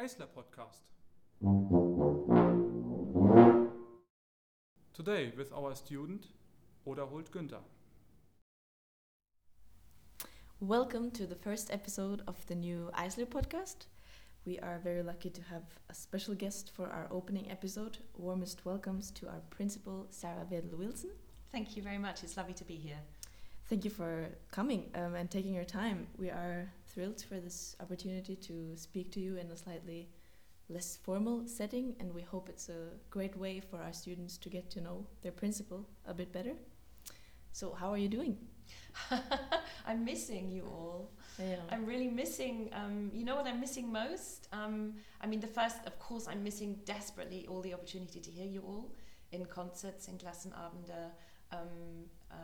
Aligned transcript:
Eisler 0.00 0.28
Podcast. 0.34 0.80
Today 4.94 5.30
with 5.36 5.52
our 5.52 5.74
student 5.74 6.28
Oda 6.86 7.04
Holt 7.04 7.30
Günther. 7.30 7.60
Welcome 10.60 11.10
to 11.10 11.26
the 11.26 11.34
first 11.34 11.70
episode 11.70 12.22
of 12.26 12.46
the 12.46 12.54
new 12.54 12.90
Eisler 12.94 13.26
podcast. 13.26 13.88
We 14.46 14.58
are 14.60 14.78
very 14.78 15.02
lucky 15.02 15.28
to 15.28 15.42
have 15.42 15.64
a 15.90 15.94
special 15.94 16.34
guest 16.34 16.70
for 16.74 16.88
our 16.88 17.06
opening 17.10 17.50
episode. 17.50 17.98
Warmest 18.16 18.64
welcomes 18.64 19.10
to 19.10 19.28
our 19.28 19.42
principal, 19.50 20.06
Sarah 20.08 20.46
Wedl-Wilson. 20.50 21.10
Thank 21.50 21.76
you 21.76 21.82
very 21.82 21.98
much. 21.98 22.24
It's 22.24 22.38
lovely 22.38 22.54
to 22.54 22.64
be 22.64 22.76
here. 22.76 23.00
Thank 23.68 23.84
you 23.84 23.90
for 23.90 24.28
coming 24.50 24.90
um, 24.94 25.14
and 25.14 25.30
taking 25.30 25.54
your 25.54 25.64
time. 25.64 26.06
We 26.18 26.28
are 26.28 26.70
thrilled 26.86 27.22
for 27.22 27.40
this 27.40 27.74
opportunity 27.80 28.36
to 28.36 28.76
speak 28.76 29.10
to 29.12 29.20
you 29.20 29.36
in 29.36 29.50
a 29.50 29.56
slightly 29.56 30.08
less 30.68 30.96
formal 30.96 31.46
setting, 31.46 31.94
and 32.00 32.12
we 32.12 32.22
hope 32.22 32.48
it's 32.48 32.68
a 32.68 32.88
great 33.10 33.36
way 33.36 33.60
for 33.60 33.78
our 33.80 33.92
students 33.92 34.36
to 34.38 34.48
get 34.48 34.70
to 34.70 34.80
know 34.80 35.06
their 35.22 35.32
principal 35.32 35.88
a 36.06 36.12
bit 36.12 36.32
better. 36.32 36.52
So, 37.52 37.72
how 37.72 37.90
are 37.90 37.98
you 37.98 38.08
doing? 38.08 38.36
I'm 39.86 40.04
missing 40.04 40.50
you 40.50 40.64
all. 40.64 41.10
Yeah. 41.38 41.56
I'm 41.70 41.86
really 41.86 42.08
missing. 42.08 42.70
Um, 42.72 43.10
you 43.14 43.24
know 43.24 43.36
what 43.36 43.46
I'm 43.46 43.60
missing 43.60 43.90
most? 43.90 44.48
Um, 44.52 44.94
I 45.20 45.26
mean, 45.26 45.40
the 45.40 45.46
first, 45.46 45.78
of 45.86 45.98
course, 45.98 46.26
I'm 46.28 46.42
missing 46.42 46.80
desperately 46.84 47.46
all 47.48 47.62
the 47.62 47.74
opportunity 47.74 48.20
to 48.20 48.30
hear 48.30 48.46
you 48.46 48.62
all 48.62 48.92
in 49.30 49.46
concerts, 49.46 50.08
in 50.08 50.18
Klassenabende. 50.18 51.10
Um, 51.50 52.08
uh, 52.30 52.34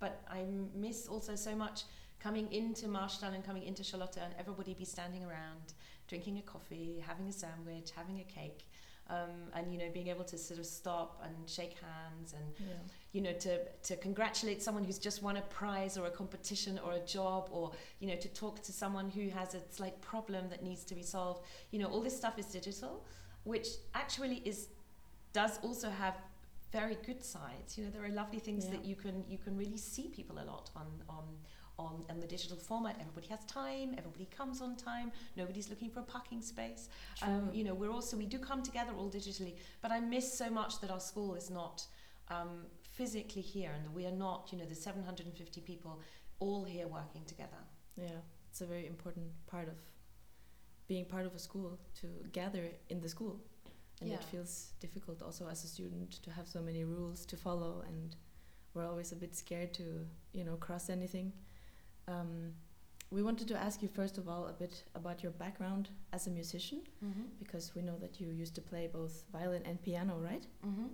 but 0.00 0.22
I 0.30 0.44
miss 0.74 1.06
also 1.08 1.34
so 1.34 1.54
much 1.54 1.82
coming 2.20 2.50
into 2.52 2.86
Marstall 2.88 3.34
and 3.34 3.44
coming 3.44 3.64
into 3.64 3.84
Charlotte 3.84 4.16
and 4.22 4.34
everybody 4.38 4.74
be 4.74 4.84
standing 4.84 5.24
around, 5.24 5.74
drinking 6.08 6.38
a 6.38 6.42
coffee, 6.42 7.02
having 7.06 7.28
a 7.28 7.32
sandwich, 7.32 7.90
having 7.94 8.20
a 8.20 8.24
cake. 8.24 8.64
Um, 9.10 9.50
and 9.54 9.70
you 9.70 9.76
know 9.78 9.90
being 9.92 10.08
able 10.08 10.24
to 10.24 10.38
sort 10.38 10.58
of 10.58 10.64
stop 10.64 11.20
and 11.22 11.34
shake 11.46 11.74
hands 11.78 12.32
and 12.32 12.54
Yeah. 12.58 12.72
you 13.12 13.20
know 13.20 13.34
to 13.34 13.58
to 13.88 13.96
congratulate 13.96 14.62
someone 14.62 14.82
who's 14.82 14.98
just 14.98 15.22
won 15.22 15.36
a 15.36 15.42
prize 15.42 15.98
or 15.98 16.06
a 16.06 16.10
competition 16.10 16.78
or 16.82 16.92
a 16.94 17.00
job 17.00 17.50
or 17.52 17.72
you 18.00 18.08
know 18.08 18.16
to 18.16 18.28
talk 18.28 18.62
to 18.62 18.72
someone 18.72 19.10
who 19.10 19.28
has 19.28 19.54
a 19.54 19.60
slight 19.70 20.00
problem 20.00 20.48
that 20.48 20.62
needs 20.62 20.84
to 20.84 20.94
be 20.94 21.02
solved 21.02 21.44
you 21.70 21.78
know 21.78 21.88
all 21.88 22.00
this 22.00 22.16
stuff 22.16 22.38
is 22.38 22.46
digital 22.46 23.04
which 23.42 23.68
actually 23.94 24.40
is 24.46 24.68
does 25.34 25.58
also 25.62 25.90
have 25.90 26.16
very 26.80 26.96
good 27.08 27.22
sides. 27.36 27.68
You 27.76 27.84
know 27.84 27.90
there 27.94 28.04
are 28.08 28.14
lovely 28.22 28.40
things 28.46 28.64
Yeah. 28.64 28.72
that 28.74 28.84
you 28.90 28.96
can 29.04 29.16
you 29.32 29.38
can 29.44 29.54
really 29.62 29.80
see 29.92 30.06
people 30.18 30.36
a 30.44 30.46
lot 30.52 30.66
on 30.80 30.88
on 31.08 31.24
on, 31.84 31.94
on 32.12 32.20
the 32.24 32.26
digital 32.36 32.56
format. 32.68 32.94
Everybody 33.04 33.28
has 33.34 33.42
time 33.62 33.88
everybody 34.00 34.26
comes 34.38 34.60
on 34.66 34.70
time 34.76 35.08
nobody's 35.40 35.68
looking 35.72 35.90
for 35.94 36.00
a 36.06 36.08
parking 36.16 36.40
space. 36.52 36.82
Um, 37.26 37.44
you 37.58 37.64
know 37.66 37.74
we're 37.80 37.94
also 37.98 38.16
we 38.24 38.26
do 38.34 38.38
come 38.50 38.62
together 38.70 38.92
all 38.98 39.10
digitally 39.18 39.54
but 39.82 39.90
i 39.96 39.98
miss 40.14 40.26
so 40.42 40.46
much 40.60 40.72
that 40.80 40.90
our 40.94 41.00
school 41.10 41.30
is 41.42 41.48
not 41.60 41.76
um, 42.34 42.52
physically 42.98 43.42
here 43.54 43.72
and 43.76 43.82
that 43.84 43.94
we 43.98 44.04
are 44.10 44.16
not 44.26 44.40
you 44.52 44.56
know 44.58 44.68
the 44.74 44.74
750 44.74 45.60
people 45.70 45.92
all 46.44 46.62
here 46.74 46.86
working 47.00 47.24
together. 47.32 47.60
Yeah, 47.96 48.20
it's 48.50 48.60
a 48.66 48.66
very 48.74 48.86
important 48.94 49.26
part 49.46 49.68
of 49.68 49.76
being 50.92 51.06
part 51.14 51.26
of 51.26 51.34
a 51.34 51.38
school 51.48 51.70
to 52.00 52.06
gather 52.32 52.64
in 52.92 53.00
the 53.00 53.08
school. 53.08 53.34
And 54.00 54.10
it 54.12 54.24
feels 54.24 54.72
difficult 54.80 55.22
also 55.22 55.48
as 55.48 55.64
a 55.64 55.68
student 55.68 56.12
to 56.22 56.30
have 56.30 56.46
so 56.48 56.60
many 56.60 56.84
rules 56.84 57.24
to 57.26 57.36
follow, 57.36 57.82
and 57.86 58.16
we're 58.74 58.86
always 58.86 59.12
a 59.12 59.16
bit 59.16 59.34
scared 59.34 59.72
to, 59.74 60.04
you 60.32 60.44
know, 60.44 60.56
cross 60.56 60.90
anything. 60.90 61.32
Um, 62.08 62.52
we 63.10 63.22
wanted 63.22 63.46
to 63.48 63.56
ask 63.56 63.80
you 63.82 63.88
first 63.88 64.18
of 64.18 64.28
all 64.28 64.46
a 64.48 64.52
bit 64.52 64.82
about 64.94 65.22
your 65.22 65.32
background 65.32 65.90
as 66.12 66.26
a 66.26 66.30
musician, 66.30 66.82
mm-hmm. 67.04 67.22
because 67.38 67.74
we 67.74 67.82
know 67.82 67.96
that 67.98 68.20
you 68.20 68.28
used 68.32 68.54
to 68.56 68.60
play 68.60 68.88
both 68.92 69.24
violin 69.32 69.62
and 69.64 69.80
piano, 69.80 70.18
right? 70.18 70.46
Mm-hmm. 70.66 70.86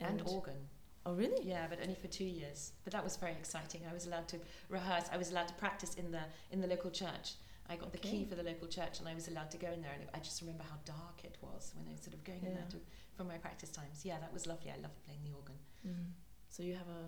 and 0.00 0.22
organ 0.26 0.68
Oh, 1.06 1.14
really? 1.14 1.42
yeah 1.42 1.66
but 1.70 1.78
only 1.80 1.94
for 1.94 2.08
two 2.08 2.24
years 2.24 2.72
but 2.84 2.92
that 2.92 3.02
was 3.02 3.16
very 3.16 3.32
exciting 3.32 3.80
i 3.90 3.94
was 3.94 4.06
allowed 4.06 4.28
to 4.28 4.36
rehearse 4.68 5.04
i 5.10 5.16
was 5.16 5.30
allowed 5.30 5.48
to 5.48 5.54
practice 5.54 5.94
in 5.94 6.10
the 6.10 6.20
in 6.50 6.60
the 6.60 6.66
local 6.66 6.90
church 6.90 7.34
I 7.70 7.76
got 7.76 7.92
the 7.92 7.98
key 7.98 8.24
for 8.24 8.34
the 8.34 8.42
local 8.42 8.66
church, 8.68 8.98
and 9.00 9.08
I 9.08 9.14
was 9.14 9.28
allowed 9.28 9.50
to 9.50 9.58
go 9.58 9.70
in 9.70 9.82
there. 9.82 9.92
And 9.92 10.08
I 10.14 10.18
just 10.20 10.40
remember 10.40 10.64
how 10.64 10.76
dark 10.84 11.22
it 11.24 11.36
was 11.42 11.72
when 11.76 11.86
I 11.88 11.92
was 11.92 12.00
sort 12.00 12.14
of 12.14 12.24
going 12.24 12.42
in 12.44 12.54
there 12.54 12.64
Yeah. 12.64 12.70
to, 12.70 12.78
for 13.16 13.24
my 13.24 13.36
practice 13.38 13.70
times. 13.70 14.04
Yeah, 14.04 14.18
that 14.20 14.32
was 14.32 14.46
lovely. 14.46 14.70
I 14.70 14.80
loved 14.80 14.98
playing 15.04 15.20
the 15.24 15.32
organ. 15.36 15.56
Mm. 15.86 16.12
So 16.48 16.62
you 16.62 16.74
have 16.74 16.88
a 16.88 17.02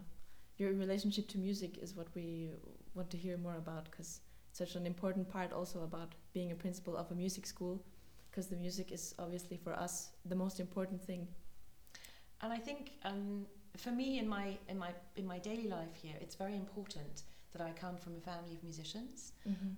your 0.59 0.73
relationship 0.75 1.27
to 1.29 1.39
music 1.39 1.79
is 1.79 1.95
what 1.97 2.09
we 2.15 2.51
want 2.95 3.09
to 3.11 3.17
hear 3.17 3.39
more 3.39 3.57
about 3.57 3.85
because 3.91 4.21
it's 4.51 4.59
such 4.59 4.75
an 4.75 4.85
important 4.87 5.27
part 5.27 5.53
also 5.55 5.85
about 5.85 6.15
being 6.35 6.53
a 6.53 6.55
principal 6.55 6.95
of 6.99 7.11
a 7.11 7.15
music 7.15 7.47
school 7.47 7.83
because 8.31 8.49
the 8.49 8.57
music 8.57 8.93
is 8.93 9.15
obviously 9.19 9.57
for 9.57 9.73
us 9.73 10.11
the 10.27 10.35
most 10.35 10.61
important 10.61 11.01
thing. 11.03 11.27
And 12.43 12.53
I 12.53 12.59
think 12.59 12.93
um, 13.05 13.47
for 13.79 13.91
me 13.91 14.19
in 14.19 14.29
my 14.29 14.59
in 14.69 14.79
my 14.79 14.93
in 15.17 15.27
my 15.27 15.39
daily 15.39 15.69
life 15.69 15.95
here, 15.95 16.17
it's 16.21 16.35
very 16.35 16.57
important 16.57 17.23
that 17.53 17.63
I 17.63 17.71
come 17.73 17.97
from 17.97 18.15
a 18.17 18.21
family 18.21 18.55
of 18.55 18.63
musicians. 18.63 19.33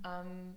Um, 0.04 0.56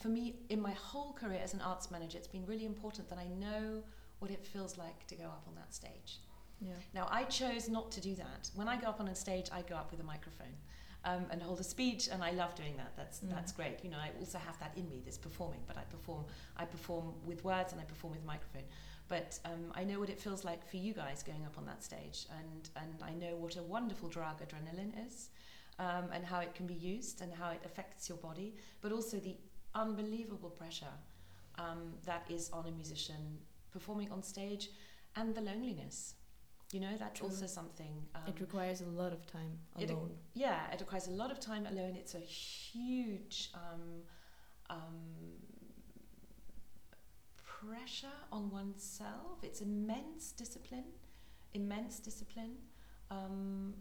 for 0.00 0.08
me, 0.08 0.36
in 0.48 0.60
my 0.60 0.72
whole 0.72 1.12
career 1.12 1.40
as 1.42 1.54
an 1.54 1.60
arts 1.60 1.90
manager, 1.90 2.18
it's 2.18 2.26
been 2.28 2.46
really 2.46 2.64
important 2.66 3.08
that 3.10 3.18
I 3.18 3.28
know 3.28 3.82
what 4.18 4.30
it 4.30 4.44
feels 4.44 4.76
like 4.78 5.06
to 5.08 5.14
go 5.14 5.24
up 5.24 5.44
on 5.46 5.54
that 5.56 5.74
stage. 5.74 6.18
Yeah. 6.60 6.72
Now, 6.94 7.08
I 7.10 7.24
chose 7.24 7.68
not 7.68 7.90
to 7.92 8.00
do 8.00 8.14
that. 8.16 8.50
When 8.54 8.68
I 8.68 8.76
go 8.76 8.88
up 8.88 9.00
on 9.00 9.08
a 9.08 9.14
stage, 9.14 9.48
I 9.52 9.62
go 9.62 9.76
up 9.76 9.90
with 9.90 10.00
a 10.00 10.04
microphone 10.04 10.54
um, 11.04 11.24
and 11.30 11.42
hold 11.42 11.60
a 11.60 11.64
speech, 11.64 12.08
and 12.12 12.22
I 12.22 12.30
love 12.32 12.54
doing 12.54 12.76
that. 12.76 12.92
That's 12.96 13.20
Mm. 13.20 13.30
that's 13.30 13.52
great. 13.52 13.82
You 13.82 13.90
know, 13.90 13.98
I 13.98 14.10
also 14.20 14.38
have 14.38 14.58
that 14.58 14.76
in 14.76 14.88
me, 14.90 15.00
this 15.04 15.16
performing. 15.16 15.62
But 15.66 15.76
I 15.78 15.84
perform, 15.84 16.24
I 16.56 16.64
perform 16.66 17.14
with 17.24 17.42
words, 17.44 17.72
and 17.72 17.80
I 17.80 17.84
perform 17.84 18.12
with 18.12 18.22
a 18.22 18.26
microphone. 18.26 18.64
But 19.08 19.38
um, 19.44 19.72
I 19.74 19.82
know 19.84 19.98
what 19.98 20.10
it 20.10 20.20
feels 20.20 20.44
like 20.44 20.62
for 20.70 20.76
you 20.76 20.92
guys 20.92 21.22
going 21.22 21.44
up 21.46 21.56
on 21.56 21.64
that 21.66 21.82
stage, 21.82 22.26
and 22.38 22.68
and 22.76 23.02
I 23.02 23.12
know 23.14 23.36
what 23.36 23.56
a 23.56 23.62
wonderful 23.62 24.08
drug 24.10 24.40
adrenaline 24.46 24.92
is, 25.06 25.30
um, 25.78 26.10
and 26.12 26.24
how 26.26 26.40
it 26.40 26.54
can 26.54 26.66
be 26.66 26.74
used, 26.74 27.22
and 27.22 27.32
how 27.32 27.50
it 27.50 27.62
affects 27.64 28.08
your 28.10 28.18
body, 28.18 28.54
but 28.82 28.92
also 28.92 29.16
the 29.18 29.36
unbelievable 29.74 30.50
pressure 30.50 30.94
um, 31.58 31.94
that 32.04 32.24
is 32.30 32.50
on 32.52 32.66
a 32.66 32.70
musician 32.70 33.38
performing 33.72 34.10
on 34.10 34.22
stage, 34.22 34.70
and 35.16 35.34
the 35.34 35.40
loneliness. 35.40 36.14
You 36.72 36.80
know, 36.80 36.96
that's 36.98 37.18
True. 37.18 37.28
also 37.28 37.46
something. 37.46 37.92
Um, 38.14 38.22
it 38.28 38.40
requires 38.40 38.80
a 38.80 38.86
lot 38.86 39.12
of 39.12 39.26
time 39.26 39.58
it- 39.78 39.90
alone. 39.90 40.12
yeah, 40.34 40.70
it 40.72 40.80
requires 40.80 41.08
a 41.08 41.10
lot 41.12 41.30
of 41.32 41.40
time 41.40 41.66
alone. 41.66 41.96
It's 41.96 42.14
a 42.14 42.20
huge 42.20 43.50
um, 43.54 44.02
um, 44.70 44.86
pressure 47.36 48.08
on 48.32 48.50
oneself. 48.50 49.38
It's 49.42 49.60
immense 49.60 50.32
discipline, 50.32 50.84
immense 51.54 51.98
discipline, 52.00 52.54
um, 53.10 53.74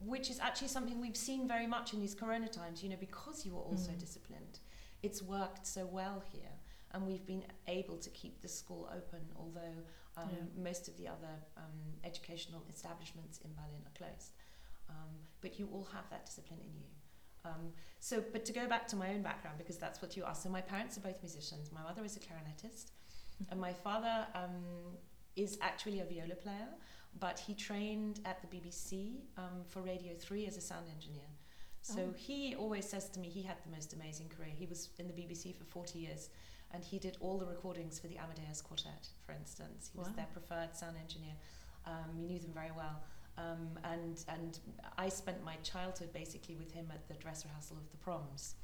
which 0.00 0.30
is 0.30 0.40
actually 0.40 0.68
something 0.68 1.00
we've 1.00 1.16
seen 1.16 1.46
very 1.46 1.66
much 1.66 1.94
in 1.94 2.00
these 2.00 2.14
corona 2.14 2.48
times, 2.48 2.82
you 2.82 2.88
know, 2.90 2.96
because 2.98 3.46
you 3.46 3.52
were 3.54 3.62
also 3.62 3.92
Mm. 3.92 3.98
disciplined. 3.98 4.58
It's 5.02 5.22
worked 5.22 5.66
so 5.66 5.86
well 5.86 6.22
here. 6.32 6.50
And 6.92 7.06
we've 7.06 7.26
been 7.26 7.44
able 7.68 7.96
to 7.96 8.10
keep 8.10 8.40
the 8.42 8.48
school 8.48 8.88
open, 8.94 9.20
although 9.36 9.76
um, 10.16 10.28
Yeah. 10.30 10.62
most 10.62 10.88
of 10.88 10.96
the 10.98 11.08
other 11.08 11.34
um, 11.56 11.80
educational 12.04 12.62
establishments 12.68 13.38
in 13.44 13.50
Berlin 13.54 13.82
are 13.86 13.96
closed. 13.96 14.32
Um, 14.90 15.08
but 15.40 15.58
you 15.58 15.68
all 15.72 15.84
have 15.92 16.08
that 16.10 16.26
discipline 16.26 16.60
in 16.60 16.74
you. 16.76 16.88
Um, 17.44 17.72
so, 17.98 18.22
but 18.32 18.44
to 18.44 18.52
go 18.52 18.68
back 18.68 18.86
to 18.88 18.96
my 18.96 19.08
own 19.14 19.22
background, 19.22 19.56
because 19.58 19.78
that's 19.78 20.02
what 20.02 20.16
you 20.16 20.24
asked. 20.24 20.42
So, 20.42 20.48
my 20.50 20.60
parents 20.60 20.96
are 20.98 21.00
both 21.00 21.20
musicians. 21.22 21.72
My 21.72 21.82
mother 21.82 22.04
is 22.04 22.16
a 22.16 22.20
clarinetist, 22.20 22.90
and 23.50 23.58
my 23.60 23.72
father 23.72 24.26
um, 24.34 24.62
is 25.34 25.58
actually 25.62 26.00
a 26.00 26.04
viola 26.04 26.34
player, 26.36 26.68
but 27.18 27.38
he 27.40 27.54
trained 27.54 28.20
at 28.24 28.38
the 28.42 28.48
BBC 28.54 29.14
um, 29.38 29.64
for 29.66 29.80
Radio 29.80 30.12
3 30.14 30.46
as 30.46 30.56
a 30.56 30.60
sound 30.60 30.86
engineer. 30.94 31.24
So, 31.82 32.00
Oh. 32.00 32.12
he 32.12 32.54
always 32.54 32.88
says 32.88 33.08
to 33.10 33.20
me 33.20 33.28
he 33.28 33.42
had 33.42 33.62
the 33.64 33.70
most 33.70 33.92
amazing 33.92 34.28
career. 34.28 34.50
He 34.56 34.66
was 34.66 34.88
in 34.98 35.08
the 35.08 35.12
BBC 35.12 35.52
for 35.52 35.64
40 35.64 35.98
years, 35.98 36.30
and 36.70 36.84
he 36.84 36.98
did 36.98 37.16
all 37.20 37.38
the 37.38 37.46
recordings 37.46 37.98
for 37.98 38.06
the 38.06 38.18
Amadeus 38.18 38.62
Quartet, 38.62 39.08
for 39.26 39.32
instance. 39.32 39.90
He 39.92 39.98
was 39.98 40.08
their 40.14 40.26
preferred 40.32 40.76
sound 40.76 40.96
engineer. 40.96 41.34
Um, 41.84 42.14
he 42.16 42.22
knew 42.22 42.38
them 42.38 42.52
very 42.52 42.70
well. 42.70 43.02
Um, 43.36 43.76
and 43.82 44.24
and 44.28 44.58
I 44.96 45.08
spent 45.08 45.42
my 45.42 45.56
childhood 45.64 46.12
basically 46.12 46.54
with 46.54 46.70
him 46.70 46.90
at 46.92 47.08
the 47.08 47.14
dress 47.14 47.44
rehearsal 47.44 47.78
of 47.78 47.90
the 47.90 47.96
Proms. 47.96 48.54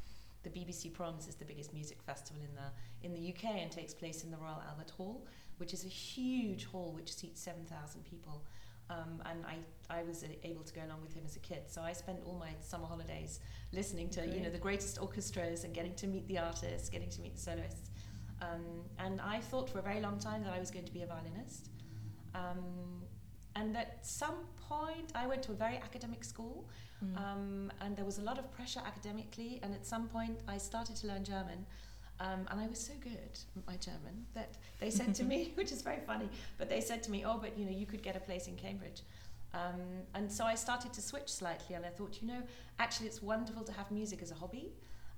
The 0.44 0.50
BBC 0.50 0.92
Proms 0.92 1.26
is 1.26 1.34
the 1.34 1.44
biggest 1.44 1.72
music 1.74 2.00
festival 2.02 2.40
in 2.42 2.54
the 2.54 2.70
in 3.02 3.12
the 3.14 3.32
UK 3.32 3.56
and 3.62 3.72
takes 3.72 3.94
place 3.94 4.22
in 4.22 4.30
the 4.30 4.36
Royal 4.36 4.62
Albert 4.68 4.90
Hall, 4.90 5.26
which 5.56 5.72
is 5.74 5.84
a 5.84 5.88
huge 5.88 6.66
hall 6.66 6.92
which 6.92 7.12
seats 7.12 7.40
seven 7.40 7.64
thousand 7.64 8.04
people. 8.04 8.44
Um, 8.90 9.22
and 9.30 9.44
I, 9.46 9.56
I 9.98 10.02
was 10.02 10.24
able 10.42 10.62
to 10.62 10.72
go 10.72 10.80
along 10.86 11.02
with 11.02 11.12
him 11.14 11.22
as 11.26 11.36
a 11.36 11.40
kid. 11.40 11.62
So 11.68 11.82
I 11.82 11.92
spent 11.92 12.20
all 12.24 12.38
my 12.38 12.50
summer 12.60 12.86
holidays 12.86 13.40
listening 13.72 14.08
to 14.10 14.26
you 14.26 14.40
know 14.40 14.50
the 14.50 14.58
greatest 14.58 14.98
orchestras 15.00 15.64
and 15.64 15.74
getting 15.74 15.94
to 15.96 16.06
meet 16.06 16.26
the 16.26 16.38
artists, 16.38 16.88
getting 16.88 17.10
to 17.10 17.20
meet 17.20 17.34
the 17.34 17.40
soloists. 17.40 17.90
Um, 18.40 18.64
and 18.98 19.20
I 19.20 19.40
thought 19.40 19.68
for 19.68 19.78
a 19.80 19.82
very 19.82 20.00
long 20.00 20.18
time 20.18 20.42
that 20.44 20.52
I 20.52 20.58
was 20.60 20.70
going 20.70 20.84
to 20.86 20.92
be 20.92 21.02
a 21.02 21.06
violinist. 21.06 21.68
Um, 22.34 23.02
and 23.56 23.76
at 23.76 24.06
some 24.06 24.36
point, 24.68 25.10
I 25.14 25.26
went 25.26 25.42
to 25.44 25.52
a 25.52 25.54
very 25.54 25.76
academic 25.76 26.24
school, 26.24 26.68
Mm. 27.04 27.16
um, 27.16 27.72
and 27.80 27.96
there 27.96 28.04
was 28.04 28.18
a 28.18 28.22
lot 28.22 28.38
of 28.40 28.50
pressure 28.50 28.80
academically. 28.84 29.60
And 29.62 29.72
at 29.72 29.86
some 29.86 30.08
point, 30.08 30.40
I 30.48 30.58
started 30.58 30.96
to 30.96 31.06
learn 31.06 31.22
German. 31.22 31.64
Um, 32.20 32.46
and 32.50 32.60
I 32.60 32.66
was 32.66 32.80
so 32.80 32.94
good 33.00 33.38
my 33.66 33.76
German 33.76 34.26
that 34.34 34.56
they 34.80 34.90
said 34.90 35.14
to 35.16 35.24
me, 35.24 35.52
which 35.54 35.70
is 35.70 35.82
very 35.82 36.00
funny, 36.06 36.28
but 36.58 36.68
they 36.68 36.80
said 36.80 37.02
to 37.04 37.10
me, 37.10 37.24
"Oh, 37.24 37.38
but 37.38 37.58
you 37.58 37.64
know, 37.64 37.72
you 37.72 37.86
could 37.86 38.02
get 38.02 38.16
a 38.16 38.20
place 38.20 38.48
in 38.48 38.56
Cambridge." 38.56 39.02
Um, 39.54 39.80
and 40.14 40.30
so 40.30 40.44
I 40.44 40.54
started 40.54 40.92
to 40.94 41.00
switch 41.00 41.28
slightly, 41.28 41.74
and 41.76 41.86
I 41.86 41.88
thought, 41.88 42.18
you 42.20 42.28
know, 42.28 42.42
actually, 42.78 43.06
it's 43.06 43.22
wonderful 43.22 43.64
to 43.64 43.72
have 43.72 43.90
music 43.90 44.20
as 44.22 44.30
a 44.30 44.34
hobby. 44.34 44.72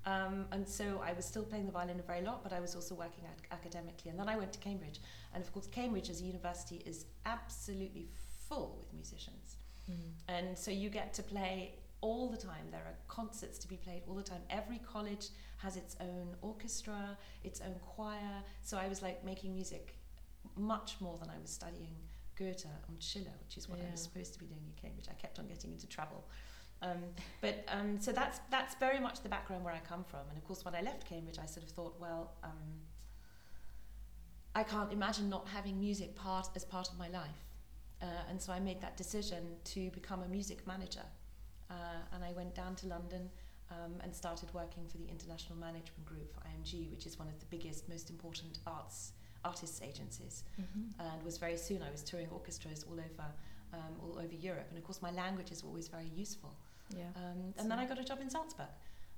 Um, 0.06 0.46
and 0.52 0.66
so 0.66 1.02
I 1.04 1.12
was 1.12 1.26
still 1.26 1.42
playing 1.42 1.66
the 1.66 1.72
violin 1.72 2.00
a 2.00 2.02
very 2.02 2.22
lot, 2.22 2.42
but 2.42 2.52
I 2.52 2.60
was 2.60 2.74
also 2.74 2.94
working 2.94 3.24
ac- 3.24 3.48
academically. 3.52 4.10
And 4.10 4.18
then 4.18 4.28
I 4.28 4.36
went 4.36 4.52
to 4.54 4.58
Cambridge, 4.58 5.00
and 5.34 5.42
of 5.42 5.52
course, 5.52 5.66
Cambridge 5.66 6.08
as 6.08 6.20
a 6.22 6.24
university 6.24 6.82
is 6.86 7.06
absolutely 7.26 8.08
full 8.48 8.76
with 8.78 8.92
musicians. 8.94 9.56
Mm. 9.90 9.94
And 10.28 10.58
so 10.58 10.70
you 10.70 10.88
get 10.88 11.12
to 11.14 11.22
play 11.22 11.74
all 12.00 12.28
the 12.30 12.36
time. 12.36 12.66
There 12.70 12.80
are 12.80 12.96
concerts 13.08 13.58
to 13.58 13.68
be 13.68 13.76
played 13.76 14.02
all 14.08 14.14
the 14.14 14.22
time. 14.22 14.42
Every 14.50 14.78
college 14.78 15.28
has 15.58 15.76
its 15.76 15.96
own 16.00 16.36
orchestra, 16.42 17.16
its 17.44 17.60
own 17.60 17.74
choir. 17.84 18.42
So 18.62 18.78
I 18.78 18.88
was 18.88 19.02
like 19.02 19.24
making 19.24 19.54
music 19.54 19.96
much 20.56 20.96
more 21.00 21.18
than 21.18 21.28
I 21.28 21.38
was 21.40 21.50
studying 21.50 21.96
Goethe 22.36 22.64
and 22.88 23.02
Schiller, 23.02 23.34
which 23.44 23.56
is 23.58 23.68
what 23.68 23.78
I 23.78 23.90
was 23.90 24.00
supposed 24.00 24.32
to 24.32 24.38
be 24.38 24.46
doing 24.46 24.62
in 24.64 24.72
Cambridge. 24.80 25.06
I 25.10 25.14
kept 25.14 25.38
on 25.38 25.46
getting 25.46 25.72
into 25.72 25.86
trouble. 25.86 26.24
Um, 26.82 27.02
but 27.42 27.64
um, 27.68 28.00
so 28.00 28.10
that's 28.10 28.40
that's 28.50 28.74
very 28.76 28.98
much 28.98 29.22
the 29.22 29.28
background 29.28 29.64
where 29.64 29.74
I 29.74 29.80
come 29.80 30.02
from. 30.02 30.20
And 30.30 30.38
of 30.38 30.44
course, 30.44 30.64
when 30.64 30.74
I 30.74 30.80
left 30.80 31.06
Cambridge, 31.06 31.38
I 31.38 31.44
sort 31.44 31.64
of 31.66 31.70
thought, 31.72 32.00
well, 32.00 32.32
um, 32.42 32.80
I 34.54 34.62
can't 34.62 34.90
imagine 34.90 35.28
not 35.28 35.46
having 35.48 35.78
music 35.78 36.16
part 36.16 36.48
as 36.56 36.64
part 36.64 36.88
of 36.88 36.98
my 36.98 37.08
life. 37.08 37.44
Uh, 38.00 38.06
and 38.30 38.40
so 38.40 38.52
I 38.52 38.60
made 38.60 38.80
that 38.80 38.96
decision 38.96 39.56
to 39.64 39.90
become 39.90 40.22
a 40.22 40.28
music 40.28 40.66
manager. 40.66 41.04
Uh, 41.70 41.74
and 42.14 42.24
I 42.24 42.32
went 42.32 42.54
down 42.54 42.74
to 42.76 42.86
London 42.88 43.30
um, 43.70 43.94
and 44.02 44.14
started 44.14 44.52
working 44.52 44.86
for 44.86 44.98
the 44.98 45.08
International 45.08 45.56
Management 45.58 46.04
Group 46.04 46.34
for 46.34 46.40
IMG, 46.40 46.90
which 46.90 47.06
is 47.06 47.18
one 47.18 47.28
of 47.28 47.38
the 47.38 47.46
biggest, 47.46 47.88
most 47.88 48.10
important 48.10 48.58
arts 48.66 49.12
artists 49.42 49.80
agencies. 49.80 50.44
Mhm. 50.60 50.92
And 50.98 51.22
was 51.22 51.38
very 51.38 51.56
soon 51.56 51.82
I 51.82 51.90
was 51.90 52.02
touring 52.02 52.28
orchestras 52.28 52.84
all 52.84 53.00
over 53.00 53.32
um, 53.72 53.96
all 54.02 54.18
over 54.18 54.34
Europe. 54.34 54.66
And 54.68 54.78
of 54.78 54.84
course, 54.84 55.00
my 55.00 55.12
language 55.12 55.50
is 55.52 55.62
always 55.62 55.88
very 55.88 56.08
useful. 56.08 56.52
Yeah. 56.96 57.04
Um, 57.16 57.54
and 57.56 57.70
then 57.70 57.78
I 57.78 57.86
got 57.86 57.98
a 57.98 58.04
job 58.04 58.20
in 58.20 58.28
Salzburg 58.28 58.68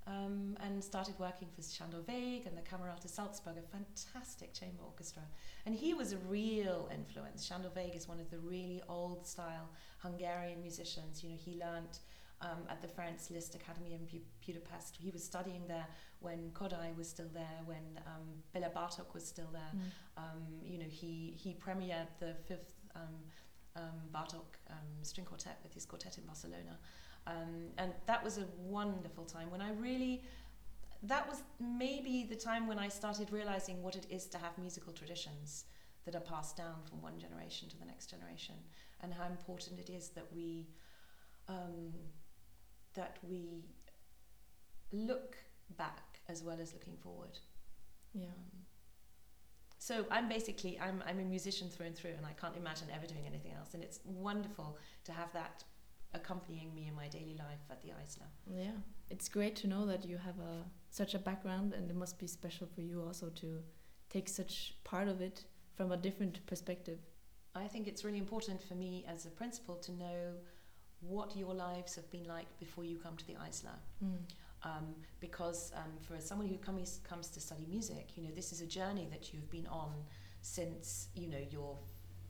um, 0.07 0.57
and 0.61 0.83
started 0.83 1.19
working 1.19 1.49
for 1.55 1.63
Sándor 1.63 2.03
Végh 2.03 2.47
and 2.47 2.57
the 2.57 2.63
Camerata 2.63 3.09
Salzburg, 3.09 3.57
a 3.57 3.63
fantastic 3.63 4.53
chamber 4.53 4.83
orchestra. 4.85 5.23
And 5.65 5.75
he 5.75 5.95
was 5.95 6.13
a 6.13 6.19
real 6.19 6.91
influence. 6.93 7.49
Sándor 7.49 7.71
Végh 7.71 7.97
is 7.97 8.09
one 8.09 8.21
of 8.21 8.31
the 8.31 8.39
really 8.39 8.83
old 8.89 9.27
style 9.27 9.71
Hungarian 9.99 10.61
musicians. 10.61 11.23
You 11.23 11.31
know, 11.31 11.37
he 11.37 11.53
learnt 11.59 12.01
um, 12.43 12.59
at 12.69 12.83
the 12.83 12.89
Franz 12.89 13.31
Liszt 13.31 13.55
Academy 13.55 13.95
in 13.95 14.05
Bu- 14.07 14.27
Budapest. 14.45 14.99
He 15.01 15.11
was 15.11 15.23
studying 15.25 15.63
there 15.69 15.87
when 16.21 16.51
Kodály 16.53 16.97
was 16.97 17.09
still 17.09 17.31
there, 17.33 17.61
when 17.65 18.01
um, 18.07 18.27
Bela 18.53 18.71
Bartok 18.71 19.15
was 19.15 19.25
still 19.25 19.49
there. 19.53 19.73
Mm. 19.75 20.23
Um, 20.23 20.43
you 20.63 20.79
know, 20.79 20.89
he, 20.89 21.35
he 21.37 21.55
premiered 21.55 22.09
the 22.19 22.35
fifth 22.47 22.75
um, 22.95 23.03
um, 23.77 24.01
Bartok 24.15 24.59
um, 24.71 24.77
string 25.03 25.27
quartet 25.27 25.59
with 25.63 25.73
his 25.73 25.87
quartet 25.87 26.19
in 26.19 26.25
Barcelona. 26.25 26.79
Um, 27.27 27.71
and 27.79 27.93
that 28.07 28.23
was 28.23 28.39
a 28.39 28.47
wonderful 28.59 29.25
time 29.25 29.51
when 29.51 29.63
I 29.63 29.73
really, 29.73 30.25
that 31.05 31.29
was 31.29 31.43
maybe 31.61 32.27
the 32.29 32.37
time 32.37 32.67
when 32.67 32.79
I 32.79 32.89
started 32.89 33.33
realizing 33.33 33.83
what 33.83 33.95
it 33.95 34.07
is 34.11 34.27
to 34.27 34.39
have 34.39 34.59
musical 34.59 34.93
traditions 34.93 35.65
that 36.05 36.17
are 36.17 36.21
passed 36.21 36.57
down 36.57 36.75
from 36.89 37.01
one 37.01 37.19
generation 37.19 37.69
to 37.69 37.79
the 37.79 37.85
next 37.85 38.11
generation 38.11 38.57
and 39.01 39.15
how 39.15 39.27
important 39.27 39.79
it 39.79 39.89
is 39.89 40.09
that 40.11 40.27
we, 40.35 40.67
um, 41.49 41.93
that 42.95 43.19
we 43.23 43.65
look 44.93 45.37
back 45.77 46.21
as 46.29 46.43
well 46.43 46.59
as 46.61 46.73
looking 46.73 46.97
forward. 46.97 47.39
Yeah. 48.15 48.27
Um, 48.27 48.63
so 49.79 50.07
I'm 50.11 50.29
basically 50.29 50.79
I'm 50.81 51.03
I'm 51.07 51.19
a 51.19 51.25
musician 51.25 51.69
through 51.69 51.87
and 51.87 51.97
through, 51.97 52.13
and 52.17 52.25
I 52.25 52.33
can't 52.41 52.57
imagine 52.57 52.89
ever 52.95 53.07
doing 53.07 53.27
anything 53.27 53.53
else. 53.59 53.75
And 53.75 53.83
it's 53.83 54.01
wonderful 54.05 54.79
to 55.05 55.13
have 55.13 55.33
that 55.33 55.65
accompanying 56.15 56.75
me 56.75 56.87
in 56.89 56.95
my 56.95 57.09
daily 57.09 57.37
life 57.39 57.65
at 57.71 57.81
the 57.83 57.89
Eisler. 57.89 58.29
Yeah, 58.47 58.77
it's 59.11 59.29
great 59.29 59.57
to 59.57 59.67
know 59.67 59.87
that 59.87 60.05
you 60.05 60.19
have 60.19 60.39
a 60.39 60.65
such 60.91 61.15
a 61.15 61.19
background, 61.19 61.73
and 61.73 61.91
it 61.91 61.97
must 61.97 62.19
be 62.19 62.27
special 62.27 62.69
for 62.73 62.83
you 62.83 63.03
also 63.03 63.29
to 63.31 63.61
take 64.09 64.29
such 64.29 64.75
part 64.85 65.09
of 65.09 65.21
it 65.21 65.45
from 65.75 65.91
a 65.91 65.97
different 65.97 66.45
perspective. 66.47 66.99
I 67.55 67.67
think 67.67 67.87
it's 67.89 68.05
really 68.05 68.19
important 68.19 68.63
for 68.63 68.75
me 68.75 69.05
as 69.09 69.27
a 69.27 69.31
principal 69.31 69.77
to 69.77 69.93
know 69.93 70.35
what 71.03 71.37
your 71.37 71.55
lives 71.55 71.95
have 71.97 72.09
been 72.11 72.25
like 72.25 72.47
before 72.59 72.85
you 72.85 72.97
come 72.97 73.17
to 73.17 73.27
the 73.27 73.35
Eisler. 73.35 73.79
Mm. 74.03 74.19
um, 74.65 74.95
because 75.21 75.73
um, 75.77 75.93
for 76.01 76.21
someone 76.21 76.47
who 76.49 76.57
comes 76.57 77.01
comes 77.09 77.29
to 77.31 77.41
study 77.41 77.67
music, 77.69 78.17
you 78.17 78.23
know, 78.25 78.31
this 78.35 78.53
is 78.53 78.61
a 78.61 78.67
journey 78.67 79.07
that 79.11 79.33
you've 79.33 79.51
been 79.51 79.67
on 79.67 79.93
since 80.41 81.09
you 81.15 81.29
know 81.29 81.43
your 81.51 81.77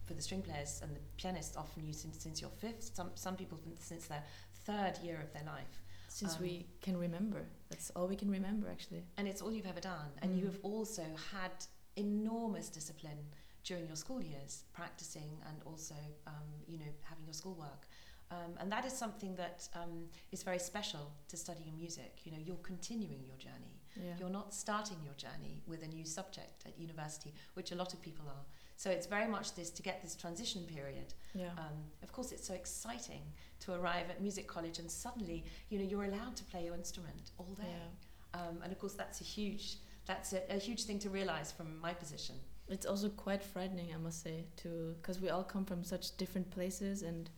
for 0.05 0.15
the 0.15 0.23
string 0.23 0.43
players 0.43 0.81
and 0.83 0.95
the 0.97 1.01
pianists 1.17 1.57
often 1.57 1.85
use 1.85 2.01
since, 2.01 2.19
since 2.23 2.41
your 2.41 2.51
fifth. 2.51 2.91
Some 2.95 3.11
some 3.15 3.37
people 3.37 3.59
since 3.79 4.07
their 4.07 4.25
third 4.67 4.95
year 5.03 5.19
of 5.21 5.33
their 5.33 5.45
life, 5.57 5.83
Since 6.09 6.37
Um, 6.37 6.43
we 6.43 6.67
can 6.81 6.97
remember, 6.97 7.41
that's 7.71 7.91
all 7.97 8.07
we 8.07 8.17
can 8.17 8.31
remember 8.31 8.69
actually. 8.69 9.03
and 9.19 9.27
it's 9.29 9.43
all 9.43 9.53
you've 9.53 9.67
ever 9.75 9.81
done. 9.81 10.11
And 10.23 10.29
you 10.39 10.45
Mm. 10.45 10.53
have 10.53 10.61
also 10.73 11.05
had 11.33 11.53
enormous 11.97 12.69
discipline 12.69 13.23
during 13.65 13.87
your 13.87 13.97
school 13.97 14.21
years, 14.23 14.65
practicing 14.73 15.31
and 15.49 15.57
also 15.71 15.95
um, 16.27 16.49
you 16.67 16.79
know 16.79 16.93
having 17.11 17.25
your 17.25 17.35
schoolwork. 17.35 17.83
Um, 18.33 18.53
and 18.61 18.73
that 18.73 18.85
is 18.85 18.93
something 18.93 19.35
that 19.37 19.69
um, 19.75 20.05
is 20.31 20.43
very 20.43 20.59
special 20.59 21.13
to 21.29 21.37
studying 21.37 21.77
music. 21.77 22.21
You 22.25 22.33
know, 22.33 22.39
you're 22.47 22.65
continuing 22.73 23.23
your 23.27 23.37
journey. 23.37 23.75
Yeah. 23.97 24.15
You're 24.19 24.31
not 24.31 24.55
starting 24.55 24.97
your 25.05 25.15
journey 25.15 25.63
with 25.67 25.83
a 25.83 25.87
new 25.87 26.07
subject 26.07 26.63
at 26.67 26.79
university, 26.79 27.35
which 27.55 27.73
a 27.73 27.75
lot 27.75 27.93
of 27.93 28.01
people 28.01 28.25
are. 28.29 28.45
So 28.77 28.91
it's 28.91 29.07
very 29.07 29.29
much 29.29 29.55
this 29.55 29.71
to 29.71 29.83
get 29.83 30.03
this 30.03 30.15
transition 30.17 30.63
period. 30.63 31.15
yeah. 31.35 31.51
Um, 31.59 31.77
of 32.03 32.11
course, 32.11 32.33
it's 32.33 32.47
so 32.47 32.55
exciting 32.55 33.23
to 33.61 33.75
arrive 33.75 34.07
at 34.09 34.21
music 34.21 34.47
college 34.49 34.79
and 34.79 34.91
suddenly, 34.91 35.45
you 35.69 35.79
know, 35.79 35.85
you're 35.85 36.05
allowed 36.05 36.37
to 36.37 36.45
play 36.45 36.65
your 36.65 36.75
instrument 36.75 37.31
all 37.39 37.55
day. 37.55 37.69
yeah. 37.69 38.41
Um, 38.41 38.57
and 38.63 38.73
of 38.73 38.79
course, 38.79 38.95
that's 38.95 39.21
a 39.21 39.25
huge, 39.25 39.77
that's 40.07 40.33
a, 40.33 40.41
a 40.51 40.59
huge 40.59 40.85
thing 40.85 40.99
to 41.01 41.11
realize 41.11 41.53
from 41.53 41.79
my 41.81 41.93
position. 41.93 42.37
It's 42.69 42.87
also 42.87 43.11
quite 43.11 43.43
frightening, 43.43 43.93
I 43.95 43.99
must 43.99 44.23
say, 44.23 44.47
to 44.63 44.95
because 45.01 45.21
we 45.21 45.29
all 45.29 45.45
come 45.45 45.67
from 45.67 45.85
such 45.85 46.17
different 46.17 46.51
places 46.51 47.03
and 47.03 47.29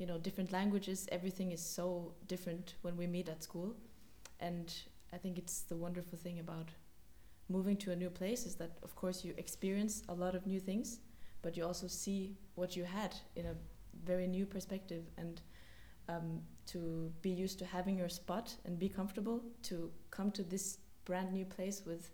you 0.00 0.06
know 0.06 0.18
different 0.18 0.50
languages. 0.52 1.06
Everything 1.12 1.52
is 1.52 1.62
so 1.62 2.14
different 2.26 2.74
when 2.82 2.96
we 2.96 3.06
meet 3.06 3.28
at 3.28 3.42
school, 3.42 3.76
and 4.40 4.74
I 5.12 5.18
think 5.18 5.38
it's 5.38 5.60
the 5.60 5.76
wonderful 5.76 6.18
thing 6.18 6.40
about 6.40 6.70
moving 7.48 7.76
to 7.76 7.92
a 7.92 7.96
new 7.96 8.10
place 8.10 8.46
is 8.46 8.54
that 8.56 8.78
of 8.82 8.94
course 8.96 9.24
you 9.24 9.34
experience 9.36 10.02
a 10.08 10.14
lot 10.14 10.34
of 10.34 10.46
new 10.46 10.60
things, 10.60 11.00
but 11.42 11.56
you 11.56 11.64
also 11.64 11.86
see 11.86 12.36
what 12.54 12.76
you 12.76 12.84
had 12.84 13.14
in 13.36 13.46
a 13.46 13.54
very 14.04 14.26
new 14.26 14.46
perspective 14.46 15.04
and. 15.16 15.42
Um, 16.08 16.40
to 16.66 17.12
be 17.22 17.30
used 17.30 17.58
to 17.58 17.64
having 17.64 17.98
your 17.98 18.08
spot 18.08 18.54
and 18.64 18.78
be 18.78 18.88
comfortable 18.88 19.42
to 19.62 19.90
come 20.10 20.30
to 20.32 20.42
this 20.42 20.78
brand 21.04 21.32
new 21.32 21.44
place 21.44 21.82
with 21.84 22.12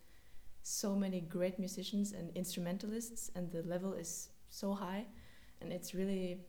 so 0.63 0.97
many 0.97 1.21
great 1.21 1.59
musicians 1.59 2.13
and 2.13 2.31
instrumentalists, 2.35 3.31
and 3.35 3.53
the 3.53 3.63
level 3.63 3.93
is 3.93 4.31
so 4.51 4.73
high, 4.73 5.05
and 5.61 5.73
it's 5.73 5.95
really 5.95 6.41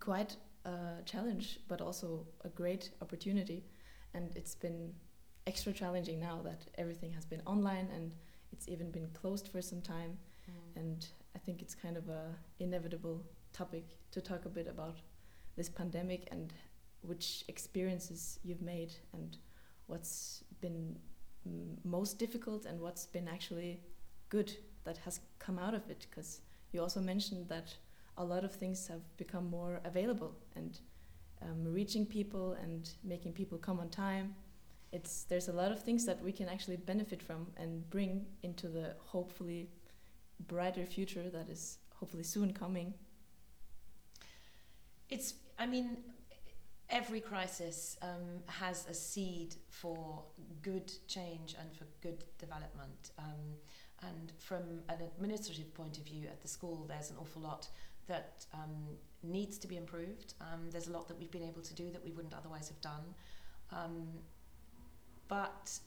quite 0.00 0.36
a 0.64 1.02
challenge, 1.04 1.60
but 1.68 1.80
also 1.80 2.26
a 2.44 2.48
great 2.48 2.90
opportunity. 3.02 3.64
And 4.14 4.34
it's 4.36 4.54
been 4.54 4.92
extra 5.46 5.72
challenging 5.72 6.20
now 6.20 6.40
that 6.44 6.62
everything 6.78 7.12
has 7.12 7.24
been 7.24 7.42
online 7.46 7.88
and 7.94 8.14
it's 8.52 8.68
even 8.68 8.90
been 8.90 9.08
closed 9.12 9.48
for 9.48 9.60
some 9.60 9.82
time. 9.82 10.16
And 10.76 11.06
I 11.34 11.38
think 11.38 11.62
it's 11.62 11.74
kind 11.74 11.96
of 11.96 12.08
a 12.08 12.26
inevitable 12.58 13.22
topic 13.52 13.98
to 14.10 14.20
talk 14.20 14.44
a 14.44 14.48
bit 14.48 14.66
about 14.68 14.96
this 15.56 15.68
pandemic 15.68 16.28
and 16.30 16.52
which 17.02 17.44
experiences 17.48 18.38
you've 18.42 18.62
made 18.62 18.92
and 19.12 19.36
what's 19.86 20.42
been 20.60 20.98
mm, 21.48 21.76
most 21.84 22.18
difficult 22.18 22.64
and 22.64 22.80
what's 22.80 23.06
been 23.06 23.28
actually 23.28 23.80
good 24.28 24.56
that 24.84 24.98
has 24.98 25.20
come 25.38 25.58
out 25.58 25.74
of 25.74 25.88
it 25.90 26.06
because 26.10 26.40
you 26.72 26.80
also 26.80 27.00
mentioned 27.00 27.48
that 27.48 27.74
a 28.18 28.24
lot 28.24 28.44
of 28.44 28.52
things 28.52 28.86
have 28.86 29.02
become 29.16 29.48
more 29.50 29.80
available 29.84 30.32
and 30.56 30.80
um, 31.42 31.64
reaching 31.64 32.06
people 32.06 32.56
and 32.62 32.90
making 33.02 33.32
people 33.32 33.58
come 33.58 33.80
on 33.80 33.88
time 33.88 34.34
it's 34.92 35.24
there's 35.24 35.48
a 35.48 35.52
lot 35.52 35.72
of 35.72 35.82
things 35.82 36.06
that 36.06 36.22
we 36.22 36.32
can 36.32 36.48
actually 36.48 36.76
benefit 36.76 37.22
from 37.22 37.46
and 37.56 37.88
bring 37.90 38.24
into 38.42 38.68
the 38.68 38.94
hopefully 38.98 39.68
brighter 40.46 40.86
future 40.86 41.28
that 41.30 41.48
is 41.48 41.78
hopefully 41.90 42.22
soon 42.24 42.52
coming 42.52 42.94
It's, 45.10 45.34
I 45.58 45.66
mean, 45.66 45.98
every 46.90 47.20
crisis 47.20 47.96
um, 48.02 48.42
has 48.46 48.86
a 48.88 48.94
seed 48.94 49.54
for 49.68 50.22
good 50.62 50.92
change 51.06 51.54
and 51.60 51.72
for 51.74 51.86
good 52.00 52.24
development. 52.38 53.12
Um, 53.18 53.58
and 54.02 54.32
from 54.38 54.82
an 54.88 55.00
administrative 55.00 55.72
point 55.74 55.98
of 55.98 56.04
view 56.04 56.26
at 56.26 56.42
the 56.42 56.48
school, 56.48 56.86
there's 56.88 57.10
an 57.10 57.16
awful 57.20 57.42
lot 57.42 57.68
that 58.06 58.46
um, 58.52 58.74
needs 59.22 59.58
to 59.58 59.68
be 59.68 59.76
improved. 59.76 60.34
Um, 60.40 60.70
there's 60.70 60.88
a 60.88 60.92
lot 60.92 61.08
that 61.08 61.18
we've 61.18 61.30
been 61.30 61.48
able 61.48 61.62
to 61.62 61.74
do 61.74 61.90
that 61.90 62.04
we 62.04 62.12
wouldn't 62.12 62.34
otherwise 62.34 62.68
have 62.68 62.80
done. 62.80 63.14
Um, 63.72 64.08
but 65.28 65.78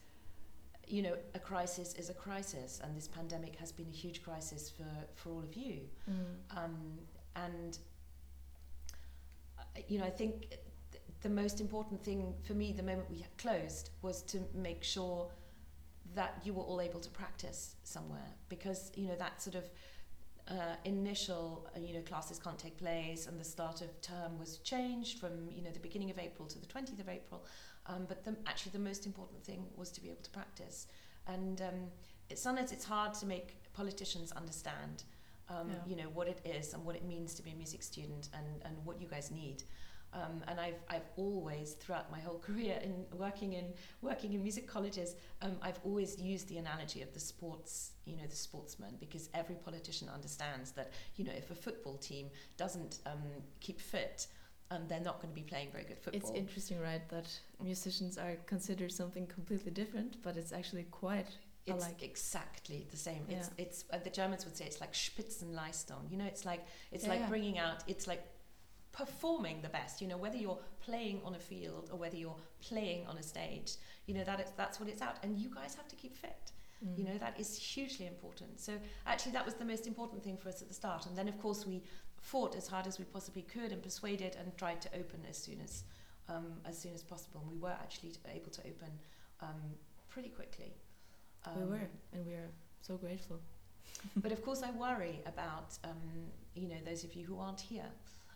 you 0.88 1.02
know, 1.02 1.16
a 1.36 1.40
crisis 1.40 1.94
is 1.96 2.10
a 2.10 2.14
crisis, 2.14 2.80
and 2.84 2.96
this 2.96 3.08
pandemic 3.08 3.56
has 3.58 3.72
been 3.72 3.88
a 3.88 3.96
huge 3.96 4.24
crisis 4.24 4.70
for, 4.70 4.86
for 5.16 5.32
all 5.32 5.44
of 5.44 5.54
you. 5.54 5.82
Mm. 6.10 6.58
Um, 6.58 6.76
and 7.36 7.78
uh, 9.60 9.82
you 9.88 10.00
know, 10.00 10.06
I 10.06 10.10
think 10.10 10.50
th- 10.50 11.04
the 11.22 11.30
most 11.30 11.60
important 11.60 12.02
thing 12.04 12.34
for 12.44 12.54
me, 12.54 12.72
the 12.72 12.84
moment 12.84 13.10
we 13.10 13.26
closed, 13.38 13.90
was 14.02 14.22
to 14.24 14.40
make 14.54 14.82
sure 14.84 15.28
that 16.16 16.42
you 16.44 16.54
were 16.54 16.64
all 16.64 16.80
able 16.80 17.02
to 17.02 17.10
practice 17.10 17.76
somewhere, 17.84 18.30
because 18.48 18.92
you 18.96 19.08
know 19.08 19.16
that 19.16 19.42
sort 19.42 19.56
of 19.56 19.70
uh, 20.50 20.76
initial, 20.86 21.68
uh, 21.76 21.80
you 21.80 21.94
know, 21.94 22.02
classes 22.02 22.40
can't 22.40 22.58
take 22.58 22.78
place, 22.78 23.28
and 23.28 23.40
the 23.40 23.44
start 23.44 23.82
of 23.82 23.90
term 24.02 24.40
was 24.40 24.58
changed 24.60 25.20
from 25.20 25.32
you 25.52 25.62
know 25.62 25.72
the 25.72 25.80
beginning 25.80 26.10
of 26.10 26.18
April 26.20 26.48
to 26.48 26.60
the 26.60 26.66
twentieth 26.66 27.00
of 27.00 27.10
April. 27.10 27.44
Um, 27.86 28.06
but 28.08 28.24
the, 28.26 28.36
actually, 28.46 28.72
the 28.74 28.80
most 28.80 29.06
important 29.06 29.44
thing 29.44 29.66
was 29.76 29.92
to 29.92 30.02
be 30.02 30.10
able 30.10 30.24
to 30.24 30.30
practice, 30.30 30.88
and 31.28 31.62
um, 31.62 31.92
it, 32.30 32.38
sometimes 32.40 32.72
it's 32.72 32.86
hard 32.86 33.14
to 33.16 33.26
make 33.26 33.56
politicians 33.74 34.32
understand 34.32 35.04
um, 35.50 35.70
Yeah. 35.70 35.76
you 35.90 35.96
know 35.96 36.10
what 36.14 36.28
it 36.28 36.40
is 36.46 36.74
and 36.74 36.84
what 36.86 36.96
it 36.96 37.06
means 37.06 37.34
to 37.36 37.44
be 37.44 37.52
a 37.52 37.56
music 37.56 37.84
student 37.84 38.30
and, 38.34 38.46
and 38.66 38.76
what 38.86 39.02
you 39.02 39.08
guys 39.08 39.32
need. 39.32 39.64
Um, 40.14 40.42
and 40.48 40.60
I've, 40.60 40.80
I've 40.90 41.10
always 41.18 41.74
throughout 41.74 42.10
my 42.12 42.20
whole 42.20 42.40
career 42.48 42.80
in 42.82 43.06
working 43.18 43.54
in 43.54 43.74
working 44.02 44.34
in 44.34 44.42
music 44.42 44.66
colleges 44.68 45.16
um, 45.42 45.58
I've 45.62 45.80
always 45.84 46.18
used 46.20 46.48
the 46.48 46.58
analogy 46.58 47.02
of 47.02 47.14
the 47.14 47.20
sports 47.20 47.92
you 48.06 48.16
know 48.16 48.26
the 48.30 48.36
sportsman 48.36 48.96
because 49.00 49.30
every 49.34 49.56
politician 49.56 50.08
understands 50.10 50.72
that 50.72 50.94
you 51.18 51.26
know 51.26 51.34
if 51.36 51.52
a 51.52 51.56
football 51.56 51.98
team 51.98 52.30
doesn't 52.56 53.00
um, 53.06 53.22
keep 53.60 53.80
fit 53.82 54.28
um, 54.72 54.84
they're 54.88 55.00
not 55.02 55.22
going 55.22 55.34
to 55.34 55.36
be 55.36 55.48
playing 55.54 55.70
very 55.72 55.84
good 55.86 55.98
football 56.00 56.20
It's 56.30 56.32
interesting, 56.38 56.80
right, 56.82 57.08
that 57.10 57.28
musicians 57.64 58.18
are 58.18 58.36
considered 58.48 58.92
something 58.92 59.26
completely 59.28 59.72
different, 59.72 60.22
but 60.24 60.36
it's 60.36 60.52
actually 60.52 60.84
quite 60.92 61.30
it's 61.66 61.84
alike. 61.86 62.02
exactly 62.04 62.86
the 62.92 62.98
same 62.98 63.24
it's 63.30 63.50
Yeah. 63.58 63.64
it's 63.66 63.84
uh, 63.92 63.98
the 64.04 64.10
Germans 64.10 64.46
would 64.46 64.56
say 64.58 64.66
it's 64.66 64.80
like 64.82 64.94
Spitzenleistung 64.94 66.10
you 66.10 66.18
know 66.18 66.26
it's 66.26 66.46
like 66.46 66.66
it's 66.92 67.04
Yeah, 67.04 67.10
like 67.12 67.20
yeah. 67.22 67.30
bringing 67.30 67.58
out 67.60 67.84
it's 67.88 68.08
like 68.08 68.24
performing 68.98 69.58
the 69.62 69.70
best 69.70 70.02
you 70.02 70.08
know 70.08 70.18
whether 70.18 70.38
you're 70.44 70.60
playing 70.88 71.18
on 71.24 71.34
a 71.36 71.40
field 71.40 71.86
or 71.92 71.98
whether 72.04 72.18
you're 72.24 72.42
playing 72.70 73.06
on 73.08 73.16
a 73.18 73.24
stage 73.34 73.70
you 74.08 74.14
know 74.16 74.24
that 74.24 74.40
is 74.40 74.50
that's 74.62 74.80
what 74.80 74.90
it's 74.90 75.02
out 75.08 75.18
and 75.24 75.38
you 75.38 75.50
guys 75.54 75.76
have 75.76 75.88
to 75.88 75.96
keep 75.96 76.16
fit 76.26 76.52
Mm. 76.86 76.96
you 77.00 77.04
know 77.06 77.18
that 77.18 77.40
is 77.40 77.58
hugely 77.58 78.06
important 78.06 78.60
so 78.60 78.74
actually 79.08 79.32
that 79.32 79.44
was 79.44 79.56
the 79.56 79.66
most 79.66 79.88
important 79.88 80.24
thing 80.24 80.38
for 80.38 80.48
us 80.50 80.62
at 80.62 80.68
the 80.68 80.76
start 80.76 81.08
and 81.08 81.18
then 81.18 81.28
of 81.28 81.40
course 81.42 81.66
we 81.66 81.82
fought 82.22 82.56
as 82.56 82.68
hard 82.68 82.86
as 82.86 83.00
we 83.00 83.06
possibly 83.06 83.42
could 83.42 83.72
and 83.72 83.82
persuaded 83.82 84.36
and 84.40 84.56
tried 84.60 84.80
to 84.80 84.90
open 85.02 85.20
as 85.28 85.36
soon 85.46 85.60
as 85.68 85.74
um, 86.30 86.46
as 86.70 86.78
soon 86.78 86.94
as 86.94 87.02
possible 87.02 87.40
and 87.42 87.50
we 87.52 87.58
were 87.58 87.76
actually 87.86 88.12
able 88.38 88.52
to 88.52 88.62
open 88.72 88.92
um, 89.42 89.60
pretty 90.14 90.30
quickly 90.30 90.72
we 91.56 91.64
Um, 91.64 91.70
were, 91.72 91.88
and 92.14 92.22
we 92.28 92.34
are 92.34 92.52
so 92.82 92.94
grateful. 92.98 93.40
but 94.24 94.32
of 94.32 94.44
course 94.46 94.62
I 94.62 94.70
worry 94.88 95.16
about 95.26 95.70
um, 95.90 96.02
you 96.62 96.68
know 96.72 96.82
those 96.90 97.04
of 97.08 97.12
you 97.18 97.26
who 97.26 97.40
aren't 97.40 97.62
here 97.74 97.90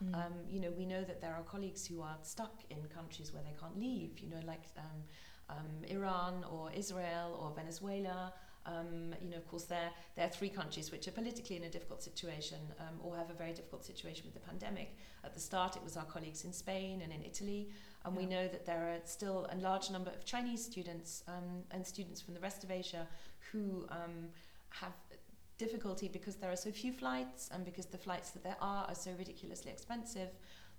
Mm. 0.03 0.15
um, 0.15 0.34
you 0.50 0.60
know, 0.60 0.72
we 0.77 0.86
know 0.86 1.03
that 1.03 1.22
there 1.22 1.34
are 1.34 1.43
colleagues 1.43 1.86
who 1.86 2.01
are 2.01 2.17
stuck 2.24 2.63
in 2.70 2.77
countries 2.93 3.34
where 3.34 3.43
they 3.43 3.55
can't 3.60 3.77
leave, 3.79 4.20
you 4.20 4.29
know, 4.29 4.41
like 4.46 4.63
um, 4.77 5.03
um, 5.50 5.84
Iran 5.88 6.43
or 6.51 6.72
Israel 6.72 7.38
or 7.39 7.51
Venezuela. 7.55 8.34
Um, 8.65 9.15
you 9.22 9.29
know, 9.29 9.38
of 9.38 9.48
course, 9.48 9.63
there, 9.63 9.89
there 10.15 10.25
are 10.25 10.29
three 10.29 10.50
countries 10.50 10.91
which 10.91 11.08
are 11.08 11.12
politically 11.12 11.55
in 11.55 11.63
a 11.63 11.70
difficult 11.70 12.03
situation 12.03 12.60
um, 12.79 13.00
or 13.03 13.15
have 13.15 13.29
a 13.29 13.34
very 13.34 13.53
difficult 13.53 13.84
situation 13.84 14.25
with 14.25 14.36
the 14.36 14.48
pandemic. 14.48 14.96
At 15.24 15.34
the 15.34 15.39
start, 15.39 15.75
it 15.75 15.84
was 15.84 15.98
our 15.98 16.05
colleagues 16.05 16.46
in 16.46 16.53
Spain 16.53 17.01
and 17.03 17.12
in 17.12 17.24
Italy. 17.24 17.70
And 18.05 18.15
we 18.15 18.25
know 18.25 18.48
that 18.48 18.65
there 18.65 18.84
are 18.89 19.00
still 19.05 19.48
a 19.51 19.58
large 19.58 19.89
number 19.89 20.12
of 20.12 20.25
Chinese 20.25 20.63
students 20.63 21.24
um, 21.27 21.63
and 21.72 21.86
students 21.86 22.22
from 22.22 22.34
the 22.34 22.39
rest 22.39 22.63
of 22.63 22.72
Asia 22.72 23.08
who 23.51 23.86
um, 23.89 24.29
have 24.70 24.93
difficulty 25.65 26.08
because 26.18 26.36
there 26.41 26.51
are 26.51 26.62
so 26.68 26.72
few 26.72 26.91
flights 26.91 27.50
and 27.53 27.63
because 27.70 27.86
the 27.86 28.01
flights 28.08 28.30
that 28.32 28.44
there 28.44 28.60
are 28.62 28.84
are 28.89 29.00
so 29.06 29.12
ridiculously 29.24 29.72
expensive. 29.72 30.30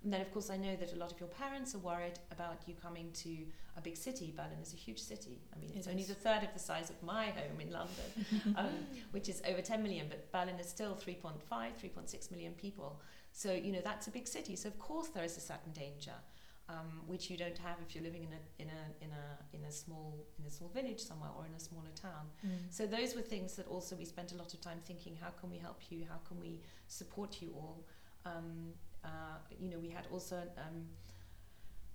And 0.03 0.11
then, 0.11 0.19
of 0.19 0.29
course, 0.33 0.49
I 0.49 0.57
know 0.57 0.75
that 0.81 0.91
a 0.91 0.97
lot 0.97 1.09
of 1.13 1.19
your 1.21 1.29
parents 1.29 1.73
are 1.75 1.83
worried 1.91 2.19
about 2.35 2.57
you 2.67 2.73
coming 2.85 3.07
to 3.23 3.33
a 3.79 3.81
big 3.81 3.95
city. 3.95 4.33
Berlin 4.35 4.59
is 4.61 4.73
a 4.73 4.81
huge 4.85 4.99
city. 4.99 5.37
I 5.53 5.59
mean, 5.59 5.71
it's 5.73 5.87
It 5.87 5.91
only 5.91 6.03
the 6.03 6.21
third 6.25 6.43
of 6.47 6.51
the 6.53 6.59
size 6.59 6.89
of 6.89 7.01
my 7.01 7.25
home 7.39 7.59
in 7.65 7.71
London, 7.79 8.09
um, 8.61 8.75
which 9.11 9.29
is 9.29 9.41
over 9.47 9.61
10 9.61 9.81
million, 9.81 10.07
but 10.09 10.29
Berlin 10.35 10.59
is 10.59 10.67
still 10.67 10.93
3.5, 10.93 11.37
3.6 11.49 12.31
million 12.31 12.53
people. 12.65 12.99
So, 13.31 13.53
you 13.53 13.71
know, 13.71 13.83
that's 13.89 14.07
a 14.07 14.11
big 14.11 14.27
city. 14.27 14.57
So, 14.57 14.67
of 14.67 14.77
course, 14.77 15.07
there 15.07 15.23
is 15.23 15.37
a 15.37 15.45
certain 15.51 15.71
danger. 15.71 16.17
Um, 16.69 17.01
which 17.07 17.29
you 17.29 17.35
don't 17.35 17.57
have 17.57 17.75
if 17.85 17.93
you're 17.93 18.05
living 18.05 18.23
in 18.23 18.31
a 18.31 18.41
in 18.63 18.69
a 18.69 19.03
in 19.03 19.11
a 19.11 19.55
in 19.57 19.63
a 19.65 19.71
small 19.71 20.25
in 20.39 20.45
a 20.45 20.49
small 20.49 20.69
village 20.69 21.01
somewhere 21.01 21.29
or 21.37 21.45
in 21.45 21.53
a 21.53 21.59
smaller 21.59 21.91
town. 21.93 22.25
Mm. 22.45 22.51
So 22.69 22.85
those 22.87 23.15
were 23.15 23.21
things 23.21 23.55
that 23.57 23.67
also 23.67 23.97
we 23.97 24.05
spent 24.05 24.31
a 24.31 24.35
lot 24.37 24.53
of 24.53 24.61
time 24.61 24.79
thinking: 24.85 25.17
how 25.21 25.31
can 25.31 25.49
we 25.51 25.57
help 25.57 25.81
you? 25.89 26.05
How 26.09 26.19
can 26.25 26.39
we 26.39 26.61
support 26.87 27.41
you 27.41 27.49
all? 27.53 27.83
Um, 28.25 28.73
uh, 29.03 29.09
you 29.59 29.69
know, 29.69 29.77
we 29.77 29.89
had 29.89 30.07
also 30.09 30.37
um, 30.57 30.87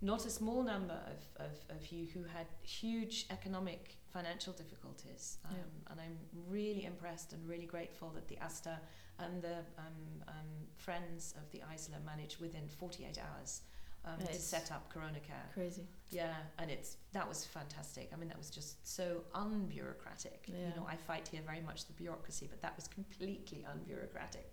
not 0.01 0.25
a 0.25 0.29
small 0.29 0.63
number 0.63 0.99
of, 1.07 1.45
of, 1.47 1.51
of 1.75 1.91
you 1.91 2.07
who 2.13 2.23
had 2.23 2.47
huge 2.61 3.25
economic 3.31 3.97
financial 4.13 4.53
difficulties, 4.53 5.37
um, 5.45 5.55
Yeah. 5.55 5.91
and 5.91 5.99
I'm 5.99 6.17
really 6.47 6.85
impressed 6.85 7.33
and 7.33 7.47
really 7.47 7.65
grateful 7.65 8.09
that 8.15 8.27
the 8.27 8.37
ASTA 8.37 8.79
and 9.19 9.41
the 9.41 9.57
um, 9.77 10.23
um, 10.27 10.49
friends 10.77 11.33
of 11.37 11.51
the 11.51 11.59
Eisler 11.59 12.03
managed 12.05 12.39
within 12.39 12.67
48 12.69 13.17
hours. 13.17 13.61
Um, 14.05 14.17
to 14.25 14.33
set 14.33 14.71
up 14.71 14.89
Corona 14.89 15.19
Care. 15.19 15.49
Crazy. 15.53 15.83
Yeah, 16.09 16.33
and 16.57 16.71
it's 16.71 16.97
that 17.11 17.27
was 17.27 17.45
fantastic. 17.45 18.09
I 18.13 18.15
mean, 18.15 18.29
that 18.29 18.37
was 18.37 18.49
just 18.49 18.87
so 18.87 19.23
unbureaucratic. 19.35 20.47
You 20.47 20.73
know, 20.75 20.87
I 20.87 20.95
fight 20.95 21.27
here 21.27 21.41
very 21.45 21.59
much 21.61 21.85
the 21.85 21.93
bureaucracy, 21.93 22.47
but 22.49 22.61
that 22.61 22.75
was 22.77 22.87
completely 22.87 23.65
unbureaucratic, 23.69 24.47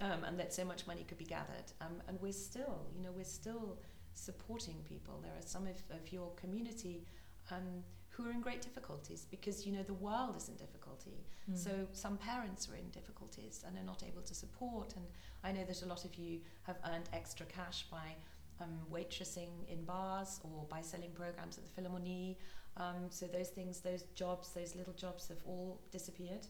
um, 0.00 0.22
and 0.24 0.38
that 0.38 0.52
so 0.52 0.64
much 0.64 0.86
money 0.86 1.04
could 1.08 1.18
be 1.18 1.24
gathered. 1.24 1.72
Um, 1.80 2.02
and 2.08 2.20
we're 2.20 2.32
still, 2.32 2.86
you 2.94 3.02
know, 3.02 3.10
we're 3.16 3.24
still 3.24 3.78
supporting 4.12 4.76
people. 4.88 5.18
There 5.22 5.32
are 5.32 5.46
some 5.46 5.66
of, 5.66 5.76
of 5.90 6.12
your 6.12 6.30
community 6.36 7.06
um, 7.50 7.82
who 8.10 8.26
are 8.26 8.30
in 8.30 8.40
great 8.40 8.62
difficulties 8.62 9.26
because 9.30 9.66
you 9.66 9.72
know 9.72 9.82
the 9.82 9.94
world 9.94 10.36
is 10.36 10.48
in 10.48 10.54
difficulty. 10.54 11.24
Mm. 11.50 11.58
So 11.58 11.70
some 11.92 12.16
parents 12.16 12.68
are 12.70 12.76
in 12.76 12.88
difficulties 12.90 13.64
and 13.66 13.76
are 13.76 13.84
not 13.84 14.04
able 14.06 14.22
to 14.22 14.34
support. 14.34 14.94
And 14.96 15.04
I 15.42 15.52
know 15.52 15.64
that 15.64 15.82
a 15.82 15.86
lot 15.86 16.04
of 16.04 16.14
you 16.14 16.40
have 16.62 16.78
earned 16.92 17.08
extra 17.12 17.46
cash 17.46 17.86
by 17.90 18.14
um, 18.60 18.80
waitressing 18.92 19.50
in 19.68 19.84
bars 19.84 20.40
or 20.44 20.66
by 20.68 20.80
selling 20.80 21.10
programs 21.12 21.58
at 21.58 21.64
the 21.64 21.72
Philharmonie. 21.82 22.36
Um, 22.76 23.06
so 23.10 23.26
those 23.26 23.48
things, 23.48 23.80
those 23.80 24.02
jobs, 24.14 24.52
those 24.52 24.74
little 24.74 24.94
jobs 24.94 25.28
have 25.28 25.42
all 25.46 25.80
disappeared. 25.90 26.46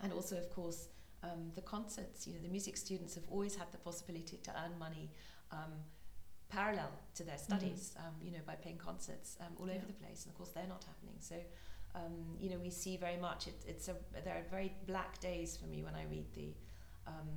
And 0.00 0.12
also, 0.12 0.36
of 0.36 0.50
course, 0.50 0.88
um, 1.22 1.50
the 1.54 1.60
concerts. 1.62 2.26
You 2.26 2.34
know, 2.34 2.40
the 2.40 2.48
music 2.48 2.76
students 2.76 3.14
have 3.14 3.24
always 3.30 3.54
had 3.56 3.70
the 3.72 3.78
possibility 3.78 4.38
to 4.44 4.50
earn 4.64 4.78
money. 4.78 5.10
Um, 5.52 5.72
parallel 6.48 6.90
to 7.14 7.22
their 7.22 7.38
studies, 7.38 7.94
um, 7.98 8.14
you 8.20 8.32
know, 8.32 8.40
by 8.44 8.54
playing 8.54 8.78
concerts 8.78 9.36
um, 9.40 9.54
all 9.58 9.68
Yeah. 9.68 9.76
over 9.76 9.86
the 9.86 9.92
place, 9.92 10.24
and 10.24 10.32
of 10.32 10.36
course 10.36 10.50
they're 10.50 10.66
not 10.66 10.84
happening. 10.84 11.14
So, 11.20 11.36
um, 11.94 12.36
you 12.40 12.50
know, 12.50 12.58
we 12.58 12.70
see 12.70 12.96
very 12.96 13.16
much. 13.16 13.46
It, 13.46 13.54
it's 13.66 13.88
a 13.88 13.94
there 14.24 14.36
are 14.36 14.42
very 14.50 14.74
black 14.86 15.20
days 15.20 15.56
for 15.56 15.66
me 15.66 15.82
when 15.82 15.94
I 15.94 16.04
read 16.04 16.32
the, 16.34 16.52
um, 17.06 17.30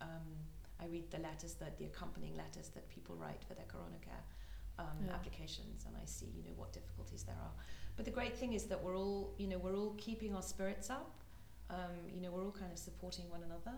um, 0.00 0.26
I 0.80 0.86
read 0.86 1.10
the 1.10 1.18
letters 1.18 1.54
that 1.54 1.78
the 1.78 1.84
accompanying 1.86 2.36
letters 2.36 2.68
that 2.70 2.88
people 2.88 3.14
write 3.16 3.42
for 3.44 3.54
their 3.54 3.66
Corona 3.66 3.98
Care 4.04 4.22
um, 4.78 4.86
Yeah. 5.06 5.14
applications, 5.14 5.84
and 5.86 5.96
I 5.96 6.04
see 6.04 6.26
you 6.36 6.42
know 6.42 6.54
what 6.56 6.72
difficulties 6.72 7.22
there 7.24 7.36
are. 7.40 7.52
But 7.96 8.04
the 8.04 8.10
great 8.10 8.36
thing 8.36 8.52
is 8.54 8.64
that 8.64 8.82
we're 8.82 8.96
all 8.96 9.34
you 9.38 9.46
know 9.46 9.58
we're 9.58 9.76
all 9.76 9.94
keeping 9.98 10.34
our 10.34 10.42
spirits 10.42 10.90
up. 10.90 11.10
Um, 11.70 11.96
you 12.14 12.20
know, 12.20 12.30
we're 12.30 12.44
all 12.44 12.52
kind 12.52 12.70
of 12.70 12.78
supporting 12.78 13.30
one 13.30 13.42
another, 13.42 13.76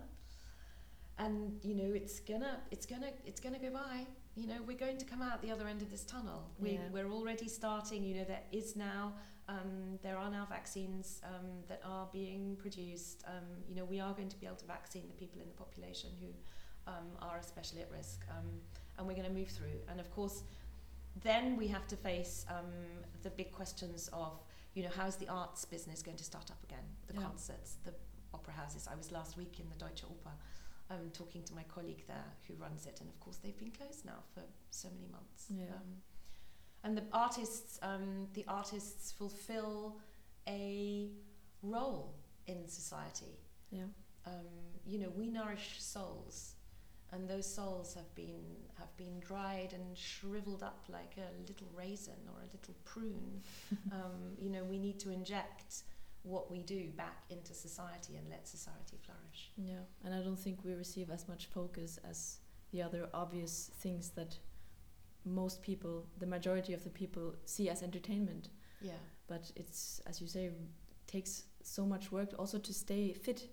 and 1.19 1.59
you 1.63 1.75
know, 1.75 1.93
it's 1.95 2.21
gonna 2.21 2.61
it's 2.71 2.87
gonna 2.87 3.11
it's 3.25 3.41
gonna 3.41 3.59
go 3.59 3.71
by 3.71 4.07
you 4.35 4.47
know 4.47 4.57
we're 4.67 4.77
going 4.77 4.99
to 4.99 5.05
come 5.07 5.23
out 5.23 5.41
the 5.41 5.51
other 5.51 5.67
end 5.67 5.81
of 5.81 5.91
this 5.91 6.05
tunnel 6.05 6.43
we, 6.59 6.73
Yeah. 6.73 6.81
we're 6.93 7.11
already 7.11 7.49
starting 7.49 8.05
you 8.05 8.17
know 8.17 8.25
there 8.25 8.43
is 8.53 8.77
now 8.77 9.15
um, 9.49 9.99
there 10.03 10.19
are 10.19 10.31
now 10.31 10.47
vaccines 10.51 11.23
um, 11.25 11.47
that 11.69 11.81
are 11.87 12.07
being 12.13 12.57
produced 12.57 13.25
um, 13.27 13.47
you 13.67 13.75
know 13.75 13.85
we 13.87 13.99
are 13.99 14.13
going 14.13 14.29
to 14.29 14.37
be 14.39 14.45
able 14.45 14.57
to 14.57 14.67
vaccine 14.67 15.05
the 15.09 15.15
people 15.15 15.41
in 15.41 15.49
the 15.49 15.55
population 15.55 16.11
who 16.21 16.27
um, 16.87 17.09
are 17.21 17.39
especially 17.39 17.81
at 17.83 17.91
risk 17.91 18.21
um, 18.31 18.47
and 18.99 19.07
we're 19.07 19.15
going 19.15 19.27
to 19.27 19.33
move 19.33 19.49
through 19.49 19.79
and 19.91 20.01
of 20.01 20.11
course 20.11 20.43
then 21.23 21.57
we 21.57 21.67
have 21.67 21.87
to 21.87 21.97
face 21.97 22.45
um, 22.51 22.71
the 23.23 23.31
big 23.31 23.51
questions 23.53 24.09
of 24.13 24.33
you 24.75 24.83
know 24.83 24.91
how's 24.97 25.17
the 25.17 25.29
arts 25.29 25.65
business 25.65 26.03
going 26.03 26.17
to 26.17 26.25
start 26.25 26.51
up 26.51 26.63
again 26.65 26.85
the 27.07 27.15
Yeah. 27.15 27.23
concerts 27.23 27.77
the 27.85 27.95
opera 28.35 28.53
houses 28.55 28.87
I 28.91 28.95
was 28.97 29.11
last 29.13 29.37
week 29.37 29.59
in 29.61 29.67
the 29.69 29.77
Deutsche 29.77 30.03
Oper 30.05 30.33
um, 30.91 31.11
talking 31.13 31.43
to 31.45 31.55
my 31.55 31.65
colleague 31.65 32.05
there 32.07 32.31
who 32.47 32.55
runs 32.55 32.87
it, 32.87 33.01
and 33.01 33.09
of 33.09 33.19
course 33.19 33.39
they've 33.39 33.59
been 33.59 33.73
closed 33.73 34.05
now 34.05 34.23
for 34.35 34.43
so 34.71 34.89
many 34.95 35.09
months. 35.11 35.47
Yeah. 35.51 35.65
Um, 35.75 35.97
and 36.85 36.97
the 36.97 37.03
artists, 37.13 37.81
um, 37.83 38.29
the 38.35 38.45
artists 38.47 39.11
fulfil 39.11 39.97
a 40.47 41.11
role 41.63 42.15
in 42.47 42.69
society. 42.69 43.41
Yeah. 43.73 43.83
um, 44.27 44.47
you 44.87 44.99
know, 45.01 45.09
we 45.17 45.27
nourish 45.29 45.77
souls, 45.81 46.55
and 47.13 47.29
those 47.29 47.47
souls 47.47 47.95
have 47.95 48.13
been 48.15 48.45
have 48.79 48.95
been 48.97 49.21
dried 49.21 49.73
and 49.73 49.97
shriveled 49.97 50.63
up 50.63 50.85
like 50.89 51.15
a 51.19 51.41
little 51.49 51.69
raisin 51.75 52.21
or 52.29 52.41
a 52.43 52.53
little 52.53 52.75
prune. 52.85 53.41
um, 53.93 54.37
you 54.39 54.51
know, 54.51 54.65
we 54.65 54.79
need 54.79 54.99
to 55.01 55.11
inject 55.11 55.83
what 56.23 56.51
we 56.51 56.63
do 56.63 56.89
back 56.97 57.23
into 57.31 57.55
society 57.55 58.17
and 58.17 58.29
let 58.29 58.49
society 58.49 58.99
flourish. 59.05 59.53
Yeah, 59.57 59.85
and 60.05 60.15
I 60.15 60.21
don't 60.23 60.39
think 60.39 60.65
we 60.65 60.75
receive 60.75 61.11
as 61.11 61.29
much 61.29 61.47
focus 61.47 61.99
as 62.09 62.39
the 62.73 62.83
other 62.83 63.09
obvious 63.15 63.71
things 63.81 64.11
that 64.11 64.37
most 65.25 65.63
people, 65.63 66.07
the 66.19 66.27
majority 66.27 66.73
of 66.73 66.85
the 66.85 66.91
people, 66.91 67.35
see 67.45 67.69
as 67.69 67.83
entertainment. 67.83 68.49
Yeah. 68.81 68.93
But 69.29 69.51
it's, 69.57 70.01
as 70.07 70.21
you 70.21 70.29
say, 70.29 70.51
takes 71.07 71.45
so 71.63 71.85
much 71.85 72.13
work 72.13 72.35
also 72.39 72.59
to 72.59 72.73
stay 72.73 73.13
fit. 73.13 73.49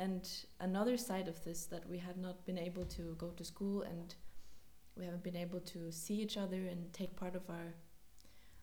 And 0.00 0.26
another 0.60 0.96
side 0.96 1.28
of 1.28 1.44
this 1.44 1.66
that 1.66 1.88
we 1.88 1.98
have 1.98 2.16
not 2.16 2.46
been 2.46 2.58
able 2.58 2.86
to 2.86 3.14
go 3.18 3.28
to 3.36 3.44
school 3.44 3.82
and 3.82 4.14
we 4.96 5.04
haven't 5.04 5.22
been 5.22 5.36
able 5.36 5.60
to 5.60 5.92
see 5.92 6.14
each 6.14 6.36
other 6.36 6.56
and 6.56 6.92
take 6.92 7.14
part 7.16 7.36
of 7.36 7.42
our 7.48 7.74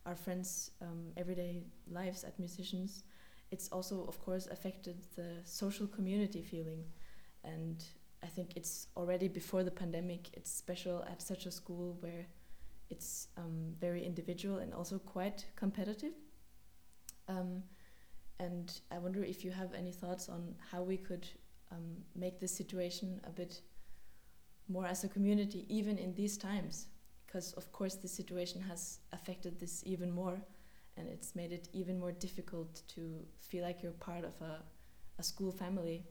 our 0.06 0.16
friends' 0.16 0.72
um, 0.82 1.12
everyday 1.18 1.64
lives 1.92 2.24
as 2.24 2.40
musicians 2.40 3.04
it's 3.52 3.70
also 3.70 4.06
of 4.06 4.20
course 4.24 4.48
affected 4.48 4.98
the 5.16 5.30
social 5.44 5.88
community 5.88 6.42
feeling. 6.42 6.84
And 7.44 7.84
i 8.24 8.28
think 8.28 8.58
it's 8.58 8.88
already 8.98 9.28
before 9.28 9.64
the 9.64 9.72
pandemic 9.72 10.22
it's 10.34 10.52
special 10.52 11.04
at 11.04 11.22
such 11.22 11.46
a 11.46 11.52
school 11.52 11.98
where 12.00 12.26
it's 12.90 13.28
um, 13.38 13.76
very 13.80 14.04
individual 14.04 14.58
and 14.58 14.74
also 14.74 14.98
quite 14.98 15.46
competitive. 15.56 16.14
Um, 17.28 17.64
and 18.40 18.82
i 18.92 18.98
wonder 18.98 19.24
if 19.24 19.44
you 19.44 19.52
have 19.52 19.74
any 19.74 19.92
thoughts 19.92 20.30
on 20.30 20.56
how 20.72 20.82
we 20.82 20.98
could 20.98 21.28
um, 21.72 21.98
make 22.16 22.40
this 22.40 22.56
situation 22.56 23.20
a 23.26 23.30
bit 23.30 23.62
more 24.70 24.86
as 24.86 25.04
a 25.04 25.10
community 25.10 25.66
even 25.70 25.98
in 25.98 26.14
these 26.14 26.38
times 26.38 26.88
because 27.26 27.54
of 27.54 27.72
course 27.72 27.96
the 27.96 28.08
situation 28.08 28.62
has 28.62 29.00
affected 29.12 29.60
this 29.60 29.84
even 29.86 30.12
more 30.12 30.42
and 30.98 31.08
it's 31.08 31.36
made 31.36 31.52
it 31.52 31.70
even 31.74 32.00
more 32.00 32.12
difficult 32.12 32.82
to 32.88 33.26
feel 33.40 33.64
like 33.64 33.84
you're 33.84 33.92
part 33.94 34.24
of 34.24 34.34
a, 34.42 34.60
a 35.20 35.24
school 35.24 35.52
family. 35.52 36.04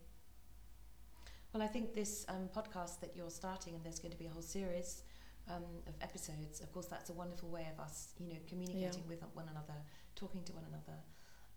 Well, 1.53 1.63
I 1.63 1.67
think 1.67 1.95
this 1.95 2.25
um, 2.29 2.49
podcast 2.55 3.01
that 3.01 3.13
you're 3.17 3.31
starting, 3.31 3.75
and 3.75 3.85
there's 3.85 3.99
going 3.99 4.13
to 4.13 4.19
be 4.19 4.27
a 4.27 4.31
whole 4.31 4.43
series 4.43 5.03
um, 5.51 5.65
of 5.87 5.95
episodes. 6.01 6.61
Of 6.61 6.73
course, 6.73 6.87
that's 6.87 7.11
a 7.11 7.15
wonderful 7.15 7.49
way 7.49 7.67
of 7.73 7.81
us, 7.83 8.15
you 8.19 8.29
know, 8.29 8.37
communicating 8.49 9.03
yeah. 9.03 9.09
with 9.09 9.23
one 9.35 9.47
another, 9.51 9.79
talking 10.15 10.43
to 10.45 10.53
one 10.53 10.65
another. 10.69 10.99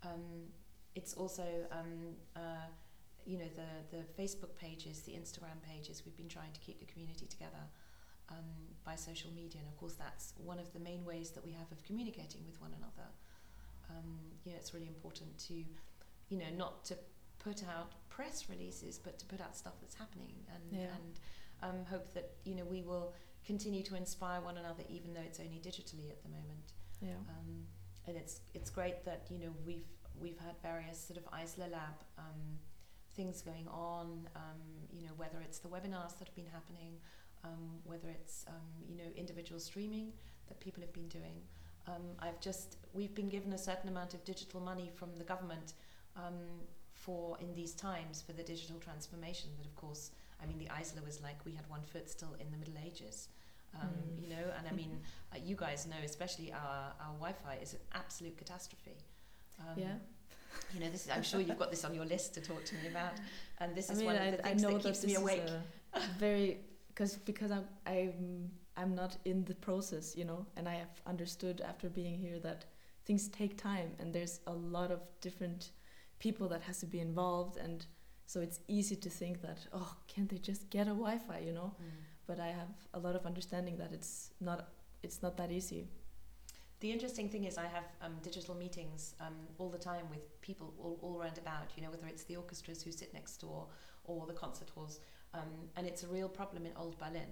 Um, 0.04 0.52
it's 0.96 1.14
also, 1.14 1.46
um, 1.72 2.16
uh, 2.36 2.68
you 3.26 3.38
know, 3.38 3.50
the 3.56 3.98
the 3.98 4.04
Facebook 4.22 4.56
pages, 4.56 5.02
the 5.02 5.14
Instagram 5.14 5.62
pages. 5.68 6.04
We've 6.06 6.18
been 6.18 6.30
trying 6.30 6.52
to 6.54 6.60
keep 6.60 6.80
the 6.80 6.86
community 6.86 7.26
together 7.26 7.64
um, 8.30 8.46
by 8.84 8.96
social 8.96 9.32
media. 9.32 9.62
And 9.62 9.68
of 9.68 9.78
course, 9.78 9.94
that's 9.94 10.34
one 10.38 10.60
of 10.60 10.72
the 10.74 10.80
main 10.80 11.06
ways 11.06 11.32
that 11.32 11.46
we 11.46 11.52
have 11.52 11.72
of 11.72 11.84
communicating 11.84 12.42
with 12.46 12.60
one 12.62 12.72
another. 12.78 13.10
Um, 13.90 14.20
you 14.44 14.52
know, 14.52 14.58
it's 14.58 14.74
really 14.74 14.88
important 14.88 15.38
to, 15.48 15.54
you 16.30 16.38
know, 16.38 16.52
not 16.56 16.86
to 16.86 16.98
put 17.40 17.64
out 17.64 17.94
press 18.10 18.48
releases, 18.50 19.00
but 19.00 19.18
to 19.20 19.26
put 19.26 19.42
out 19.42 19.56
stuff 19.56 19.74
that's 19.82 19.96
happening 19.96 20.36
and, 20.54 20.82
yeah. 20.82 20.88
and 20.96 21.20
um, 21.64 21.86
hope 21.90 22.14
that, 22.14 22.32
you 22.46 22.54
know, 22.56 22.66
we 22.66 22.84
will 22.84 23.14
continue 23.46 23.82
to 23.84 23.96
inspire 23.96 24.42
one 24.42 24.58
another, 24.58 24.84
even 24.90 25.14
though 25.14 25.22
it's 25.26 25.40
only 25.40 25.60
digitally 25.60 26.10
at 26.10 26.22
the 26.22 26.30
moment. 26.30 26.74
Yeah. 27.02 27.14
And 28.10 28.18
it's, 28.18 28.42
it's 28.54 28.70
great 28.70 29.06
that, 29.06 29.22
you 29.30 29.40
know, 29.40 29.54
we've, 29.66 29.88
we've 30.20 30.38
had 30.40 30.56
various 30.62 31.00
sort 31.00 31.18
of 31.18 31.26
Eisler 31.32 31.72
Lab 31.72 31.98
um, 32.18 32.60
things 33.16 33.42
going 33.42 33.68
on, 33.70 34.28
um, 34.36 34.62
you 34.92 35.04
know, 35.04 35.14
whether 35.16 35.40
it's 35.44 35.60
the 35.60 35.70
webinars 35.70 36.18
that 36.18 36.28
have 36.28 36.36
been 36.36 36.52
happening 36.52 37.00
um, 37.44 37.80
whether 37.84 38.10
it's 38.10 38.46
um, 38.48 38.68
you 38.88 38.98
know 38.98 39.10
individual 39.16 39.60
streaming 39.60 40.12
that 40.48 40.60
people 40.60 40.82
have 40.82 40.94
been 40.94 41.08
doing. 41.08 41.36
Um, 41.88 42.04
I've 42.20 42.40
just 42.40 42.78
we've 42.94 43.16
been 43.16 43.30
given 43.30 43.54
a 43.54 43.58
certain 43.58 43.90
amount 43.90 44.14
of 44.14 44.24
digital 44.24 44.60
money 44.60 44.92
from 44.94 45.16
the 45.18 45.24
government 45.24 45.74
um, 46.16 46.36
for 46.94 47.38
in 47.40 47.54
these 47.54 47.74
times 47.74 48.22
for 48.22 48.34
the 48.34 48.44
digital 48.44 48.78
transformation. 48.80 49.50
But 49.58 49.66
of 49.66 49.76
course, 49.76 50.12
I 50.42 50.46
mean 50.46 50.60
the 50.60 50.68
Eisler 50.68 51.06
was 51.06 51.22
like 51.22 51.38
we 51.46 51.54
had 51.54 51.68
one 51.70 51.84
foot 51.84 52.10
still 52.10 52.36
in 52.40 52.52
the 52.52 52.58
Middle 52.58 52.76
Ages. 52.86 53.30
Mm. 53.78 54.22
You 54.22 54.30
know, 54.30 54.46
and 54.58 54.68
I 54.68 54.72
mean, 54.72 55.00
uh, 55.34 55.38
you 55.44 55.56
guys 55.56 55.88
know, 55.88 55.98
especially 56.04 56.52
our, 56.52 56.94
our 57.00 57.14
Wi-Fi 57.20 57.58
is 57.62 57.74
an 57.74 57.80
absolute 57.94 58.38
catastrophe. 58.38 58.98
Um, 59.60 59.78
yeah 59.78 59.96
you 60.74 60.80
know 60.80 60.90
this 60.90 61.06
is, 61.06 61.12
i'm 61.12 61.22
sure 61.22 61.40
you've 61.40 61.60
got 61.60 61.70
this 61.70 61.86
on 61.86 61.94
your 61.94 62.06
list 62.06 62.34
to 62.34 62.42
talk 62.42 62.64
to 62.66 62.74
me 62.76 62.88
about 62.88 63.14
and 63.60 63.76
this 63.76 63.90
I 63.90 63.94
is 63.94 64.00
mean, 64.00 64.08
one 64.08 64.16
of 64.16 64.32
the 64.32 64.38
things 64.38 64.62
that 64.64 64.82
keeps 64.82 65.00
that 65.02 65.08
me 65.08 65.16
awake 65.16 65.44
very 66.20 66.60
because 67.00 67.16
because 67.18 67.52
I'm 67.52 67.66
I'm 67.86 68.52
I'm 68.76 68.96
not 68.96 69.18
in 69.26 69.44
the 69.44 69.56
process, 69.56 70.16
you 70.16 70.24
know, 70.24 70.46
and 70.56 70.68
I 70.70 70.76
have 70.76 71.02
understood 71.06 71.62
after 71.62 71.90
being 71.90 72.18
here 72.18 72.40
that 72.40 72.64
things 73.06 73.28
take 73.28 73.58
time 73.58 73.92
and 74.00 74.14
there's 74.14 74.40
a 74.48 74.54
lot 74.54 74.90
of 74.92 75.02
different 75.20 75.72
people 76.20 76.48
that 76.50 76.62
has 76.62 76.80
to 76.80 76.86
be 76.86 77.00
involved 77.00 77.58
and 77.58 77.86
so 78.26 78.40
it's 78.40 78.60
easy 78.68 78.96
to 78.96 79.10
think 79.10 79.42
that 79.42 79.60
oh 79.74 79.96
can't 80.08 80.30
they 80.30 80.38
just 80.38 80.70
get 80.70 80.88
a 80.88 80.92
Wi-Fi, 80.92 81.40
you 81.40 81.54
know? 81.54 81.74
Mm. 81.82 81.88
But 82.30 82.40
I 82.40 82.50
have 82.62 82.74
a 82.94 83.00
lot 83.00 83.16
of 83.16 83.26
understanding 83.26 83.76
that 83.78 83.92
it's 83.92 84.14
not 84.40 84.60
it's 85.02 85.20
not 85.26 85.36
that 85.38 85.52
easy. 85.52 85.88
The 86.80 86.92
interesting 86.96 87.28
thing 87.28 87.44
is 87.50 87.58
I 87.58 87.70
have 87.78 87.88
um, 88.06 88.16
digital 88.22 88.56
meetings 88.56 89.16
um, 89.20 89.38
all 89.58 89.72
the 89.78 89.84
time 89.92 90.06
with 90.14 90.24
people 90.42 90.68
all, 90.84 90.98
all 91.02 91.16
around 91.20 91.38
about, 91.46 91.68
you 91.76 91.82
know, 91.84 91.90
whether 91.90 92.08
it's 92.14 92.26
the 92.26 92.36
orchestras 92.36 92.84
who 92.84 92.92
sit 92.92 93.14
next 93.14 93.38
door 93.38 93.62
or 94.04 94.28
the 94.28 94.38
concert 94.44 94.70
halls 94.76 95.00
um, 95.34 95.52
and 95.76 95.88
it's 95.88 96.04
a 96.04 96.08
real 96.08 96.30
problem 96.30 96.66
in 96.68 96.72
Old 96.78 96.98
Berlin. 97.00 97.32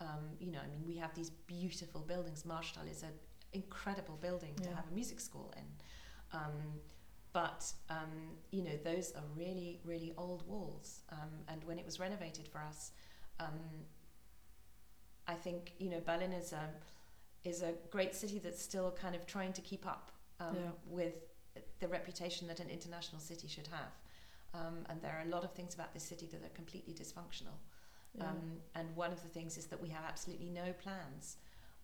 Um, 0.00 0.24
you 0.40 0.50
know, 0.50 0.58
I 0.58 0.68
mean, 0.68 0.84
we 0.86 0.96
have 0.96 1.14
these 1.14 1.30
beautiful 1.30 2.00
buildings. 2.00 2.44
Marstall 2.44 2.90
is 2.90 3.02
an 3.02 3.14
incredible 3.52 4.18
building 4.20 4.54
yeah. 4.58 4.68
to 4.68 4.74
have 4.74 4.84
a 4.90 4.94
music 4.94 5.20
school 5.20 5.54
in. 5.56 5.66
Um, 6.32 6.56
but, 7.32 7.72
um, 7.90 8.12
you 8.50 8.62
know, 8.62 8.76
those 8.82 9.12
are 9.12 9.24
really, 9.36 9.80
really 9.84 10.12
old 10.18 10.46
walls. 10.46 11.02
Um, 11.12 11.32
and 11.48 11.62
when 11.64 11.78
it 11.78 11.84
was 11.84 11.98
renovated 12.00 12.48
for 12.48 12.58
us, 12.58 12.90
um, 13.40 13.60
I 15.28 15.34
think, 15.34 15.72
you 15.78 15.90
know, 15.90 16.00
Berlin 16.00 16.32
is 16.32 16.52
a, 16.52 16.68
is 17.48 17.62
a 17.62 17.72
great 17.90 18.14
city 18.14 18.38
that's 18.38 18.62
still 18.62 18.90
kind 19.00 19.14
of 19.14 19.26
trying 19.26 19.52
to 19.54 19.60
keep 19.60 19.86
up 19.86 20.10
yeah. 20.40 20.70
with 20.88 21.14
the 21.80 21.88
reputation 21.88 22.46
that 22.48 22.60
an 22.60 22.68
international 22.68 23.20
city 23.20 23.48
should 23.48 23.68
have. 23.68 23.92
Um, 24.54 24.86
and 24.88 25.00
there 25.02 25.12
are 25.18 25.26
a 25.26 25.30
lot 25.30 25.44
of 25.44 25.52
things 25.52 25.74
about 25.74 25.92
this 25.92 26.02
city 26.02 26.26
that 26.32 26.42
are 26.42 26.54
completely 26.54 26.94
dysfunctional. 26.94 27.58
Yeah. 28.14 28.24
Um, 28.24 28.58
and 28.74 28.88
one 28.94 29.12
of 29.12 29.22
the 29.22 29.28
things 29.28 29.58
is 29.58 29.66
that 29.66 29.80
we 29.80 29.88
have 29.88 30.04
absolutely 30.08 30.50
no 30.50 30.72
plans 30.82 31.36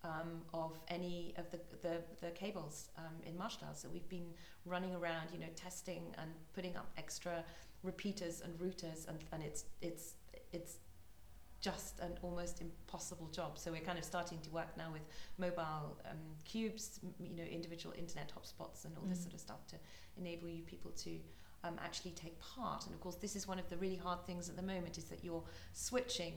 um, 0.05 0.43
of 0.55 0.79
any 0.89 1.35
of 1.37 1.51
the, 1.51 1.61
the, 1.81 2.03
the 2.21 2.31
cables 2.31 2.91
um, 2.99 3.15
in 3.27 3.37
Marstall. 3.37 3.75
So 3.75 3.89
we've 3.93 4.09
been 4.09 4.33
running 4.65 4.95
around, 4.95 5.29
you 5.33 5.39
know, 5.39 5.53
testing 5.55 6.03
and 6.19 6.31
putting 6.55 6.77
up 6.77 6.91
extra 6.97 7.45
repeaters 7.83 8.43
and 8.45 8.59
routers, 8.59 9.09
and, 9.09 9.19
and 9.33 9.43
it's, 9.43 9.65
it's, 9.81 10.15
it's 10.53 10.79
just 11.63 12.01
an 12.01 12.13
almost 12.23 12.61
impossible 12.61 13.29
job. 13.29 13.57
So 13.57 13.71
we're 13.71 13.81
kind 13.81 13.97
of 13.97 14.05
starting 14.05 14.39
to 14.41 14.51
work 14.51 14.77
now 14.77 14.91
with 14.93 15.03
mobile 15.39 15.97
um, 16.05 16.19
cubes, 16.45 16.99
you 17.21 17.37
know, 17.37 17.45
individual 17.45 17.95
internet 17.97 18.33
hotspots 18.37 18.85
and 18.85 18.95
all 18.99 19.05
mm. 19.05 19.11
this 19.11 19.23
sort 19.23 19.33
of 19.33 19.41
stuff 19.41 19.67
to 19.69 19.77
enable 20.19 20.49
you 20.49 20.63
people 20.63 20.91
to 20.91 21.13
um, 21.63 21.79
actually 21.83 22.11
take 22.11 22.37
part. 22.41 22.85
And 22.87 22.95
of 22.95 23.01
course, 23.01 23.15
this 23.15 23.37
is 23.37 23.47
one 23.47 23.61
of 23.61 23.71
the 23.71 23.77
really 23.77 23.97
hard 23.97 24.27
things 24.27 24.49
at 24.49 24.57
the 24.57 24.63
moment 24.63 24.99
is 24.99 25.05
that 25.05 25.25
you're 25.25 25.45
switching 25.73 26.35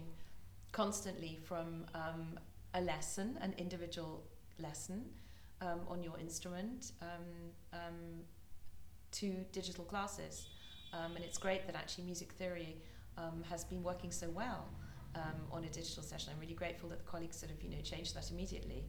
constantly 0.72 1.40
from 1.44 1.86
um, 1.96 2.40
a 2.76 2.82
lesson, 2.82 3.40
an 3.42 3.56
individual 3.58 4.24
lesson 4.60 5.06
um, 5.62 5.82
on 5.88 6.04
your 6.04 6.20
instrument, 6.20 6.92
um, 7.02 7.08
um, 7.74 8.22
to 9.12 9.34
digital 9.52 9.86
classes. 9.86 10.48
Um, 10.94 11.16
and 11.16 11.26
it's 11.26 11.40
great 11.40 11.66
that 11.66 11.76
actually 11.76 12.04
music 12.04 12.32
theory 12.34 12.78
has 13.50 13.64
been 13.64 13.82
working 13.82 14.12
so 14.12 14.30
well. 14.30 14.68
On 15.52 15.64
a 15.64 15.70
digital 15.70 16.04
session, 16.04 16.32
I'm 16.34 16.40
really 16.40 16.54
grateful 16.54 16.90
that 16.90 17.00
the 17.00 17.06
colleagues 17.06 17.38
sort 17.38 17.52
of 17.52 17.62
you 17.64 17.70
know 17.70 17.82
changed 17.82 18.16
that 18.16 18.32
immediately, 18.32 18.86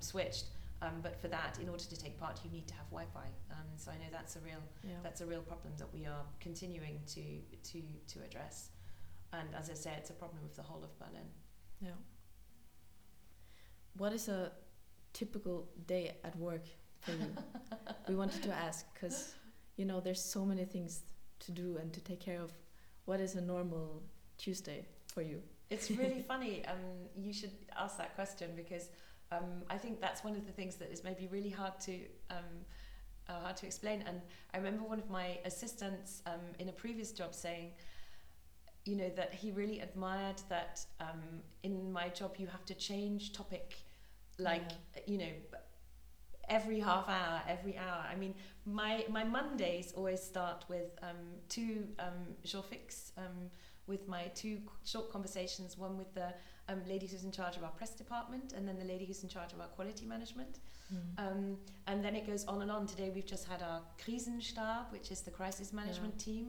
switched. 0.00 0.46
Um, 0.82 1.00
but 1.02 1.20
for 1.20 1.28
that, 1.28 1.58
in 1.60 1.68
order 1.68 1.84
to 1.84 2.00
take 2.00 2.18
part, 2.18 2.40
you 2.42 2.50
need 2.50 2.66
to 2.68 2.74
have 2.74 2.86
Wi-Fi. 2.90 3.26
Um, 3.50 3.66
so 3.76 3.90
I 3.90 3.94
know 3.94 4.10
that's 4.10 4.36
a 4.36 4.40
real 4.40 4.62
yeah. 4.82 4.94
that's 5.02 5.20
a 5.20 5.26
real 5.26 5.42
problem 5.42 5.74
that 5.78 5.92
we 5.92 6.06
are 6.06 6.24
continuing 6.40 7.00
to 7.14 7.22
to 7.70 7.82
to 8.14 8.24
address. 8.24 8.70
And 9.32 9.48
as 9.54 9.70
I 9.70 9.74
say, 9.74 9.92
it's 9.96 10.10
a 10.10 10.14
problem 10.14 10.42
with 10.42 10.56
the 10.56 10.62
whole 10.62 10.82
of 10.82 10.98
Berlin. 10.98 11.28
Yeah. 11.80 11.90
What 13.96 14.12
is 14.12 14.28
a 14.28 14.52
typical 15.12 15.68
day 15.86 16.16
at 16.24 16.34
work 16.36 16.64
for 17.00 17.12
you? 17.12 17.36
we 18.08 18.14
wanted 18.14 18.42
to 18.44 18.52
ask 18.52 18.86
because 18.94 19.34
you 19.76 19.84
know 19.84 20.00
there's 20.00 20.22
so 20.22 20.44
many 20.46 20.64
things 20.64 21.02
to 21.40 21.52
do 21.52 21.76
and 21.80 21.92
to 21.92 22.00
take 22.00 22.20
care 22.20 22.40
of. 22.40 22.52
What 23.04 23.20
is 23.20 23.34
a 23.34 23.40
normal 23.40 24.02
Tuesday 24.38 24.86
for 25.12 25.20
you? 25.20 25.42
It's 25.70 25.90
really 25.90 26.22
funny. 26.28 26.64
Um, 26.66 27.08
you 27.16 27.32
should 27.32 27.52
ask 27.78 27.96
that 27.98 28.14
question 28.14 28.50
because 28.56 28.90
um, 29.32 29.62
I 29.70 29.78
think 29.78 30.00
that's 30.00 30.24
one 30.24 30.34
of 30.36 30.46
the 30.46 30.52
things 30.52 30.76
that 30.76 30.90
is 30.92 31.04
maybe 31.04 31.28
really 31.28 31.50
hard 31.50 31.78
to 31.80 31.94
um, 32.30 32.64
uh, 33.28 33.40
hard 33.40 33.56
to 33.58 33.66
explain. 33.66 34.02
And 34.06 34.20
I 34.52 34.58
remember 34.58 34.84
one 34.84 34.98
of 34.98 35.08
my 35.10 35.38
assistants 35.44 36.22
um, 36.26 36.40
in 36.58 36.68
a 36.68 36.72
previous 36.72 37.12
job 37.12 37.34
saying, 37.34 37.72
you 38.84 38.96
know, 38.96 39.10
that 39.10 39.32
he 39.34 39.52
really 39.52 39.80
admired 39.80 40.42
that 40.48 40.84
um, 41.00 41.42
in 41.62 41.92
my 41.92 42.08
job 42.08 42.36
you 42.38 42.46
have 42.46 42.64
to 42.66 42.74
change 42.74 43.32
topic, 43.32 43.76
like 44.38 44.70
you 45.06 45.18
know, 45.18 45.32
every 46.48 46.80
half 46.80 47.08
hour, 47.08 47.42
every 47.48 47.76
hour. 47.76 48.04
I 48.10 48.16
mean, 48.16 48.34
my 48.64 49.04
my 49.08 49.24
Mondays 49.24 49.92
always 49.96 50.22
start 50.22 50.64
with 50.68 50.90
um, 51.02 51.38
two 51.48 51.86
um, 51.98 52.62
fix 52.68 53.12
um, 53.16 53.50
with 53.90 54.08
my 54.08 54.22
two 54.34 54.56
short 54.84 55.10
conversations. 55.12 55.76
One 55.76 55.98
with 55.98 56.14
the 56.14 56.28
um, 56.70 56.80
lady 56.88 57.06
who's 57.06 57.24
in 57.24 57.32
charge 57.32 57.56
of 57.58 57.64
our 57.64 57.74
press 57.80 57.90
department, 58.02 58.54
and 58.56 58.66
then 58.66 58.78
the 58.78 58.88
lady 58.92 59.04
who's 59.04 59.22
in 59.22 59.28
charge 59.28 59.52
of 59.52 59.60
our 59.60 59.66
quality 59.76 60.06
management. 60.06 60.60
Mm. 60.94 61.24
Um, 61.24 61.56
and 61.88 62.04
then 62.04 62.14
it 62.14 62.26
goes 62.26 62.44
on 62.46 62.62
and 62.62 62.70
on. 62.70 62.86
Today 62.86 63.10
we've 63.14 63.26
just 63.26 63.46
had 63.46 63.60
our 63.62 63.82
Krisenstab, 64.02 64.90
which 64.92 65.10
is 65.10 65.20
the 65.28 65.30
crisis 65.40 65.72
management 65.72 66.14
Yeah. 66.16 66.24
team, 66.24 66.46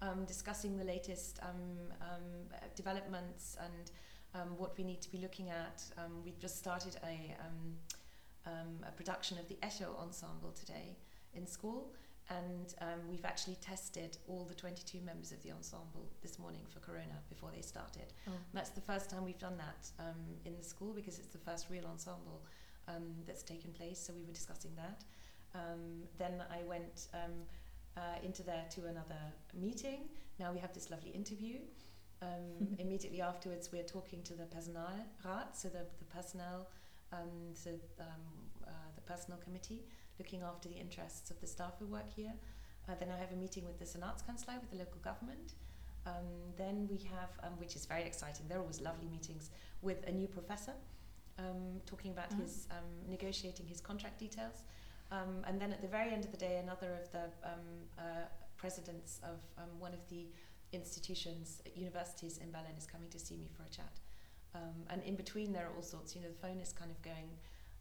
um, 0.00 0.24
discussing 0.24 0.76
the 0.76 0.84
latest 0.84 1.40
um, 1.42 1.92
um, 2.00 2.28
developments 2.74 3.56
and 3.60 3.90
um, 4.34 4.56
what 4.58 4.76
we 4.78 4.84
need 4.84 5.00
to 5.02 5.10
be 5.10 5.18
looking 5.18 5.50
at. 5.50 5.82
Um, 5.98 6.22
we've 6.24 6.38
just 6.38 6.56
started 6.58 6.96
a, 7.04 7.36
um, 7.44 7.76
um, 8.46 8.70
a 8.86 8.92
production 8.92 9.38
of 9.38 9.46
the 9.48 9.56
Echo 9.62 9.96
Ensemble 10.00 10.52
today 10.52 10.96
in 11.34 11.46
school. 11.46 11.92
And 12.30 12.74
um, 12.80 13.00
we've 13.10 13.24
actually 13.24 13.56
tested 13.56 14.16
all 14.26 14.44
the 14.44 14.54
22 14.54 15.00
members 15.04 15.30
of 15.30 15.42
the 15.42 15.50
ensemble 15.52 16.08
this 16.22 16.38
morning 16.38 16.62
for 16.68 16.80
Corona 16.80 17.20
before 17.28 17.50
they 17.54 17.60
started. 17.60 18.14
Oh. 18.26 18.32
That's 18.54 18.70
the 18.70 18.80
first 18.80 19.10
time 19.10 19.24
we've 19.24 19.38
done 19.38 19.58
that 19.58 19.90
um, 19.98 20.16
in 20.46 20.56
the 20.56 20.62
school 20.62 20.94
because 20.94 21.18
it's 21.18 21.28
the 21.28 21.38
first 21.38 21.66
real 21.70 21.84
ensemble 21.86 22.42
um, 22.88 23.12
that's 23.26 23.42
taken 23.42 23.72
place. 23.72 23.98
So 24.00 24.14
we 24.14 24.24
were 24.24 24.32
discussing 24.32 24.70
that. 24.76 25.04
Um, 25.54 26.04
then 26.18 26.42
I 26.50 26.62
went 26.66 27.08
um, 27.12 27.32
uh, 27.96 28.00
into 28.22 28.42
there 28.42 28.64
to 28.70 28.86
another 28.86 29.20
meeting. 29.54 30.08
Now 30.38 30.52
we 30.52 30.58
have 30.58 30.72
this 30.72 30.90
lovely 30.90 31.10
interview. 31.10 31.58
Um, 32.22 32.68
immediately 32.78 33.20
afterwards, 33.20 33.70
we're 33.72 33.82
talking 33.82 34.22
to 34.22 34.34
the 34.34 34.44
Personalrat, 34.44 35.54
so 35.54 35.68
the, 35.68 35.86
the 35.98 36.04
personnel, 36.04 36.68
um, 37.12 37.52
so 37.52 37.70
um, 38.00 38.06
uh, 38.66 38.70
the 38.94 39.02
personal 39.02 39.38
committee, 39.38 39.84
looking 40.18 40.42
after 40.42 40.68
the 40.68 40.76
interests 40.76 41.30
of 41.30 41.40
the 41.40 41.46
staff 41.46 41.74
who 41.78 41.86
work 41.86 42.10
here. 42.14 42.32
Uh, 42.88 42.92
then 42.98 43.08
I 43.10 43.18
have 43.18 43.32
a 43.32 43.36
meeting 43.36 43.64
with 43.64 43.78
the 43.78 43.84
Senatskanzlei, 43.84 44.60
with 44.60 44.70
the 44.70 44.76
local 44.76 45.00
government. 45.02 45.54
Um, 46.06 46.28
then 46.58 46.86
we 46.90 46.98
have, 47.14 47.30
um, 47.42 47.58
which 47.58 47.76
is 47.76 47.86
very 47.86 48.04
exciting, 48.04 48.46
they're 48.48 48.60
always 48.60 48.80
lovely 48.80 49.08
meetings, 49.08 49.50
with 49.80 50.06
a 50.06 50.12
new 50.12 50.28
professor, 50.28 50.74
um, 51.38 51.80
talking 51.86 52.10
about 52.10 52.28
Ah. 52.32 52.36
his 52.42 52.68
um, 52.70 53.08
negotiating 53.08 53.66
his 53.66 53.80
contract 53.80 54.18
details. 54.18 54.62
Um, 55.10 55.42
and 55.46 55.60
then 55.60 55.72
at 55.72 55.80
the 55.80 55.88
very 55.88 56.10
end 56.12 56.24
of 56.24 56.30
the 56.30 56.36
day, 56.36 56.58
another 56.58 56.90
of 57.00 57.10
the 57.12 57.24
um, 57.42 57.66
uh, 57.98 58.02
presidents 58.56 59.20
of 59.22 59.38
um, 59.58 59.70
one 59.78 59.94
of 59.94 60.06
the 60.08 60.26
institutions, 60.72 61.62
universities 61.74 62.38
in 62.38 62.50
Berlin, 62.50 62.74
is 62.76 62.86
coming 62.86 63.08
to 63.10 63.18
see 63.18 63.36
me 63.36 63.48
for 63.56 63.62
a 63.64 63.68
chat. 63.68 64.00
Um, 64.54 64.84
and 64.90 65.02
in 65.02 65.16
between, 65.16 65.52
there 65.52 65.66
are 65.66 65.74
all 65.76 65.82
sorts. 65.82 66.14
You 66.14 66.22
know, 66.22 66.28
the 66.28 66.40
phone 66.46 66.60
is 66.60 66.72
kind 66.72 66.90
of 66.90 67.00
going, 67.02 67.30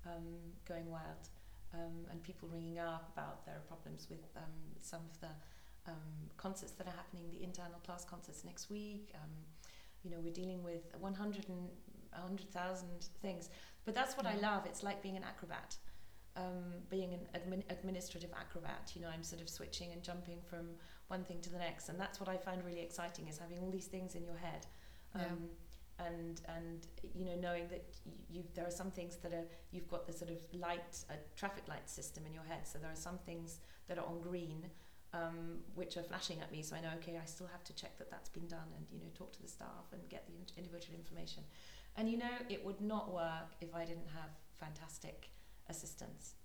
um, 0.06 0.26
going 0.68 0.90
wild, 0.90 1.30
um, 1.74 2.06
and 2.12 2.22
people 2.24 2.48
ringing 2.52 2.80
up 2.80 3.10
about 3.14 3.46
their 3.46 3.62
problems 3.68 4.08
with 4.10 4.26
um, 4.38 4.44
some 4.80 5.02
of 5.12 5.20
the 5.20 5.92
um, 5.92 6.30
concerts 6.38 6.72
that 6.74 6.88
are 6.88 6.96
happening, 6.96 7.24
the 7.32 7.44
internal 7.44 7.80
class 7.86 8.06
concerts 8.06 8.44
next 8.46 8.70
week. 8.70 9.12
Um, 9.16 9.32
you 10.04 10.12
know, 10.12 10.18
we're 10.22 10.34
dealing 10.34 10.64
with 10.64 10.84
100 11.00 11.50
and 11.50 11.70
100,000 12.12 12.88
things. 13.22 13.50
But 13.86 13.96
that's 13.96 14.16
what 14.16 14.26
I 14.26 14.36
love. 14.36 14.66
It's 14.66 14.84
like 14.84 15.02
being 15.02 15.18
an 15.18 15.24
acrobat, 15.24 15.76
um, 16.36 16.82
being 16.90 17.14
an 17.14 17.22
admin- 17.36 17.64
administrative 17.70 18.32
acrobat. 18.34 18.92
You 18.96 19.02
know, 19.02 19.10
I'm 19.10 19.24
sort 19.24 19.42
of 19.42 19.50
switching 19.50 19.92
and 19.92 20.02
jumping 20.04 20.40
from 20.50 20.70
one 21.08 21.24
thing 21.24 21.42
to 21.42 21.50
the 21.50 21.58
next, 21.58 21.90
and 21.90 22.00
that's 22.00 22.20
what 22.20 22.30
I 22.30 22.38
find 22.38 22.64
really 22.66 22.82
exciting 22.82 23.28
is 23.28 23.38
having 23.38 23.60
all 23.60 23.70
these 23.70 23.88
things 23.88 24.16
in 24.16 24.24
your 24.24 24.38
head. 24.38 24.66
Yeah. 25.16 25.24
And 26.00 26.42
and 26.48 26.88
you 27.14 27.26
know 27.26 27.36
knowing 27.36 27.68
that 27.70 27.86
you 28.30 28.44
there 28.56 28.66
are 28.66 28.72
some 28.72 28.92
things 28.92 29.18
that 29.18 29.34
are 29.34 29.46
you've 29.72 29.88
got 29.88 30.08
the 30.08 30.14
sort 30.14 30.32
of 30.32 30.38
light 30.54 31.06
a 31.10 31.14
traffic 31.38 31.68
light 31.68 31.90
system 31.90 32.26
in 32.26 32.34
your 32.34 32.44
head. 32.44 32.68
So 32.68 32.80
there 32.80 32.92
are 32.92 32.96
some 32.96 33.20
things 33.20 33.60
that 33.88 33.98
are 33.98 34.06
on 34.06 34.20
green 34.22 34.66
um, 35.14 35.60
which 35.76 35.96
are 35.98 36.04
flashing 36.04 36.42
at 36.42 36.52
me. 36.52 36.64
So 36.64 36.76
I 36.76 36.82
know 36.82 36.90
okay 36.98 37.20
I 37.22 37.26
still 37.26 37.48
have 37.48 37.64
to 37.66 37.74
check 37.76 37.98
that 38.00 38.10
that's 38.10 38.30
been 38.30 38.48
done 38.48 38.70
and 38.76 38.86
you 38.92 39.00
know 39.00 39.12
talk 39.14 39.34
to 39.34 39.42
the 39.42 39.48
staff 39.48 39.86
and 39.92 40.02
get 40.10 40.26
the 40.28 40.34
individual 40.58 40.98
information. 40.98 41.44
And 41.96 42.10
you 42.10 42.18
know 42.18 42.36
it 42.50 42.66
would 42.66 42.82
not 42.82 43.14
work 43.14 43.54
if 43.62 43.76
I 43.76 43.86
didn't 43.86 44.10
have 44.16 44.32
fantastic 44.60 45.30
assistants. 45.70 46.36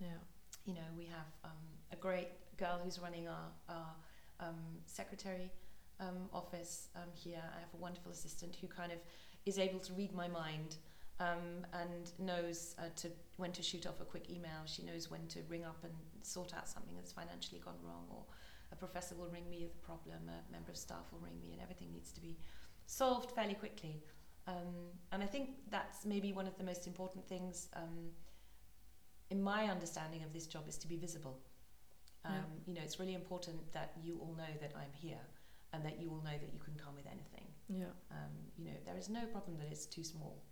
Yeah. 0.00 0.08
you 0.64 0.74
know, 0.74 0.88
we 0.96 1.04
have 1.04 1.26
um, 1.44 1.50
a 1.92 1.96
great 1.96 2.28
girl 2.56 2.80
who's 2.82 2.98
running 2.98 3.28
our, 3.28 3.48
our 3.68 3.94
um, 4.40 4.56
secretary 4.86 5.50
um, 6.00 6.28
office 6.32 6.88
um, 6.96 7.10
here. 7.14 7.42
I 7.56 7.60
have 7.60 7.72
a 7.74 7.76
wonderful 7.76 8.12
assistant 8.12 8.56
who 8.60 8.66
kind 8.66 8.92
of 8.92 8.98
is 9.46 9.58
able 9.58 9.80
to 9.80 9.92
read 9.92 10.12
my 10.12 10.28
mind 10.28 10.76
um, 11.18 11.66
and 11.72 12.12
knows 12.18 12.74
uh, 12.78 12.82
to 12.96 13.08
when 13.36 13.52
to 13.52 13.62
shoot 13.62 13.86
off 13.86 14.00
a 14.00 14.04
quick 14.04 14.30
email. 14.30 14.62
She 14.64 14.82
knows 14.82 15.10
when 15.10 15.26
to 15.28 15.40
ring 15.48 15.64
up 15.64 15.78
and 15.84 15.92
sort 16.22 16.54
out 16.54 16.68
something 16.68 16.96
that's 16.96 17.12
financially 17.12 17.60
gone 17.64 17.78
wrong, 17.82 18.04
or 18.10 18.22
a 18.72 18.76
professor 18.76 19.14
will 19.14 19.28
ring 19.28 19.48
me 19.50 19.62
with 19.62 19.74
a 19.74 19.86
problem, 19.86 20.28
a 20.28 20.52
member 20.52 20.70
of 20.70 20.76
staff 20.76 21.12
will 21.12 21.20
ring 21.20 21.38
me, 21.40 21.52
and 21.52 21.60
everything 21.60 21.92
needs 21.92 22.12
to 22.12 22.20
be 22.20 22.36
solved 22.86 23.30
fairly 23.30 23.54
quickly. 23.54 24.02
Um, 24.46 24.74
and 25.12 25.22
I 25.22 25.26
think 25.26 25.50
that's 25.70 26.04
maybe 26.04 26.32
one 26.32 26.46
of 26.46 26.56
the 26.56 26.64
most 26.64 26.86
important 26.86 27.28
things. 27.28 27.68
Um, 27.74 28.10
in 29.30 29.40
my 29.40 29.66
understanding 29.66 30.24
of 30.24 30.32
this 30.32 30.46
job 30.46 30.68
is 30.68 30.76
to 30.78 30.88
be 30.88 30.96
visible. 30.96 31.38
Um, 32.24 32.32
Yeah. 32.32 32.40
You 32.66 32.74
know, 32.74 32.80
it's 32.82 32.98
really 32.98 33.14
important 33.14 33.72
that 33.72 33.92
you 34.02 34.18
all 34.20 34.34
know 34.34 34.52
that 34.60 34.72
I'm 34.76 34.92
here 34.92 35.22
and 35.72 35.84
that 35.84 36.00
you 36.00 36.10
all 36.10 36.22
know 36.24 36.36
that 36.42 36.52
you 36.52 36.58
can 36.58 36.74
come 36.74 36.94
with 36.94 37.06
anything. 37.06 37.46
Yeah. 37.68 37.92
Um, 38.10 38.32
you 38.56 38.64
know, 38.64 38.76
there 38.84 38.98
is 38.98 39.08
no 39.08 39.24
problem 39.26 39.56
that 39.58 39.68
it's 39.70 39.86
too 39.86 40.02
small. 40.04 40.42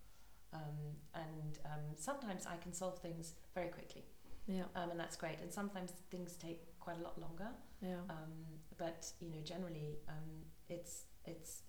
Um, 0.53 0.97
and 1.15 1.59
um, 1.67 1.85
sometimes 1.97 2.47
I 2.47 2.57
can 2.57 2.73
solve 2.73 2.99
things 3.01 3.35
very 3.55 3.69
quickly, 3.69 4.05
Yeah. 4.47 4.65
um, 4.77 4.91
and 4.91 4.99
that's 4.99 5.17
great. 5.17 5.41
And 5.41 5.53
sometimes 5.53 5.93
things 6.11 6.37
take 6.37 6.79
quite 6.81 6.99
a 6.99 7.03
lot 7.03 7.21
longer. 7.21 7.49
Yeah. 7.83 8.01
Um, 8.09 8.33
but 8.79 9.13
you 9.21 9.31
know, 9.31 9.43
generally, 9.45 9.99
um, 10.09 10.45
it's 10.69 11.05
it's 11.27 11.63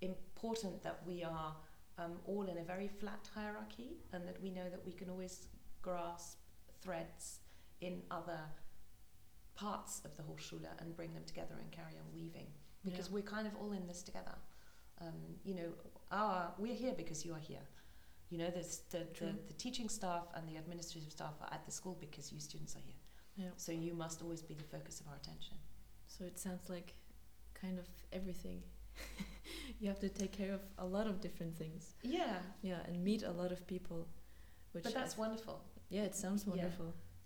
important 0.00 0.82
that 0.82 1.00
we 1.06 1.22
are 1.24 1.54
um, 1.98 2.12
all 2.26 2.46
in 2.48 2.58
a 2.58 2.62
very 2.64 2.88
flat 2.88 3.28
hierarchy, 3.34 3.98
and 4.12 4.26
that 4.26 4.40
we 4.42 4.50
know 4.50 4.68
that 4.70 4.84
we 4.84 4.92
can 4.92 5.08
always 5.10 5.46
grasp 5.82 6.38
threads 6.80 7.40
in 7.80 8.02
other 8.10 8.40
parts 9.62 10.00
of 10.04 10.16
the 10.16 10.22
Hochschule 10.22 10.66
and 10.80 10.96
bring 10.96 11.12
them 11.14 11.24
together 11.26 11.56
and 11.62 11.70
carry 11.72 11.94
on 12.02 12.06
weaving. 12.14 12.46
Because 12.84 13.06
Yeah. 13.08 13.14
we're 13.14 13.30
kind 13.36 13.46
of 13.46 13.54
all 13.60 13.72
in 13.72 13.86
this 13.86 14.02
together. 14.02 14.36
Um, 15.00 15.18
you 15.44 15.54
know, 15.54 15.70
our 16.10 16.54
we're 16.58 16.74
here 16.84 16.94
because 17.02 17.24
you 17.26 17.32
are 17.34 17.44
here. 17.52 17.64
You 18.30 18.38
know, 18.38 18.50
this, 18.50 18.70
the, 18.92 19.00
the 19.20 19.28
the 19.50 19.54
teaching 19.64 19.88
staff 19.88 20.24
and 20.34 20.48
the 20.48 20.56
administrative 20.56 21.12
staff 21.18 21.34
are 21.42 21.52
at 21.56 21.64
the 21.66 21.72
school 21.72 21.96
because 22.06 22.32
you 22.32 22.40
students 22.40 22.76
are 22.76 22.84
here. 22.90 23.00
Yeah. 23.36 23.50
So 23.56 23.72
you 23.72 23.94
must 23.94 24.22
always 24.22 24.42
be 24.42 24.54
the 24.54 24.68
focus 24.76 25.00
of 25.00 25.06
our 25.08 25.16
attention. 25.22 25.56
So 26.06 26.24
it 26.24 26.38
sounds 26.38 26.68
like 26.68 26.94
kind 27.62 27.78
of 27.78 27.86
everything. 28.12 28.62
you 29.80 29.88
have 29.88 30.00
to 30.00 30.08
take 30.08 30.32
care 30.32 30.52
of 30.52 30.62
a 30.78 30.86
lot 30.86 31.06
of 31.06 31.20
different 31.20 31.56
things. 31.56 31.94
Yeah, 32.02 32.36
Yeah, 32.62 32.80
and 32.86 33.02
meet 33.04 33.22
a 33.22 33.30
lot 33.30 33.52
of 33.52 33.66
people. 33.66 34.08
Which 34.72 34.84
but 34.84 34.94
that's 34.94 35.16
wonderful. 35.16 35.56
yeah, 35.88 36.02
it 36.02 36.14
sounds 36.14 36.44
Yeah. 36.46 36.52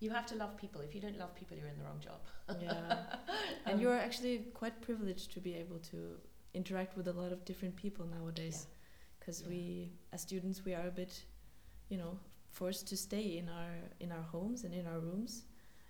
You 0.02 0.10
have 0.10 0.26
to 0.26 0.34
love 0.34 0.56
people. 0.56 0.80
If 0.80 0.94
you 0.96 1.00
don't 1.00 1.16
love 1.16 1.32
people, 1.40 1.56
you're 1.56 1.68
in 1.74 1.78
the 1.78 1.84
wrong 1.84 2.00
job. 2.00 2.20
Yeah. 2.60 3.04
and 3.66 3.74
Um, 3.74 3.80
you're 3.80 4.00
actually 4.06 4.36
quite 4.60 4.76
privileged 4.88 5.30
to 5.34 5.40
be 5.40 5.54
able 5.54 5.78
to 5.92 5.98
interact 6.54 6.96
with 6.96 7.06
a 7.06 7.12
lot 7.12 7.30
of 7.32 7.44
different 7.50 7.76
people 7.76 8.04
nowadays. 8.06 8.66
Because 9.18 9.38
Yeah. 9.42 9.48
we, 9.52 9.92
as 10.14 10.20
students, 10.22 10.64
we 10.64 10.74
are 10.74 10.88
a 10.88 10.90
bit, 11.02 11.12
you 11.88 11.98
know, 12.02 12.18
forced 12.50 12.88
to 12.88 12.96
stay 12.96 13.26
in 13.40 13.48
our 13.48 13.74
in 14.00 14.10
our 14.16 14.26
homes 14.34 14.64
and 14.64 14.74
in 14.74 14.86
our 14.86 15.00
rooms, 15.08 15.32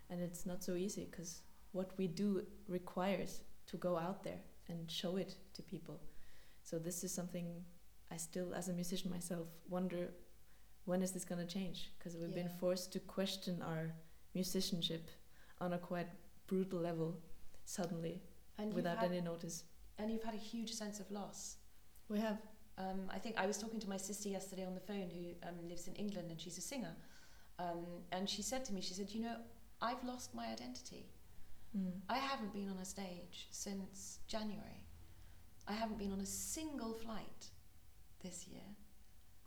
and 0.09 0.21
it's 0.21 0.45
not 0.45 0.63
so 0.63 0.73
easy 0.75 1.05
because 1.09 1.41
what 1.71 1.89
we 1.97 2.07
do 2.07 2.45
requires 2.67 3.41
to 3.71 3.77
go 3.77 3.97
out 3.97 4.23
there 4.23 4.41
and 4.69 4.79
show 4.91 5.17
it 5.23 5.31
to 5.55 5.61
people. 5.63 5.97
So 6.63 6.79
this 6.79 7.03
is 7.03 7.11
something 7.13 7.65
I 8.11 8.17
still, 8.17 8.53
as 8.53 8.69
a 8.69 8.73
musician 8.73 9.09
myself, 9.11 9.47
wonder 9.69 10.03
when 10.85 11.01
is 11.01 11.11
this 11.11 11.25
gonna 11.25 11.45
change? 11.45 11.91
Because 11.97 12.17
we've 12.17 12.33
been 12.35 12.49
forced 12.59 12.91
to 12.93 12.99
question 12.99 13.61
our 13.61 13.93
musicianship 14.33 15.09
on 15.59 15.73
a 15.73 15.77
quite 15.77 16.07
brutal 16.47 16.79
level 16.79 17.17
suddenly 17.65 18.21
and 18.57 18.73
without 18.73 18.97
had, 18.97 19.11
any 19.11 19.21
notice. 19.21 19.63
and 19.97 20.11
you've 20.11 20.23
had 20.23 20.33
a 20.33 20.45
huge 20.53 20.71
sense 20.71 20.99
of 20.99 21.09
loss. 21.11 21.57
We 22.09 22.19
have 22.19 22.39
Um, 22.77 23.01
I 23.17 23.19
think 23.19 23.37
I 23.37 23.45
was 23.45 23.57
talking 23.59 23.79
to 23.81 23.89
my 23.89 23.97
sister 23.97 24.29
yesterday 24.29 24.65
on 24.65 24.73
the 24.73 24.85
phone 24.91 25.09
who 25.17 25.25
um, 25.47 25.57
lives 25.69 25.87
in 25.87 25.93
England 25.95 26.31
and 26.31 26.41
she's 26.41 26.57
a 26.57 26.61
singer. 26.61 26.95
Um, 27.59 27.85
and 28.11 28.27
she 28.27 28.41
said 28.41 28.65
to 28.65 28.73
me, 28.73 28.81
she 28.81 28.95
said, 28.95 29.09
You 29.11 29.21
know, 29.21 29.37
I've 29.79 30.03
lost 30.03 30.33
my 30.33 30.47
identity. 30.47 31.05
mm, 31.77 31.91
I 32.09 32.17
haven't 32.17 32.51
been 32.51 32.69
on 32.69 32.79
a 32.79 32.85
stage 32.85 33.47
since 33.51 34.19
January. 34.27 34.81
I 35.67 35.73
haven't 35.73 35.99
been 35.99 36.11
on 36.11 36.21
a 36.21 36.25
single 36.25 36.93
flight 36.93 37.51
this 38.23 38.47
year, 38.47 38.67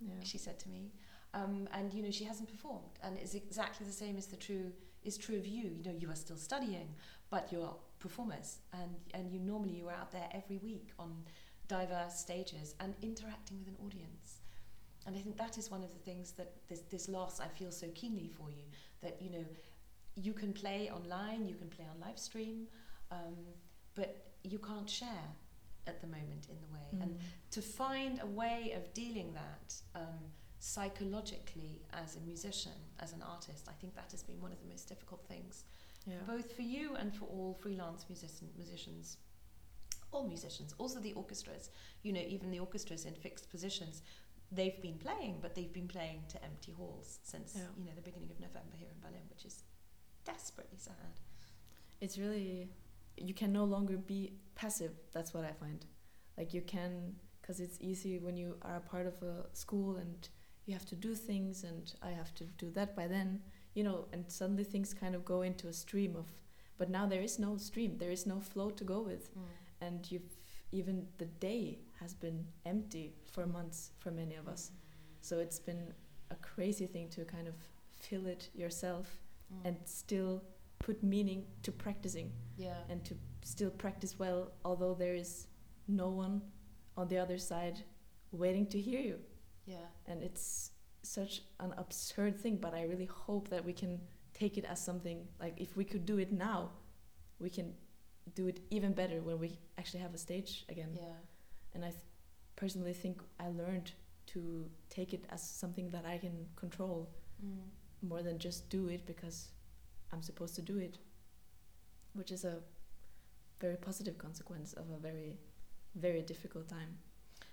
yeah. 0.01 0.23
she 0.23 0.39
said 0.39 0.59
to 0.61 0.69
me. 0.69 0.93
Um, 1.35 1.69
and 1.73 1.93
you 1.93 2.03
know 2.03 2.11
she 2.11 2.25
hasn't 2.25 2.49
performed, 2.49 2.99
and 3.03 3.17
it's 3.19 3.35
exactly 3.35 3.87
the 3.87 3.93
same 3.93 4.17
as 4.17 4.27
the 4.27 4.37
true 4.37 4.73
is 5.05 5.17
true 5.17 5.37
of 5.37 5.47
you. 5.47 5.71
You 5.77 5.85
know, 5.85 5.97
you 5.99 6.11
are 6.11 6.17
still 6.17 6.37
studying, 6.37 6.89
but 7.31 7.53
you're 7.53 7.75
performers, 7.99 8.59
and 8.73 8.95
and 9.15 9.31
you 9.31 9.41
normally 9.41 9.75
you 9.75 9.89
are 9.89 9.95
out 9.95 10.13
there 10.13 10.29
every 10.33 10.59
week 10.59 10.91
on 10.99 11.25
diverse 11.69 12.19
stages 12.19 12.75
and 12.81 12.95
interacting 13.03 13.59
with 13.59 13.69
an 13.69 13.77
audience. 13.85 14.41
And 15.07 15.17
I 15.17 15.21
think 15.21 15.37
that 15.37 15.57
is 15.57 15.71
one 15.71 15.85
of 15.85 15.93
the 15.93 16.01
things 16.01 16.33
that 16.33 16.53
this 16.69 16.81
this 16.91 17.09
loss 17.09 17.41
I 17.41 17.49
feel 17.49 17.71
so 17.71 17.89
keenly 17.95 18.29
for 18.29 18.51
you 18.51 18.65
that 19.03 19.21
you 19.21 19.31
know 19.31 19.45
you 20.17 20.33
can 20.33 20.53
play 20.53 20.91
online, 20.91 21.47
you 21.47 21.55
can 21.55 21.69
play 21.69 21.85
on 21.93 22.01
live 22.01 22.19
stream, 22.19 22.67
um, 23.11 23.37
but 23.95 24.33
you 24.43 24.59
can't 24.59 24.89
share 24.89 25.29
at 25.87 26.01
the 26.01 26.07
moment 26.07 26.49
in 26.51 26.57
the 26.61 26.67
way. 26.73 26.87
Mm. 26.95 27.03
And 27.03 27.19
to 27.51 27.63
find 27.63 28.21
a 28.23 28.27
way 28.27 28.73
of 28.77 28.93
dealing 28.95 29.33
that 29.35 29.75
um, 29.95 30.19
psychologically 30.67 31.81
as 31.93 32.17
a 32.17 32.21
musician, 32.21 32.73
as 33.01 33.13
an 33.13 33.23
artist, 33.23 33.67
I 33.69 33.73
think 33.81 33.95
that 33.95 34.11
has 34.11 34.23
been 34.23 34.41
one 34.41 34.53
of 34.53 34.61
the 34.61 34.67
most 34.69 34.89
difficult 34.89 35.23
things, 35.29 35.65
yeah. 36.07 36.15
both 36.27 36.53
for 36.57 36.63
you 36.63 36.97
and 36.97 37.15
for 37.15 37.27
all 37.27 37.57
freelance 37.61 38.05
musician, 38.09 38.49
musicians. 38.57 39.19
All 40.13 40.27
musicians, 40.27 40.75
also 40.79 40.99
the 41.01 41.13
orchestras, 41.13 41.71
you 42.03 42.13
know, 42.13 42.25
even 42.35 42.51
the 42.51 42.59
orchestras 42.61 43.05
in 43.05 43.15
fixed 43.15 43.51
positions, 43.51 44.03
they've 44.51 44.81
been 44.81 44.99
playing, 44.99 45.39
but 45.43 45.55
they've 45.55 45.73
been 45.73 45.89
playing 45.89 46.23
to 46.29 46.43
empty 46.45 46.73
halls 46.73 47.19
since, 47.23 47.55
Yeah. 47.57 47.63
you 47.77 47.85
know, 47.85 47.93
the 47.95 48.03
beginning 48.11 48.31
of 48.31 48.39
November 48.41 48.77
here 48.77 48.89
in 48.95 49.01
Berlin, 49.01 49.25
which 49.31 49.45
is 49.45 49.63
desperately 50.25 50.79
sad. 50.79 51.15
it's 52.01 52.19
really 52.19 52.69
you 53.17 53.33
can 53.33 53.51
no 53.53 53.65
longer 53.65 53.97
be 53.97 54.21
passive 54.55 54.93
that's 55.15 55.33
what 55.33 55.45
i 55.51 55.53
find 55.65 55.87
like 56.37 56.53
you 56.53 56.61
can 56.75 57.15
because 57.41 57.59
it's 57.61 57.79
easy 57.81 58.19
when 58.19 58.37
you 58.37 58.49
are 58.63 58.77
a 58.77 58.81
part 58.93 59.07
of 59.07 59.15
a 59.23 59.35
school 59.55 59.97
and 59.97 60.29
you 60.67 60.75
have 60.75 60.87
to 60.87 60.95
do 60.97 61.15
things 61.15 61.65
and 61.65 61.95
i 62.03 62.11
have 62.11 62.33
to 62.35 62.45
do 62.59 62.71
that 62.71 62.95
by 62.97 63.07
then 63.07 63.41
you 63.75 63.85
know 63.85 64.07
and 64.13 64.25
suddenly 64.29 64.65
things 64.65 64.93
kind 64.95 65.15
of 65.15 65.25
go 65.25 65.43
into 65.43 65.69
a 65.69 65.73
stream 65.73 66.17
of 66.17 66.27
but 66.79 66.91
now 66.91 67.07
there 67.07 67.23
is 67.23 67.39
no 67.39 67.57
stream 67.57 67.97
there 67.99 68.11
is 68.11 68.27
no 68.27 68.39
flow 68.41 68.69
to 68.71 68.85
go 68.85 69.01
with. 69.01 69.31
And 69.81 70.11
you've 70.11 70.33
even 70.73 71.07
the 71.19 71.27
day 71.27 71.79
has 72.01 72.13
been 72.15 72.45
empty 72.65 73.15
for 73.33 73.47
months 73.47 73.91
for 73.99 74.11
many 74.11 74.35
of 74.37 74.47
us. 74.49 74.71
So 75.21 75.39
it's 75.39 75.59
been 75.59 75.93
a 76.31 76.35
crazy 76.37 76.87
thing 76.87 77.09
to 77.11 77.25
kind 77.25 77.47
of 77.49 77.55
fill 78.01 78.27
it 78.27 78.51
yourself 78.55 79.07
Mm. 79.53 79.67
and 79.67 79.77
still 79.85 80.43
put 80.81 81.03
meaning 81.03 81.45
to 81.63 81.71
practicing. 81.73 82.33
Yeah, 82.59 82.81
and 82.91 83.05
to 83.05 83.15
still 83.45 83.71
practice 83.71 84.19
well 84.19 84.51
although 84.65 84.95
there 84.95 85.15
is 85.15 85.47
no 85.89 86.09
one 86.09 86.41
on 86.97 87.07
the 87.09 87.19
other 87.19 87.39
side 87.39 87.79
waiting 88.33 88.67
to 88.75 88.79
hear 88.81 89.01
you 89.01 89.19
yeah, 89.67 89.89
and 90.07 90.23
it's 90.23 90.71
such 91.03 91.43
an 91.61 91.73
absurd 91.79 92.39
thing 92.41 92.57
but 92.57 92.75
i 92.75 92.83
really 92.83 93.07
hope 93.07 93.49
that 93.49 93.65
we 93.65 93.73
can 93.73 94.01
take 94.35 94.59
it 94.59 94.65
as 94.65 94.81
something 94.85 95.19
like 95.41 95.55
if 95.57 95.77
we 95.77 95.85
could 95.85 96.05
do 96.05 96.19
it 96.19 96.33
now 96.33 96.71
we 97.39 97.49
can 97.49 97.73
do 98.35 98.49
it 98.49 98.59
even 98.71 98.93
better 98.93 99.21
when 99.23 99.39
we 99.39 99.59
actually 99.79 100.01
have 100.01 100.15
a 100.15 100.19
stage 100.19 100.65
again 100.69 100.91
yeah. 100.95 101.03
and 101.75 101.85
i 101.85 101.89
th- 101.91 102.01
personally 102.57 102.93
think 102.93 103.23
i 103.39 103.47
learned 103.49 103.93
to 104.27 104.69
take 104.91 105.13
it 105.13 105.25
as 105.31 105.41
something 105.43 105.89
that 105.91 106.05
i 106.05 106.19
can 106.19 106.47
control 106.57 107.09
Mm. 107.45 107.69
more 108.09 108.23
than 108.23 108.39
just 108.39 108.71
do 108.71 108.89
it 108.89 109.05
because 109.07 109.49
I'm 110.11 110.23
supposed 110.23 110.55
to 110.55 110.63
do 110.63 110.79
it, 110.79 110.97
which 112.15 112.31
is 112.33 112.45
a 112.45 112.61
very 113.61 113.77
positive 113.77 114.17
consequence 114.17 114.73
of 114.73 114.89
a 114.91 114.99
very, 114.99 115.37
very 115.97 116.23
difficult 116.23 116.67
time. 116.67 116.97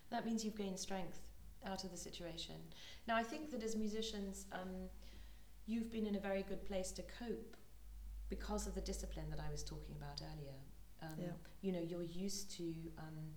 That 0.09 0.25
means 0.25 0.45
you've 0.45 0.55
gained 0.55 0.79
strength 0.79 1.19
out 1.65 1.83
of 1.83 1.91
the 1.91 1.97
situation. 1.97 2.55
Now, 3.07 3.15
I 3.15 3.23
think 3.23 3.51
that 3.51 3.63
as 3.63 3.75
musicians, 3.75 4.45
um, 4.51 4.89
you've 5.65 5.91
been 5.91 6.05
in 6.05 6.15
a 6.15 6.19
very 6.19 6.43
good 6.43 6.65
place 6.65 6.91
to 6.93 7.03
cope 7.19 7.55
because 8.29 8.67
of 8.67 8.75
the 8.75 8.81
discipline 8.81 9.29
that 9.29 9.39
I 9.39 9.51
was 9.51 9.63
talking 9.63 9.95
about 9.97 10.21
earlier. 10.21 10.59
Um, 11.01 11.19
Yeah. 11.19 11.33
You 11.61 11.71
know, 11.73 11.81
you're 11.81 12.03
used 12.25 12.51
to 12.57 12.63
um, 12.97 13.35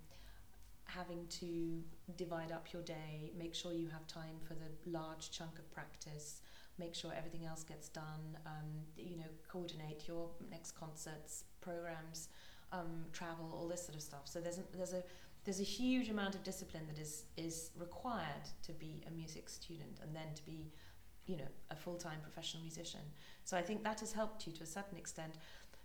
having 0.85 1.27
to 1.29 1.83
divide 2.17 2.53
up 2.53 2.73
your 2.73 2.83
day, 2.83 3.33
make 3.37 3.55
sure 3.55 3.73
you 3.73 3.89
have 3.89 4.07
time 4.07 4.37
for 4.47 4.55
the 4.55 4.71
large 4.91 5.31
chunk 5.31 5.59
of 5.59 5.71
practice, 5.71 6.41
make 6.79 6.95
sure 6.95 7.12
everything 7.17 7.45
else 7.47 7.62
gets 7.65 7.89
done, 7.89 8.39
um, 8.47 8.69
you 8.97 9.17
know, 9.17 9.31
coordinate 9.49 10.07
your 10.07 10.31
next 10.51 10.73
concerts, 10.73 11.45
programs, 11.61 12.29
um, 12.73 13.05
travel, 13.12 13.53
all 13.57 13.69
this 13.69 13.85
sort 13.85 13.97
of 13.97 14.03
stuff. 14.03 14.23
So 14.25 14.41
there's 14.41 14.61
there's 14.73 14.93
a 14.93 15.03
there's 15.47 15.61
a 15.61 15.71
huge 15.81 16.09
amount 16.11 16.35
of 16.35 16.43
discipline 16.43 16.83
that 16.89 16.99
is 16.99 17.25
is 17.37 17.71
required 17.79 18.47
to 18.63 18.73
be 18.73 19.03
a 19.07 19.11
music 19.11 19.49
student 19.49 20.01
and 20.03 20.15
then 20.15 20.35
to 20.35 20.45
be 20.45 20.73
you 21.25 21.37
know 21.37 21.49
a 21.71 21.77
full-time 21.77 22.19
professional 22.21 22.63
musician. 22.63 23.01
So 23.45 23.57
i 23.57 23.63
think 23.63 23.83
that 23.85 24.01
has 24.01 24.13
helped 24.13 24.47
you 24.47 24.53
to 24.55 24.63
a 24.65 24.67
certain 24.67 24.99
extent 24.99 25.35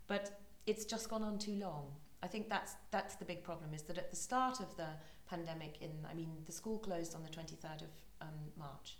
but 0.08 0.42
it's 0.66 0.86
just 0.86 1.10
gone 1.10 1.24
on 1.24 1.38
too 1.38 1.54
long. 1.54 1.86
I 2.24 2.28
think 2.28 2.50
that's 2.50 2.74
that's 2.92 3.16
the 3.16 3.26
big 3.26 3.44
problem 3.44 3.74
is 3.74 3.84
that 3.84 3.98
at 3.98 4.10
the 4.10 4.16
start 4.16 4.60
of 4.60 4.76
the 4.78 4.90
pandemic 5.28 5.82
in 5.82 5.92
i 6.12 6.14
mean 6.14 6.32
the 6.46 6.52
school 6.52 6.78
closed 6.80 7.16
on 7.16 7.24
the 7.24 7.30
23rd 7.30 7.82
of 7.84 7.94
um, 8.22 8.40
march. 8.58 8.98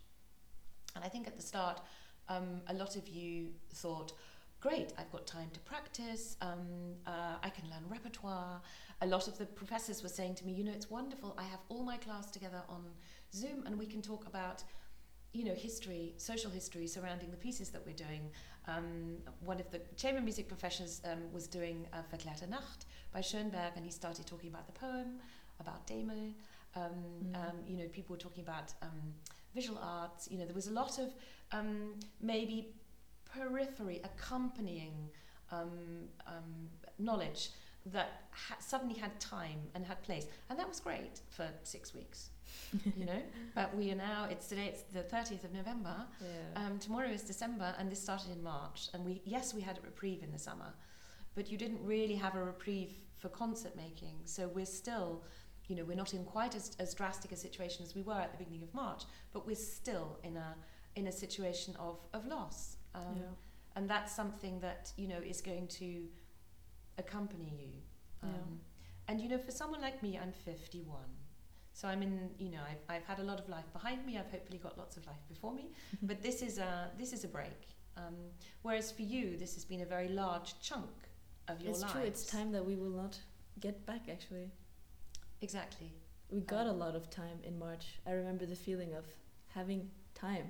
And 0.96 1.04
i 1.04 1.10
think 1.10 1.28
at 1.28 1.36
the 1.36 1.48
start 1.54 1.82
um, 2.30 2.62
a 2.68 2.74
lot 2.74 2.96
of 2.96 3.08
you 3.08 3.50
thought 3.74 4.14
great 4.60 4.94
i've 4.98 5.12
got 5.12 5.26
time 5.26 5.50
to 5.54 5.60
practice 5.62 6.38
um, 6.42 6.96
uh, 7.08 7.36
i 7.44 7.50
can 7.50 7.66
learn 7.72 7.84
repertoire 7.90 8.62
a 9.02 9.08
lot 9.08 9.28
of 9.28 9.38
the 9.38 9.46
professors 9.46 10.04
were 10.04 10.10
saying 10.10 10.36
to 10.36 10.46
me, 10.46 10.52
you 10.54 10.64
know, 10.64 10.72
it's 10.72 10.90
wonderful. 10.90 11.34
I 11.38 11.44
have 11.44 11.60
all 11.70 11.84
my 11.84 11.98
class 11.98 12.30
together 12.30 12.62
on 12.70 12.84
Zoom 13.34 13.64
and 13.66 13.78
we 13.78 13.86
can 13.88 14.02
talk 14.02 14.28
about, 14.28 14.64
you 15.34 15.44
know, 15.44 15.54
history, 15.56 16.14
social 16.18 16.52
history 16.52 16.88
surrounding 16.88 17.32
the 17.32 17.38
pieces 17.38 17.70
that 17.70 17.82
we're 17.86 17.96
doing. 17.96 18.30
Um, 18.68 19.18
one 19.44 19.60
of 19.60 19.70
the 19.72 19.82
chamber 19.96 20.22
music 20.22 20.48
professors 20.48 21.02
um, 21.12 21.32
was 21.34 21.48
doing 21.48 21.88
uh, 21.94 21.98
Verklärte 22.12 22.48
Nacht 22.48 22.86
by 23.12 23.22
Schoenberg 23.22 23.74
and 23.76 23.84
he 23.84 23.92
started 23.92 24.28
talking 24.28 24.50
about 24.50 24.68
the 24.68 24.74
poem, 24.74 25.20
about 25.60 25.88
Dehmel. 25.88 26.34
Um, 26.76 26.82
Mm. 27.24 27.36
um, 27.36 27.58
you 27.68 27.76
know, 27.78 27.88
people 27.92 28.14
were 28.16 28.20
talking 28.22 28.44
about 28.44 28.74
um, 28.82 29.14
visual 29.54 29.78
arts. 29.82 30.30
You 30.32 30.38
know, 30.38 30.46
there 30.46 30.56
was 30.56 30.68
a 30.68 30.72
lot 30.74 31.00
of 31.00 31.10
um, 31.52 31.96
maybe 32.22 32.74
periphery 33.26 34.00
accompanying 34.04 35.10
um, 35.52 36.08
um, 36.28 36.70
knowledge 36.98 37.50
that 37.88 38.24
ha- 38.32 38.58
suddenly 38.60 38.96
had 38.96 39.20
time 39.20 39.60
and 39.76 39.86
had 39.86 40.02
place. 40.04 40.28
And 40.50 40.60
that 40.60 40.68
was 40.68 40.80
great 40.80 41.22
for 41.30 41.48
six 41.64 41.94
weeks 41.94 42.30
you 42.98 43.06
know? 43.06 43.22
But 43.56 43.76
we 43.76 43.92
are 43.92 43.96
now 43.96 44.28
it's 44.30 44.48
today 44.48 44.68
it's 44.68 44.84
the 44.84 45.02
30th 45.02 45.44
of 45.44 45.54
november. 45.54 45.96
Yeah. 46.22 46.66
um, 46.66 46.80
tomorrow 46.80 47.10
is 47.10 47.24
december 47.24 47.74
and 47.78 47.92
this 47.92 48.02
started 48.02 48.32
in 48.32 48.42
march. 48.44 48.90
And 48.94 49.06
we 49.06 49.22
yes 49.26 49.54
we 49.54 49.62
had 49.62 49.78
a 49.78 49.82
reprieve 49.82 50.24
in 50.24 50.32
the 50.32 50.40
summer 50.40 50.74
but 51.36 51.50
you 51.52 51.58
didn't 51.58 51.80
really 51.84 52.16
have 52.16 52.36
a 52.36 52.44
reprieve 52.44 52.92
for 53.18 53.30
concert 53.30 53.76
making. 53.76 54.16
So 54.26 54.48
we're 54.48 54.66
still 54.66 55.24
you 55.68 55.76
know 55.76 55.84
we're 55.84 55.96
not 55.96 56.14
in 56.14 56.24
quite 56.24 56.56
as, 56.56 56.76
as 56.80 56.94
drastic 56.94 57.32
a 57.32 57.36
situation 57.36 57.86
as 57.86 57.96
we 57.96 58.02
were 58.02 58.20
at 58.20 58.32
the 58.32 58.38
beginning 58.38 58.64
of 58.64 58.74
march 58.74 59.04
but 59.32 59.46
we're 59.46 59.56
still 59.56 60.20
in 60.24 60.38
a 60.38 60.56
in 60.96 61.08
a 61.08 61.12
situation 61.12 61.76
of 61.80 62.00
of 62.14 62.26
loss. 62.28 62.78
Um, 62.94 63.16
yeah. 63.16 63.24
and 63.78 63.90
that's 63.90 64.14
something 64.14 64.60
that 64.60 64.92
you 64.98 65.08
know 65.08 65.20
is 65.26 65.42
going 65.42 65.68
to 65.68 66.04
accompany 66.98 67.52
you 67.60 67.72
um, 68.24 68.30
Yeah. 68.30 69.08
and 69.08 69.22
you 69.22 69.30
know 69.30 69.38
for 69.38 69.52
someone 69.52 69.82
like 69.82 70.02
me 70.04 70.18
i'm 70.22 70.32
51 70.32 71.00
so 71.74 71.88
i'm 71.88 72.02
in 72.04 72.30
you 72.38 72.50
know 72.50 72.60
I've, 72.72 72.84
I've 72.96 73.06
had 73.06 73.20
a 73.20 73.24
lot 73.24 73.40
of 73.40 73.48
life 73.50 73.72
behind 73.74 74.06
me 74.06 74.18
i've 74.18 74.30
hopefully 74.32 74.58
got 74.60 74.78
lots 74.78 74.98
of 74.98 75.06
life 75.08 75.24
before 75.30 75.54
me 75.54 75.72
but 76.04 76.22
this 76.22 76.42
is 76.42 76.58
a 76.58 76.90
this 76.98 77.14
is 77.14 77.24
a 77.24 77.28
break 77.28 77.62
um, 77.98 78.16
whereas 78.62 78.92
for 78.92 79.02
you 79.02 79.38
this 79.38 79.54
has 79.56 79.66
been 79.66 79.82
a 79.82 79.86
very 79.86 80.10
large 80.10 80.60
chunk 80.62 80.90
of 81.48 81.62
your 81.62 81.74
life. 81.74 81.82
It's 81.82 81.82
life 81.84 81.92
true. 81.92 82.02
It's 82.04 82.26
time 82.26 82.52
that 82.54 82.66
we 82.66 82.76
will 82.76 82.90
not 83.04 83.20
get 83.60 83.86
back. 83.86 84.08
Actually, 84.10 84.50
exactly 85.42 85.92
we 86.30 86.40
got 86.42 86.66
a 86.68 86.70
Um, 86.70 86.80
lot 86.80 86.96
of 86.96 87.10
time 87.10 87.40
in 87.44 87.60
March. 87.60 88.00
I 88.08 88.12
remember 88.12 88.46
the 88.46 88.56
feeling 88.56 88.94
of 88.94 89.06
having 89.48 89.90
time 90.14 90.50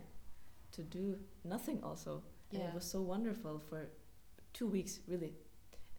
to 0.73 0.84
do 0.84 1.17
nothing. 1.43 1.84
Also, 1.84 2.21
and 2.51 2.60
Yeah. 2.62 2.67
it 2.69 2.75
was 2.75 2.86
so 2.86 3.01
wonderful 3.01 3.58
for 3.58 3.89
two 4.54 4.67
weeks, 4.67 4.99
really. 5.08 5.34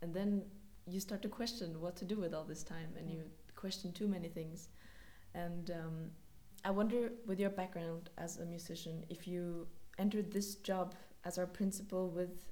And 0.02 0.12
then 0.12 0.42
you 0.86 1.00
start 1.00 1.22
to 1.22 1.28
question 1.28 1.80
what 1.80 1.96
to 1.96 2.04
do 2.04 2.16
with 2.16 2.34
all 2.34 2.44
this 2.44 2.62
time, 2.64 2.90
and 2.98 3.08
Mm. 3.08 3.12
you 3.14 3.30
question 3.54 3.92
too 3.92 4.08
many 4.08 4.28
things. 4.28 4.68
And 5.34 5.70
um, 5.70 6.10
I 6.64 6.70
wonder, 6.70 7.12
with 7.26 7.38
your 7.40 7.50
background 7.50 8.10
as 8.18 8.38
a 8.38 8.44
musician, 8.44 9.04
if 9.08 9.26
you 9.26 9.68
entered 9.98 10.30
this 10.32 10.56
job 10.56 10.94
as 11.24 11.38
our 11.38 11.46
principal 11.46 12.10
with 12.10 12.50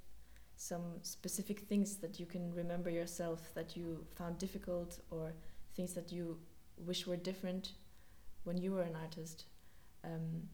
some 0.56 0.98
specific 1.02 1.60
things 1.60 1.96
that 1.96 2.20
you 2.20 2.26
can 2.26 2.52
remember 2.54 2.90
yourself 2.90 3.52
that 3.54 3.76
you 3.76 4.06
found 4.14 4.38
difficult 4.38 5.00
or 5.10 5.32
things 5.74 5.94
that 5.94 6.12
you 6.12 6.38
wish 6.76 7.06
were 7.06 7.16
different 7.16 7.72
when 8.44 8.56
you 8.58 8.72
were 8.72 8.82
an 8.82 8.94
artist. 8.94 9.46
Um, 10.04 10.48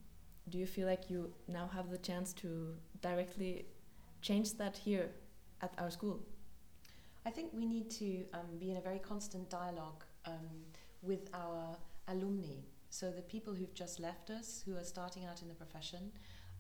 do 0.49 0.59
you 0.59 0.67
feel 0.67 0.87
like 0.87 1.11
you 1.11 1.33
now 1.49 1.67
have 1.67 1.91
the 1.91 1.99
chance 1.99 2.33
to 2.35 2.77
directly 3.03 3.67
change 4.23 4.55
that 4.59 4.77
here 4.77 5.11
at 5.61 5.75
our 5.79 5.91
school? 5.91 6.21
I 7.27 7.31
think 7.31 7.51
we 7.53 7.67
need 7.67 7.91
to 7.91 8.25
um, 8.33 8.57
be 8.61 8.71
in 8.71 8.77
a 8.77 8.81
very 8.81 9.01
constant 9.01 9.51
dialogue 9.51 10.05
um, 10.27 10.49
with 11.03 11.29
our 11.35 11.77
alumni 12.07 12.61
so 12.89 13.11
the 13.11 13.23
people 13.23 13.53
who've 13.53 13.75
just 13.75 13.99
left 13.99 14.31
us, 14.31 14.63
who 14.65 14.77
are 14.77 14.85
starting 14.85 15.25
out 15.27 15.43
in 15.43 15.49
the 15.49 15.55
profession. 15.55 16.13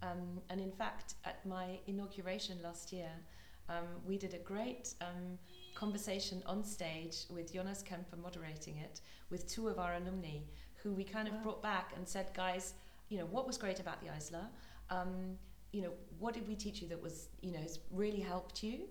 Um, 0.03 0.41
and 0.51 0.61
in 0.61 0.73
fact, 0.73 1.15
at 1.25 1.47
my 1.47 1.79
inauguration 1.87 2.59
last 2.63 2.93
year, 2.93 3.11
um, 3.69 3.87
we 4.05 4.19
did 4.19 4.35
a 4.35 4.39
great 4.39 4.95
um, 5.01 5.39
conversation 5.75 6.43
on 6.47 6.65
stage 6.65 7.25
with 7.31 7.53
Jonas 7.53 7.83
Kemper 7.83 8.17
moderating 8.17 8.77
it 8.79 9.01
with 9.31 9.49
two 9.49 9.69
of 9.69 9.79
our 9.79 9.95
alumni 9.95 10.41
who 10.83 10.93
we 10.93 11.05
kind 11.05 11.27
of 11.29 11.35
Wow. 11.35 11.43
brought 11.43 11.63
back 11.63 11.93
and 11.97 12.07
said, 12.07 12.31
guys, 12.35 12.75
you 13.09 13.19
know, 13.19 13.27
what 13.27 13.47
was 13.47 13.57
great 13.57 13.81
about 13.81 14.01
the 14.03 14.09
Eisler? 14.09 14.47
Um, 14.91 15.39
you 15.73 15.83
know, 15.83 15.93
what 16.19 16.35
did 16.35 16.47
we 16.47 16.55
teach 16.55 16.83
you 16.83 16.89
that 16.89 17.01
was, 17.01 17.29
you 17.41 17.53
know, 17.53 17.61
has 17.61 17.79
really 17.91 18.21
helped 18.21 18.63
you? 18.63 18.89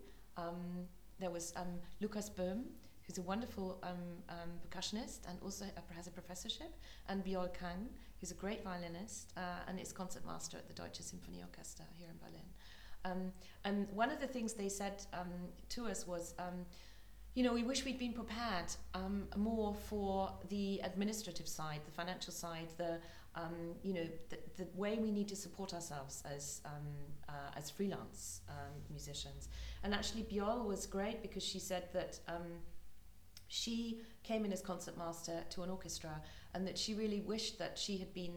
There 1.19 1.29
was 1.31 1.53
um, 1.55 1.79
Lukas 2.01 2.29
Böhm, 2.29 2.63
who's 3.05 3.17
a 3.17 3.21
wonderful 3.21 3.79
um, 3.83 3.91
um, 4.29 4.51
percussionist 4.67 5.19
and 5.29 5.37
also 5.43 5.65
has 5.95 6.07
a 6.07 6.11
professorship, 6.11 6.73
and 7.07 7.23
Byol 7.23 7.53
Kang, 7.53 7.87
who's 8.19 8.31
a 8.31 8.35
great 8.35 8.63
violinist 8.63 9.31
uh, 9.37 9.67
and 9.67 9.79
is 9.79 9.91
concertmaster 9.93 10.57
at 10.57 10.67
the 10.67 10.73
Deutsche 10.73 10.99
Symphonieorchester 10.99 11.85
here 11.97 12.07
in 12.09 12.17
Berlin. 12.17 12.47
Um, 13.05 13.31
and 13.63 13.87
one 13.91 14.09
of 14.09 14.19
the 14.19 14.27
things 14.27 14.53
they 14.53 14.69
said 14.69 15.05
to 15.69 15.85
us 15.85 16.07
was, 16.07 16.33
you 17.35 17.43
know, 17.43 17.53
we 17.53 17.63
wish 17.63 17.85
we'd 17.85 17.99
been 17.99 18.13
prepared 18.13 18.73
more 19.37 19.75
for 19.75 20.31
the 20.49 20.81
administrative 20.83 21.47
side, 21.47 21.81
the 21.85 21.91
financial 21.91 22.33
side, 22.33 22.69
the 22.77 22.99
um, 23.35 23.75
you 23.83 23.93
know, 23.93 24.07
the, 24.29 24.37
the 24.57 24.67
way 24.75 24.97
we 24.97 25.11
need 25.11 25.27
to 25.27 25.35
support 25.35 25.73
ourselves 25.73 26.23
as 26.35 26.61
um, 26.65 26.71
uh, 27.27 27.57
as 27.57 27.69
freelance 27.69 28.41
um, 28.49 28.73
musicians. 28.89 29.49
And 29.83 29.93
actually, 29.93 30.23
Byol 30.23 30.65
was 30.65 30.85
great 30.85 31.21
because 31.21 31.43
she 31.43 31.59
said 31.59 31.89
that 31.93 32.19
um, 32.27 32.61
she 33.47 34.01
came 34.23 34.45
in 34.45 34.53
as 34.53 34.61
concertmaster 34.61 35.43
to 35.51 35.63
an 35.63 35.69
orchestra, 35.69 36.21
and 36.53 36.65
that 36.67 36.77
she 36.77 36.93
really 36.93 37.21
wished 37.21 37.59
that 37.59 37.77
she 37.77 37.97
had 37.97 38.13
been 38.13 38.33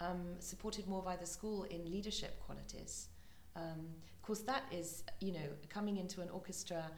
um, 0.00 0.36
supported 0.38 0.86
more 0.86 1.02
by 1.02 1.16
the 1.16 1.26
school 1.26 1.64
in 1.64 1.90
leadership 1.90 2.38
qualities. 2.46 3.08
Um, 3.56 3.86
of 4.14 4.22
course, 4.22 4.40
that 4.40 4.64
is, 4.70 5.04
you 5.20 5.32
know, 5.32 5.48
coming 5.68 5.96
into 5.96 6.20
an 6.20 6.30
orchestra 6.30 6.90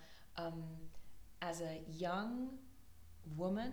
as 1.42 1.60
a 1.60 1.80
young 1.96 2.50
woman, 3.36 3.72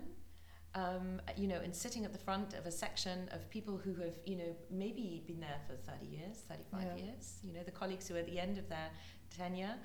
um, 0.76 1.22
you 1.38 1.48
know, 1.48 1.56
and 1.64 1.74
sitting 1.74 2.04
at 2.04 2.12
the 2.12 2.20
front 2.20 2.54
of 2.54 2.66
a 2.66 2.72
section 2.72 3.30
of 3.32 3.50
people 3.50 3.78
who 3.78 3.96
have, 3.96 4.16
you 4.26 4.36
know, 4.36 4.56
maybe 4.70 5.24
been 5.26 5.40
there 5.40 5.60
for 5.68 5.76
30 5.90 6.06
years, 6.06 6.44
35 6.50 6.84
Yeah. 6.84 7.06
years, 7.06 7.40
you 7.44 7.54
know, 7.54 7.64
the 7.64 7.72
colleagues 7.72 8.08
who 8.08 8.16
are 8.16 8.20
at 8.20 8.26
the 8.26 8.40
end 8.40 8.58
of 8.58 8.68
their 8.68 8.90
tenure 9.36 9.76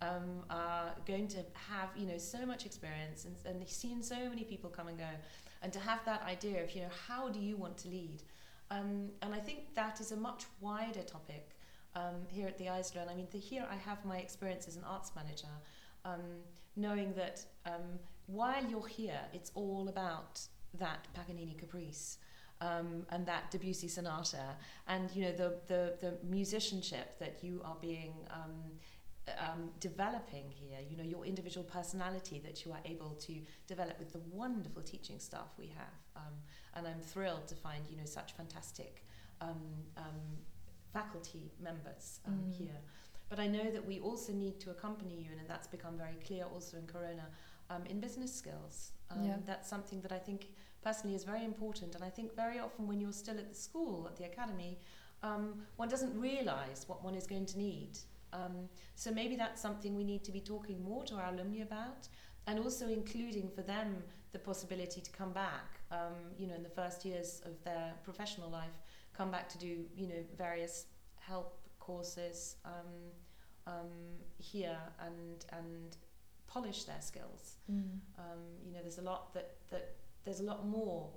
um, 0.00 0.44
are 0.48 0.94
going 1.06 1.28
to 1.28 1.38
have, 1.52 1.90
you 1.96 2.06
know, 2.06 2.16
so 2.16 2.46
much 2.46 2.64
experience 2.64 3.26
and, 3.26 3.36
and 3.44 3.60
they've 3.60 3.68
seen 3.70 4.02
so 4.02 4.16
many 4.28 4.42
people 4.42 4.70
come 4.70 4.88
and 4.88 4.96
go. 4.98 5.10
And 5.60 5.70
to 5.72 5.80
have 5.80 6.02
that 6.06 6.22
idea 6.22 6.64
of, 6.64 6.74
you 6.74 6.82
know, 6.82 6.88
how 7.06 7.28
do 7.28 7.40
you 7.40 7.56
want 7.56 7.76
to 7.78 7.88
lead? 7.88 8.22
Um, 8.70 9.10
and 9.22 9.34
I 9.34 9.40
think 9.40 9.74
that 9.74 10.00
is 10.00 10.12
a 10.12 10.16
much 10.16 10.44
wider 10.60 11.02
topic 11.02 11.56
um, 11.94 12.26
here 12.28 12.46
at 12.46 12.56
the 12.56 12.66
Eisler. 12.66 13.02
And 13.02 13.10
I 13.10 13.14
mean, 13.14 13.28
the, 13.30 13.38
here 13.38 13.66
I 13.70 13.76
have 13.76 14.02
my 14.04 14.18
experience 14.18 14.66
as 14.66 14.76
an 14.76 14.84
arts 14.84 15.12
manager, 15.14 15.48
um, 16.06 16.20
knowing 16.76 17.12
that 17.14 17.44
um, 17.66 17.98
while 18.28 18.64
you're 18.70 18.86
here, 18.86 19.20
it's 19.32 19.50
all 19.54 19.88
about 19.88 20.40
that 20.78 21.08
Paganini 21.14 21.56
Caprice. 21.58 22.18
Um, 22.60 23.06
and 23.10 23.24
that 23.26 23.52
Debussy 23.52 23.86
sonata, 23.86 24.56
and 24.88 25.08
you 25.14 25.22
know 25.26 25.30
the, 25.42 25.50
the 25.68 25.82
the 26.00 26.12
musicianship 26.24 27.16
that 27.20 27.34
you 27.40 27.60
are 27.64 27.76
being 27.80 28.14
um, 28.38 28.56
um, 29.38 29.70
developing 29.78 30.46
here. 30.50 30.80
You 30.90 30.96
know 30.96 31.04
your 31.04 31.24
individual 31.24 31.62
personality 31.62 32.42
that 32.44 32.64
you 32.64 32.72
are 32.72 32.80
able 32.84 33.10
to 33.26 33.34
develop 33.68 33.96
with 34.00 34.12
the 34.12 34.18
wonderful 34.32 34.82
teaching 34.82 35.20
staff 35.20 35.50
we 35.56 35.68
have. 35.68 35.98
Um, 36.16 36.34
and 36.74 36.88
I'm 36.88 37.00
thrilled 37.00 37.46
to 37.46 37.54
find 37.54 37.84
you 37.88 37.96
know 37.96 38.06
such 38.06 38.32
fantastic 38.32 39.04
um, 39.40 39.62
um, 39.96 40.20
faculty 40.92 41.52
members 41.62 42.18
um, 42.26 42.34
Mm. 42.34 42.52
here. 42.58 42.80
But 43.28 43.38
I 43.38 43.46
know 43.46 43.70
that 43.70 43.86
we 43.86 44.00
also 44.00 44.32
need 44.32 44.58
to 44.60 44.70
accompany 44.70 45.14
you, 45.14 45.30
and 45.38 45.46
that's 45.48 45.68
become 45.68 45.96
very 45.96 46.16
clear 46.26 46.44
also 46.52 46.76
in 46.78 46.86
Corona, 46.86 47.26
um, 47.70 47.84
in 47.86 48.00
business 48.00 48.34
skills. 48.34 48.92
Um, 49.10 49.24
Yeah. 49.24 49.36
That's 49.46 49.68
something 49.68 50.00
that 50.02 50.12
I 50.12 50.18
think 50.18 50.48
personally 50.82 51.16
is 51.16 51.24
very 51.24 51.44
important. 51.44 51.94
And 51.94 52.04
I 52.04 52.10
think 52.10 52.34
very 52.34 52.58
often 52.58 52.86
when 52.86 53.00
you're 53.00 53.12
still 53.12 53.38
at 53.38 53.48
the 53.48 53.54
school, 53.54 54.06
at 54.06 54.16
the 54.16 54.24
academy, 54.24 54.78
um, 55.22 55.62
one 55.76 55.88
doesn't 55.88 56.18
realize 56.18 56.84
what 56.86 57.02
one 57.04 57.14
is 57.14 57.26
going 57.26 57.46
to 57.46 57.58
need. 57.58 57.98
Um, 58.32 58.68
so 58.94 59.10
maybe 59.10 59.36
that's 59.36 59.60
something 59.60 59.96
we 59.96 60.04
need 60.04 60.22
to 60.24 60.32
be 60.32 60.40
talking 60.40 60.82
more 60.84 61.04
to 61.04 61.14
our 61.14 61.32
alumni 61.32 61.62
about, 61.62 62.08
and 62.46 62.58
also 62.58 62.88
including 62.88 63.48
for 63.50 63.62
them 63.62 64.02
the 64.32 64.38
possibility 64.38 65.00
to 65.00 65.10
come 65.10 65.32
back, 65.32 65.80
um, 65.90 66.14
you 66.38 66.46
know, 66.46 66.54
in 66.54 66.62
the 66.62 66.68
first 66.68 67.04
years 67.04 67.40
of 67.46 67.62
their 67.64 67.94
professional 68.04 68.50
life, 68.50 68.78
come 69.16 69.30
back 69.30 69.48
to 69.48 69.58
do, 69.58 69.86
you 69.96 70.06
know, 70.06 70.22
various 70.36 70.86
help 71.16 71.58
courses 71.80 72.56
um, 72.64 72.92
um, 73.66 73.90
here 74.38 74.78
and 75.06 75.46
and 75.52 75.96
polish 76.48 76.84
their 76.84 77.00
skills. 77.00 77.56
Mm. 77.70 78.00
Um, 78.18 78.40
you 78.64 78.72
know, 78.72 78.80
there's 78.82 78.98
a 78.98 79.02
lot 79.02 79.32
that 79.34 79.56
that 79.70 79.96
there's 80.24 80.40
a 80.40 80.44
lot 80.44 80.66
more 80.66 81.10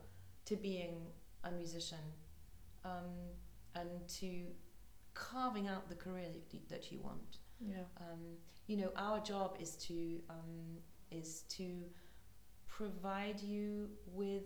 to 0.46 0.56
being 0.56 1.08
a 1.44 1.52
musician, 1.52 2.06
um, 2.86 3.10
and 3.76 3.90
to 4.20 4.46
carving 5.14 5.68
out 5.68 5.90
the 5.90 5.96
career 5.96 6.28
that 6.32 6.54
you, 6.54 6.60
that 6.70 6.92
you 6.92 7.00
want. 7.00 7.38
Yeah. 7.60 7.78
Um, 7.98 8.38
you 8.68 8.78
know, 8.78 8.92
our 8.96 9.20
job 9.20 9.58
is 9.60 9.76
to 9.88 10.20
um, 10.30 10.78
is 11.12 11.42
to 11.58 11.66
provide 12.68 13.42
you 13.42 13.90
with 14.08 14.44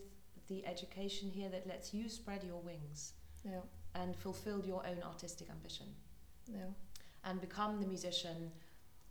the 0.48 0.66
education 0.66 1.30
here 1.30 1.50
that 1.50 1.68
lets 1.68 1.94
you 1.94 2.10
spread 2.10 2.44
your 2.44 2.62
wings 2.62 3.14
Yeah. 3.44 3.62
and 3.94 4.16
fulfill 4.16 4.64
your 4.66 4.86
own 4.86 5.02
artistic 5.04 5.50
ambition 5.50 5.88
Yeah. 6.48 6.70
and 7.24 7.40
become 7.42 7.80
the 7.80 7.88
musician 7.88 8.52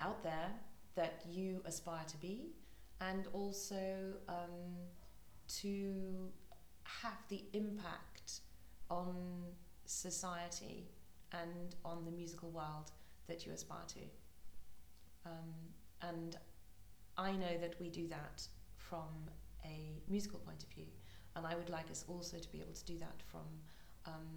out 0.01 0.23
there 0.23 0.51
that 0.97 1.23
you 1.29 1.61
aspire 1.65 2.05
to 2.07 2.17
be, 2.19 2.53
and 3.01 3.27
also 3.33 4.13
um, 4.29 4.77
to 5.49 6.31
have 6.85 7.19
the 7.29 7.45
impact 7.53 8.41
on 8.91 9.15
society 9.87 10.87
and 11.33 11.75
on 11.85 12.05
the 12.05 12.11
musical 12.11 12.51
world 12.51 12.93
that 13.27 13.45
you 13.45 13.53
aspire 13.53 13.87
to. 13.89 14.01
Um, 15.27 15.55
and 16.03 16.37
I 17.17 17.33
know 17.33 17.59
that 17.61 17.81
we 17.81 17.89
do 17.89 18.07
that 18.09 18.47
from 18.77 19.09
a 19.65 20.03
musical 20.09 20.39
point 20.41 20.63
of 20.63 20.69
view, 20.69 20.87
and 21.37 21.47
I 21.47 21.55
would 21.55 21.71
like 21.71 21.91
us 21.91 22.05
also 22.09 22.39
to 22.39 22.53
be 22.53 22.61
able 22.61 22.75
to 22.75 22.85
do 22.85 22.99
that 22.99 23.23
from 23.31 23.47
um, 24.07 24.29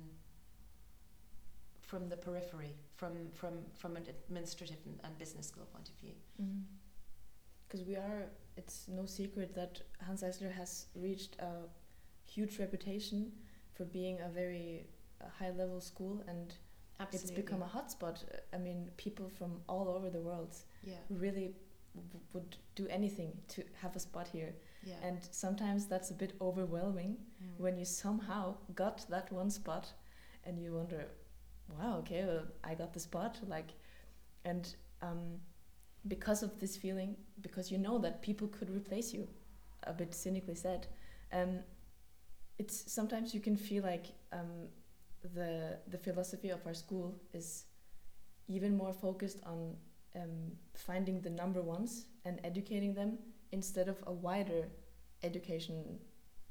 from 1.88 2.10
the 2.10 2.18
periphery, 2.18 2.74
from 3.00 3.14
from 3.40 3.54
from 3.82 3.96
an 3.98 4.06
administrative 4.14 4.78
and, 4.86 5.00
and 5.04 5.18
business 5.18 5.48
school 5.48 5.66
point 5.74 5.90
of 5.90 5.96
view. 6.04 6.16
Because 7.68 7.86
we 7.86 7.96
are, 7.96 8.22
it's 8.56 8.88
no 8.88 9.06
secret 9.06 9.54
that 9.56 9.82
Hanns 10.06 10.24
Eisler 10.24 10.52
has 10.54 10.86
reached 10.96 11.36
a 11.40 11.52
huge 12.36 12.60
reputation 12.60 13.32
for 13.74 13.84
being 13.86 14.20
a 14.22 14.30
very 14.30 14.86
uh, 15.22 15.26
high 15.40 15.52
level 15.52 15.82
school 15.82 16.24
and 16.30 16.54
Absolutely, 17.00 17.30
it's 17.30 17.32
become 17.42 17.62
a 17.62 17.66
hotspot. 17.78 18.24
Uh, 18.24 18.56
I 18.56 18.58
mean, 18.58 18.90
people 18.98 19.30
from 19.38 19.52
all 19.68 19.88
over 19.90 20.10
the 20.10 20.22
world 20.22 20.56
yeah, 20.84 20.94
really 21.10 21.52
w- 21.94 22.24
would 22.34 22.56
do 22.76 22.88
anything 22.90 23.32
to 23.50 23.64
have 23.82 23.96
a 23.96 24.00
spot 24.00 24.28
here. 24.28 24.56
yeah. 24.84 24.96
And 25.04 25.20
sometimes 25.32 25.88
that's 25.88 26.10
a 26.12 26.18
bit 26.24 26.34
overwhelming 26.42 27.18
Mm. 27.44 27.60
when 27.64 27.78
you 27.78 27.86
somehow 27.86 28.56
got 28.74 29.06
that 29.10 29.32
one 29.32 29.52
spot 29.52 29.94
and 30.46 30.58
you 30.64 30.74
wonder, 30.74 31.02
wow, 31.70 31.98
okay, 32.00 32.24
well, 32.26 32.44
I 32.64 32.76
got 32.76 32.94
the 32.94 33.00
spot. 33.00 33.40
Like, 33.48 33.70
and 34.46 34.74
um, 35.02 35.40
because 36.08 36.44
of 36.44 36.60
this 36.60 36.78
feeling, 36.78 37.16
because 37.42 37.72
you 37.72 37.78
know 37.78 37.98
that 38.00 38.22
people 38.22 38.48
could 38.48 38.70
replace 38.70 39.14
you, 39.14 39.28
a 39.84 39.94
bit 39.94 40.14
cynically 40.14 40.56
said, 40.56 40.88
um, 41.34 41.60
it's 42.60 42.92
sometimes 42.92 43.34
you 43.34 43.40
can 43.40 43.56
feel 43.56 43.84
like 43.84 44.08
um, 44.34 44.68
the 45.36 45.78
the 45.90 45.98
philosophy 45.98 46.50
of 46.50 46.66
our 46.66 46.74
school 46.74 47.16
is 47.34 47.66
even 48.48 48.76
more 48.78 48.94
focused 48.94 49.40
on 49.46 49.76
um, 50.16 50.52
finding 50.76 51.22
the 51.22 51.30
number 51.30 51.62
ones 51.62 52.06
and 52.26 52.40
educating 52.44 52.94
them 52.94 53.18
instead 53.52 53.88
of 53.88 54.04
a 54.08 54.12
wider 54.12 54.68
education 55.24 56.00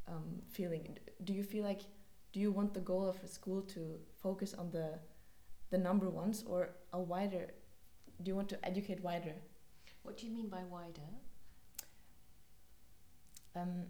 um, 0.08 0.42
feeling. 0.48 0.98
Do 1.24 1.32
you 1.32 1.42
feel 1.42 1.64
like 1.64 1.80
do 2.36 2.42
you 2.42 2.52
want 2.52 2.74
the 2.74 2.80
goal 2.80 3.08
of 3.08 3.16
a 3.24 3.26
school 3.26 3.62
to 3.62 3.98
focus 4.22 4.52
on 4.52 4.70
the 4.70 4.98
the 5.70 5.78
number 5.78 6.10
ones 6.10 6.44
or 6.46 6.68
a 6.92 7.00
wider? 7.00 7.46
Do 8.22 8.28
you 8.28 8.36
want 8.36 8.50
to 8.50 8.58
educate 8.62 9.02
wider? 9.02 9.32
What 10.02 10.18
do 10.18 10.26
you 10.26 10.32
mean 10.34 10.50
by 10.50 10.62
wider? 10.70 11.08
Um, 13.54 13.86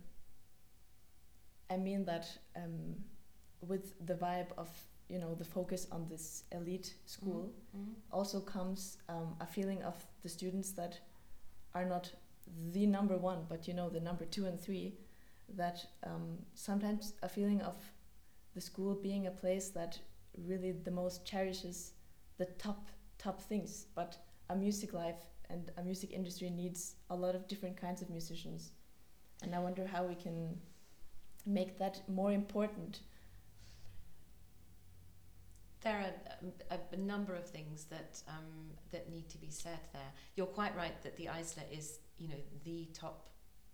I 1.69 1.77
mean 1.77 2.05
that 2.05 2.29
um, 2.55 2.95
with 3.63 3.95
the 4.07 4.15
vibe 4.15 4.53
of 4.57 4.69
you 5.09 5.19
know 5.19 5.35
the 5.35 5.45
focus 5.45 5.89
on 5.91 6.07
this 6.09 6.45
elite 6.53 6.95
school 7.05 7.53
Mm. 7.77 7.95
also 8.13 8.41
comes 8.41 8.99
um, 9.09 9.35
a 9.41 9.47
feeling 9.47 9.83
of 9.83 9.97
the 10.23 10.29
students 10.29 10.71
that 10.73 11.01
are 11.75 11.85
not 11.85 12.13
the 12.73 12.87
number 12.87 13.17
one, 13.17 13.45
but 13.49 13.67
you 13.67 13.75
know 13.75 13.91
the 13.91 14.01
number 14.01 14.25
two 14.25 14.47
and 14.47 14.61
three. 14.61 14.95
That 15.57 15.85
um, 16.05 16.39
sometimes 16.55 17.15
a 17.23 17.29
feeling 17.29 17.61
of 17.63 17.75
the 18.57 18.61
school 18.61 18.95
being 18.95 19.27
a 19.27 19.31
place 19.31 19.69
that 19.69 19.99
really 20.49 20.73
the 20.73 20.91
most 20.91 21.27
cherishes 21.27 21.93
the 22.39 22.47
top 22.65 22.89
top 23.19 23.41
things 23.41 23.87
but 23.95 24.17
a 24.51 24.57
music 24.57 24.93
life 24.95 25.27
and 25.51 25.71
a 25.77 25.83
music 25.83 26.11
industry 26.13 26.49
needs 26.51 26.97
a 27.11 27.15
lot 27.15 27.35
of 27.35 27.47
different 27.47 27.77
kinds 27.77 28.01
of 28.01 28.09
musicians 28.09 28.73
and 29.43 29.55
i 29.55 29.59
wonder 29.59 29.87
how 29.87 30.03
we 30.03 30.15
can 30.15 30.57
make 31.45 31.79
that 31.79 32.01
more 32.09 32.33
important 32.33 33.01
there 35.83 35.99
are 35.99 36.77
a, 36.77 36.97
a, 36.97 36.97
number 36.97 37.35
of 37.35 37.47
things 37.47 37.85
that 37.85 38.21
um, 38.27 38.73
that 38.91 39.09
need 39.09 39.29
to 39.29 39.39
be 39.39 39.51
said 39.51 39.79
there. 39.93 40.11
You're 40.35 40.47
quite 40.47 40.75
right 40.77 41.01
that 41.05 41.17
the 41.17 41.27
Eisler 41.27 41.63
is, 41.71 42.01
you 42.19 42.27
know, 42.27 42.41
the 42.65 42.89
top 42.93 43.29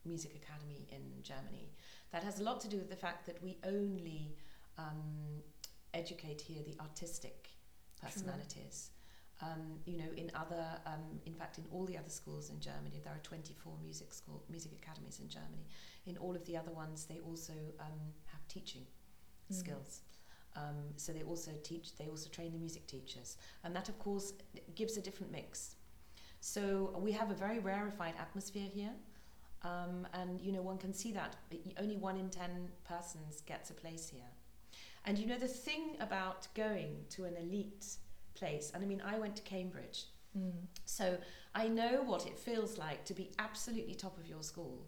music 0.04 0.32
academy 0.34 0.86
in 0.90 1.22
Germany. 1.22 1.70
That 2.12 2.22
has 2.22 2.38
a 2.38 2.42
lot 2.42 2.60
to 2.62 2.68
do 2.68 2.76
with 2.76 2.90
the 2.90 2.96
fact 2.96 3.24
that 3.26 3.42
we 3.42 3.56
only 3.64 4.36
um, 4.78 5.42
educate 5.94 6.40
here 6.40 6.62
the 6.64 6.76
artistic 6.80 7.50
personalities. 8.02 8.90
Um, 9.40 9.80
you 9.86 9.96
know, 9.96 10.10
in 10.16 10.30
other, 10.34 10.64
um, 10.86 11.20
in 11.26 11.34
fact, 11.34 11.58
in 11.58 11.64
all 11.72 11.84
the 11.84 11.98
other 11.98 12.08
schools 12.08 12.50
in 12.50 12.60
Germany, 12.60 13.00
there 13.02 13.12
are 13.12 13.20
24 13.24 13.72
music 13.82 14.14
school 14.14 14.44
music 14.48 14.72
academies 14.80 15.18
in 15.20 15.28
Germany. 15.28 15.66
In 16.06 16.16
all 16.18 16.36
of 16.36 16.44
the 16.46 16.56
other 16.56 16.70
ones, 16.70 17.06
they 17.06 17.18
also 17.26 17.52
um, 17.80 18.00
have 18.26 18.46
teaching 18.48 18.82
mm. 19.50 19.56
skills. 19.56 20.02
Um, 20.54 20.92
so 20.96 21.12
they 21.12 21.22
also 21.22 21.50
teach, 21.64 21.96
they 21.96 22.06
also 22.06 22.28
train 22.28 22.52
the 22.52 22.58
music 22.58 22.86
teachers, 22.86 23.36
and 23.64 23.74
that, 23.74 23.88
of 23.88 23.98
course, 23.98 24.34
gives 24.76 24.96
a 24.96 25.00
different 25.00 25.32
mix. 25.32 25.76
So 26.40 26.94
we 27.00 27.10
have 27.12 27.30
a 27.30 27.34
very 27.34 27.58
rarefied 27.58 28.14
atmosphere 28.20 28.68
here. 28.72 28.92
Um, 29.64 30.08
and 30.12 30.40
you 30.40 30.50
know 30.50 30.60
one 30.60 30.76
can 30.76 30.92
see 30.92 31.12
that 31.12 31.36
only 31.80 31.96
one 31.96 32.16
in 32.16 32.30
ten 32.30 32.68
persons 32.84 33.42
gets 33.42 33.70
a 33.70 33.74
place 33.74 34.08
here 34.08 34.32
and 35.04 35.18
you 35.18 35.26
know 35.26 35.38
the 35.38 35.48
thing 35.48 35.96
about 36.00 36.48
going 36.54 36.96
to 37.10 37.24
an 37.24 37.36
elite 37.36 37.86
place 38.34 38.70
and 38.74 38.82
i 38.82 38.86
mean 38.86 39.02
i 39.04 39.18
went 39.18 39.36
to 39.36 39.42
cambridge 39.42 40.06
mm. 40.36 40.52
so 40.84 41.16
i 41.54 41.68
know 41.68 42.02
what 42.04 42.26
it 42.26 42.38
feels 42.38 42.78
like 42.78 43.04
to 43.04 43.14
be 43.14 43.30
absolutely 43.38 43.94
top 43.94 44.16
of 44.18 44.26
your 44.26 44.42
school 44.42 44.86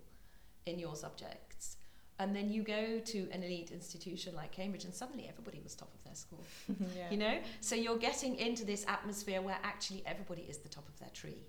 in 0.66 0.78
your 0.78 0.96
subjects 0.96 1.76
and 2.18 2.34
then 2.34 2.48
you 2.50 2.62
go 2.62 3.00
to 3.00 3.28
an 3.32 3.42
elite 3.42 3.72
institution 3.72 4.36
like 4.36 4.52
Cambridge, 4.52 4.84
and 4.84 4.94
suddenly 4.94 5.28
everybody 5.28 5.60
was 5.62 5.74
top 5.74 5.92
of 5.92 6.04
their 6.04 6.14
school. 6.14 6.44
yeah. 6.96 7.10
You 7.10 7.16
know, 7.16 7.38
so 7.60 7.74
you're 7.74 7.98
getting 7.98 8.36
into 8.36 8.64
this 8.64 8.84
atmosphere 8.86 9.42
where 9.42 9.58
actually 9.64 10.04
everybody 10.06 10.42
is 10.42 10.58
the 10.58 10.68
top 10.68 10.88
of 10.88 10.96
their 11.00 11.08
tree, 11.08 11.42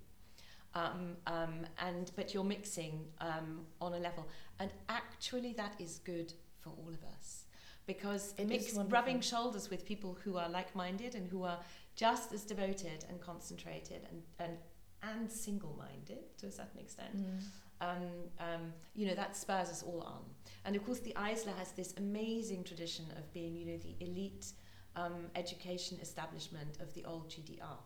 um, 0.74 1.18
um, 1.28 1.68
and 1.78 2.12
but 2.16 2.34
you're 2.34 2.44
mixing 2.44 3.06
um, 3.22 3.62
on 3.80 3.94
a 3.94 4.00
level, 4.00 4.28
and 4.60 4.72
actually 4.90 5.54
that 5.54 5.76
is 5.80 6.00
good 6.04 6.34
for 6.62 6.72
all 6.72 6.90
of 6.90 7.04
us 7.16 7.45
because 7.88 8.34
it 8.38 8.48
mix 8.48 8.74
rubbing 8.90 9.22
shoulders 9.22 9.70
with 9.70 9.86
people 9.86 10.18
who 10.24 10.38
are 10.38 10.50
like-minded 10.50 11.16
and 11.16 11.28
who 11.28 11.44
are 11.44 11.60
just 11.96 12.34
as 12.34 12.44
devoted 12.44 13.06
and 13.10 13.22
concentrated 13.22 14.08
and 14.10 14.22
and 14.40 14.58
and 15.04 15.32
single-minded 15.32 16.38
to 16.38 16.48
a 16.48 16.52
certain 16.52 16.80
extent. 16.80 17.16
Mm 17.16 17.40
um, 17.82 18.30
um, 18.40 18.74
you 18.94 19.08
know, 19.08 19.16
that 19.16 19.36
spurs 19.36 19.70
us 19.70 19.84
all 19.84 20.02
on. 20.02 20.22
And 20.66 20.76
of 20.76 20.86
course, 20.86 21.00
the 21.00 21.14
Eisler 21.14 21.56
has 21.58 21.72
this 21.72 21.94
amazing 21.98 22.64
tradition 22.64 23.06
of 23.18 23.32
being, 23.34 23.56
you 23.56 23.66
know, 23.66 23.78
the 23.78 23.96
elite 24.00 24.54
um, 24.96 25.28
education 25.36 25.98
establishment 26.02 26.78
of 26.80 26.94
the 26.94 27.04
old 27.06 27.30
GDR. 27.30 27.78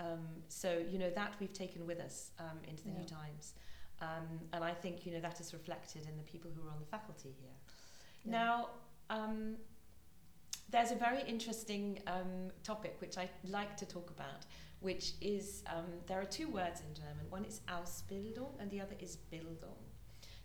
Um, 0.00 0.26
so, 0.48 0.82
you 0.90 0.98
know, 0.98 1.10
that 1.10 1.34
we've 1.40 1.52
taken 1.52 1.86
with 1.86 2.00
us 2.00 2.32
um, 2.38 2.58
into 2.68 2.82
the 2.82 2.90
yeah. 2.90 2.98
new 2.98 3.06
times. 3.06 3.54
Um, 4.02 4.40
and 4.52 4.64
I 4.64 4.72
think, 4.72 5.06
you 5.06 5.12
know, 5.12 5.20
that 5.20 5.40
is 5.40 5.52
reflected 5.52 6.02
in 6.08 6.16
the 6.16 6.24
people 6.24 6.50
who 6.54 6.66
are 6.66 6.70
on 6.72 6.80
the 6.80 6.86
faculty 6.86 7.34
here. 7.40 7.54
Yeah. 8.24 8.32
Now, 8.32 8.68
there's 10.70 10.90
a 10.90 10.96
very 10.96 11.22
interesting 11.26 12.00
topic 12.62 12.96
which 13.00 13.16
I 13.18 13.28
like 13.48 13.76
to 13.76 13.86
talk 13.86 14.10
about, 14.10 14.46
which 14.80 15.12
is 15.20 15.62
um, 15.74 15.86
there 16.06 16.20
are 16.20 16.24
two 16.24 16.48
words 16.48 16.80
in 16.80 16.94
German. 16.94 17.30
One 17.30 17.44
is 17.44 17.60
Ausbildung 17.68 18.60
and 18.60 18.70
the 18.70 18.80
other 18.80 18.96
is 18.98 19.18
Bildung. 19.32 19.82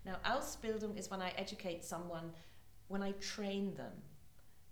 Now, 0.05 0.17
Ausbildung 0.25 0.97
is 0.97 1.09
when 1.11 1.21
I 1.21 1.33
educate 1.35 1.83
someone, 1.83 2.31
when 2.87 3.03
I 3.03 3.11
train 3.13 3.73
them 3.75 3.91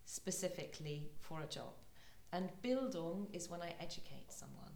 specifically 0.06 1.12
for 1.20 1.42
a 1.42 1.48
job. 1.48 1.74
And 2.32 2.50
Bildung 2.64 3.28
is 3.34 3.50
when 3.50 3.62
I 3.62 3.74
educate 3.80 4.32
someone. 4.32 4.72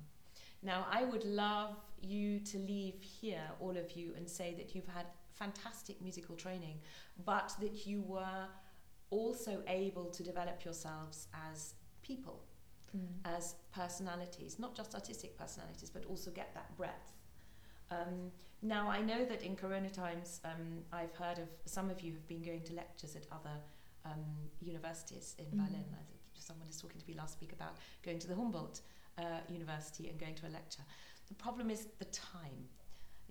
Now, 0.63 0.85
I 0.91 1.03
would 1.03 1.23
love 1.25 1.75
you 2.01 2.39
to 2.39 2.57
leave 2.57 3.01
here, 3.01 3.43
all 3.59 3.77
of 3.77 3.91
you, 3.91 4.13
and 4.15 4.29
say 4.29 4.53
that 4.57 4.75
you've 4.75 4.87
had 4.87 5.05
fantastic 5.31 6.01
musical 6.01 6.35
training, 6.35 6.79
but 7.25 7.53
that 7.59 7.87
you 7.87 8.01
were 8.01 8.45
also 9.11 9.61
able 9.67 10.05
to 10.05 10.23
develop 10.23 10.65
yourselves 10.65 11.27
as 11.51 11.75
people 12.01 12.41
mm. 12.95 13.07
as 13.25 13.55
personalities, 13.73 14.57
not 14.59 14.75
just 14.75 14.95
artistic 14.95 15.37
personalities, 15.37 15.89
but 15.89 16.05
also 16.05 16.31
get 16.31 16.53
that 16.53 16.75
breadth. 16.77 17.13
Um, 17.89 18.31
now, 18.61 18.89
I 18.89 19.01
know 19.01 19.25
that 19.25 19.41
in 19.41 19.55
Corona 19.55 19.89
times, 19.89 20.39
um, 20.45 20.83
I've 20.93 21.13
heard 21.15 21.39
of 21.39 21.47
some 21.65 21.89
of 21.89 22.01
you 22.01 22.13
have 22.13 22.27
been 22.27 22.41
going 22.41 22.61
to 22.63 22.73
lectures 22.73 23.15
at 23.15 23.25
other 23.31 23.57
um, 24.05 24.23
universities 24.61 25.35
in 25.39 25.45
mm. 25.45 25.65
Berlin. 25.65 25.85
I, 25.93 26.03
someone 26.35 26.67
was 26.67 26.77
talking 26.77 26.99
to 26.99 27.07
me 27.07 27.15
last 27.15 27.39
week 27.41 27.53
about 27.53 27.77
going 28.03 28.19
to 28.19 28.27
the 28.27 28.35
Humboldt 28.35 28.81
uh, 29.17 29.23
University 29.49 30.09
and 30.09 30.19
going 30.19 30.35
to 30.35 30.47
a 30.47 30.49
lecture. 30.49 30.83
The 31.27 31.35
problem 31.35 31.69
is 31.69 31.87
the 31.99 32.05
time, 32.05 32.67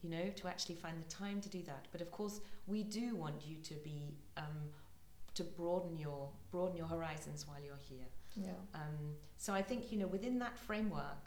you 0.03 0.11
know, 0.11 0.31
to 0.37 0.49
actually 0.49 0.77
find 0.77 0.97
the 0.99 1.09
time 1.09 1.41
to 1.41 1.49
do 1.49 1.63
that. 1.63 1.87
But 1.93 2.01
of 2.01 2.11
course, 2.11 2.41
we 2.67 2.83
do 2.83 3.17
want 3.17 3.47
you 3.47 3.57
to 3.57 3.75
be 3.75 4.15
um, 4.37 4.71
to 5.35 5.45
broaden 5.45 5.97
your 5.97 6.29
broaden 6.51 6.77
your 6.77 6.87
horizons 6.87 7.47
while 7.47 7.59
you're 7.65 7.85
here. 7.89 8.07
Yeah. 8.37 8.51
Um, 8.75 9.15
so 9.37 9.53
I 9.53 9.63
think 9.63 9.93
you 9.93 9.99
know 9.99 10.07
within 10.07 10.39
that 10.41 10.59
framework, 10.59 11.25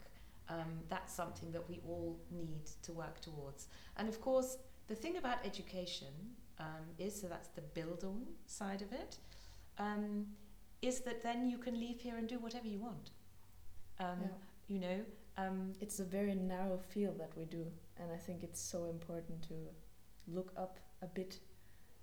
um, 0.48 0.80
that's 0.88 1.12
something 1.12 1.50
that 1.52 1.68
we 1.68 1.80
all 1.86 2.18
need 2.30 2.66
to 2.82 2.92
work 2.92 3.20
towards. 3.20 3.68
And 3.96 4.08
of 4.08 4.20
course, 4.20 4.58
the 4.88 4.94
thing 4.94 5.16
about 5.16 5.38
education 5.44 6.14
um, 6.58 6.84
is 6.98 7.20
so 7.20 7.26
that's 7.28 7.48
the 7.48 7.62
Bildung 7.78 8.22
side 8.46 8.82
of 8.82 8.92
it. 8.92 9.18
Um, 9.78 10.26
is 10.82 11.00
that 11.00 11.22
then 11.22 11.48
you 11.48 11.58
can 11.58 11.80
leave 11.80 12.00
here 12.00 12.16
and 12.16 12.28
do 12.28 12.38
whatever 12.38 12.66
you 12.66 12.78
want. 12.78 13.10
Um, 13.98 14.18
yeah. 14.20 14.28
You 14.68 14.80
know, 14.80 15.00
um, 15.38 15.72
it's 15.80 15.98
a 16.00 16.04
very 16.04 16.34
narrow 16.34 16.78
field 16.78 17.18
that 17.18 17.32
we 17.36 17.44
do, 17.44 17.66
and 17.98 18.12
I 18.12 18.16
think 18.16 18.42
it's 18.42 18.60
so 18.60 18.84
important 18.84 19.42
to 19.48 19.54
look 20.28 20.52
up 20.56 20.78
a 21.02 21.06
bit 21.06 21.38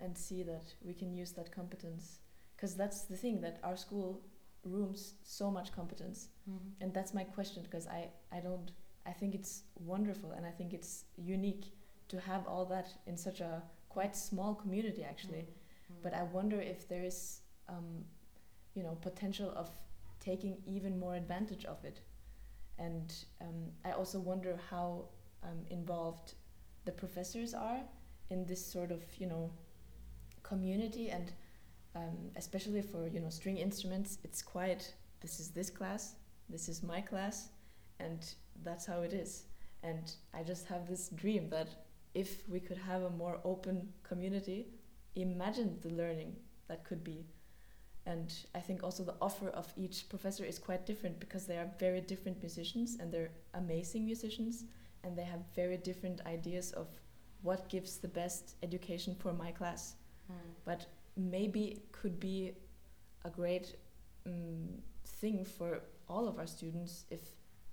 and 0.01 0.17
see 0.17 0.43
that 0.43 0.73
we 0.83 0.93
can 0.93 1.13
use 1.13 1.31
that 1.31 1.51
competence 1.51 2.19
because 2.55 2.75
that's 2.75 3.03
the 3.03 3.17
thing 3.17 3.41
that 3.41 3.59
our 3.63 3.75
school 3.75 4.21
rooms 4.63 5.15
so 5.23 5.49
much 5.49 5.71
competence 5.71 6.29
mm-hmm. 6.49 6.67
and 6.79 6.93
that's 6.93 7.13
my 7.13 7.23
question 7.23 7.63
because 7.63 7.87
i 7.87 8.07
i 8.31 8.39
don't 8.39 8.71
i 9.07 9.11
think 9.11 9.33
it's 9.33 9.63
wonderful 9.79 10.31
and 10.31 10.45
i 10.45 10.51
think 10.51 10.73
it's 10.73 11.05
unique 11.17 11.65
to 12.07 12.19
have 12.19 12.45
all 12.47 12.65
that 12.65 12.89
in 13.07 13.17
such 13.17 13.41
a 13.41 13.61
quite 13.89 14.15
small 14.15 14.53
community 14.53 15.03
actually 15.03 15.45
mm-hmm. 15.45 16.01
but 16.03 16.13
i 16.13 16.23
wonder 16.23 16.61
if 16.61 16.87
there 16.87 17.03
is 17.03 17.39
um, 17.69 18.03
you 18.75 18.83
know 18.83 18.97
potential 19.01 19.51
of 19.55 19.69
taking 20.19 20.57
even 20.67 20.99
more 20.99 21.15
advantage 21.15 21.65
of 21.65 21.83
it 21.83 22.01
and 22.77 23.25
um, 23.41 23.71
i 23.83 23.91
also 23.91 24.19
wonder 24.19 24.59
how 24.69 25.05
um, 25.43 25.65
involved 25.71 26.35
the 26.85 26.91
professors 26.91 27.53
are 27.53 27.81
in 28.29 28.45
this 28.45 28.63
sort 28.63 28.91
of 28.91 29.01
you 29.17 29.27
know 29.27 29.51
community 30.51 31.05
and 31.17 31.27
um, 31.95 32.17
especially 32.35 32.81
for 32.81 33.07
you 33.13 33.19
know 33.23 33.29
string 33.39 33.57
instruments 33.57 34.17
it's 34.27 34.41
quite 34.41 34.83
this 35.23 35.39
is 35.41 35.47
this 35.57 35.69
class 35.69 36.15
this 36.49 36.67
is 36.67 36.83
my 36.83 37.01
class 37.11 37.49
and 37.99 38.19
that's 38.63 38.85
how 38.85 39.01
it 39.01 39.13
is. 39.13 39.31
And 39.83 40.05
i 40.39 40.43
just 40.51 40.65
have 40.73 40.83
this 40.87 41.09
dream 41.21 41.49
that 41.49 41.69
if 42.23 42.29
we 42.53 42.59
could 42.67 42.81
have 42.91 43.03
a 43.03 43.17
more 43.23 43.37
open 43.43 43.77
community 44.09 44.59
imagine 45.15 45.71
the 45.81 45.93
learning 46.01 46.35
that 46.67 46.85
could 46.87 47.03
be. 47.03 47.19
And 48.05 48.29
i 48.59 48.61
think 48.67 48.83
also 48.83 49.03
the 49.03 49.19
offer 49.27 49.49
of 49.61 49.67
each 49.85 49.97
professor 50.13 50.45
is 50.51 50.65
quite 50.67 50.85
different 50.91 51.19
because 51.19 51.45
they 51.45 51.57
are 51.61 51.79
very 51.85 52.01
different 52.11 52.41
musicians 52.45 52.97
and 52.99 53.07
they're 53.11 53.35
amazing 53.63 54.03
musicians 54.11 54.65
and 55.03 55.17
they 55.17 55.27
have 55.33 55.55
very 55.61 55.77
different 55.89 56.19
ideas 56.37 56.71
of 56.81 56.87
what 57.47 57.69
gives 57.73 57.97
the 57.97 58.13
best 58.21 58.55
education 58.67 59.15
for 59.21 59.33
my 59.33 59.51
class 59.59 59.83
mm. 60.31 60.51
but 60.65 60.85
maybe 61.17 61.63
it 61.65 61.91
could 61.91 62.19
be 62.19 62.53
a 63.25 63.29
great 63.29 63.75
um, 64.25 64.69
thing 65.05 65.45
for 65.45 65.81
all 66.07 66.27
of 66.27 66.37
our 66.39 66.47
students 66.47 67.05
if 67.09 67.21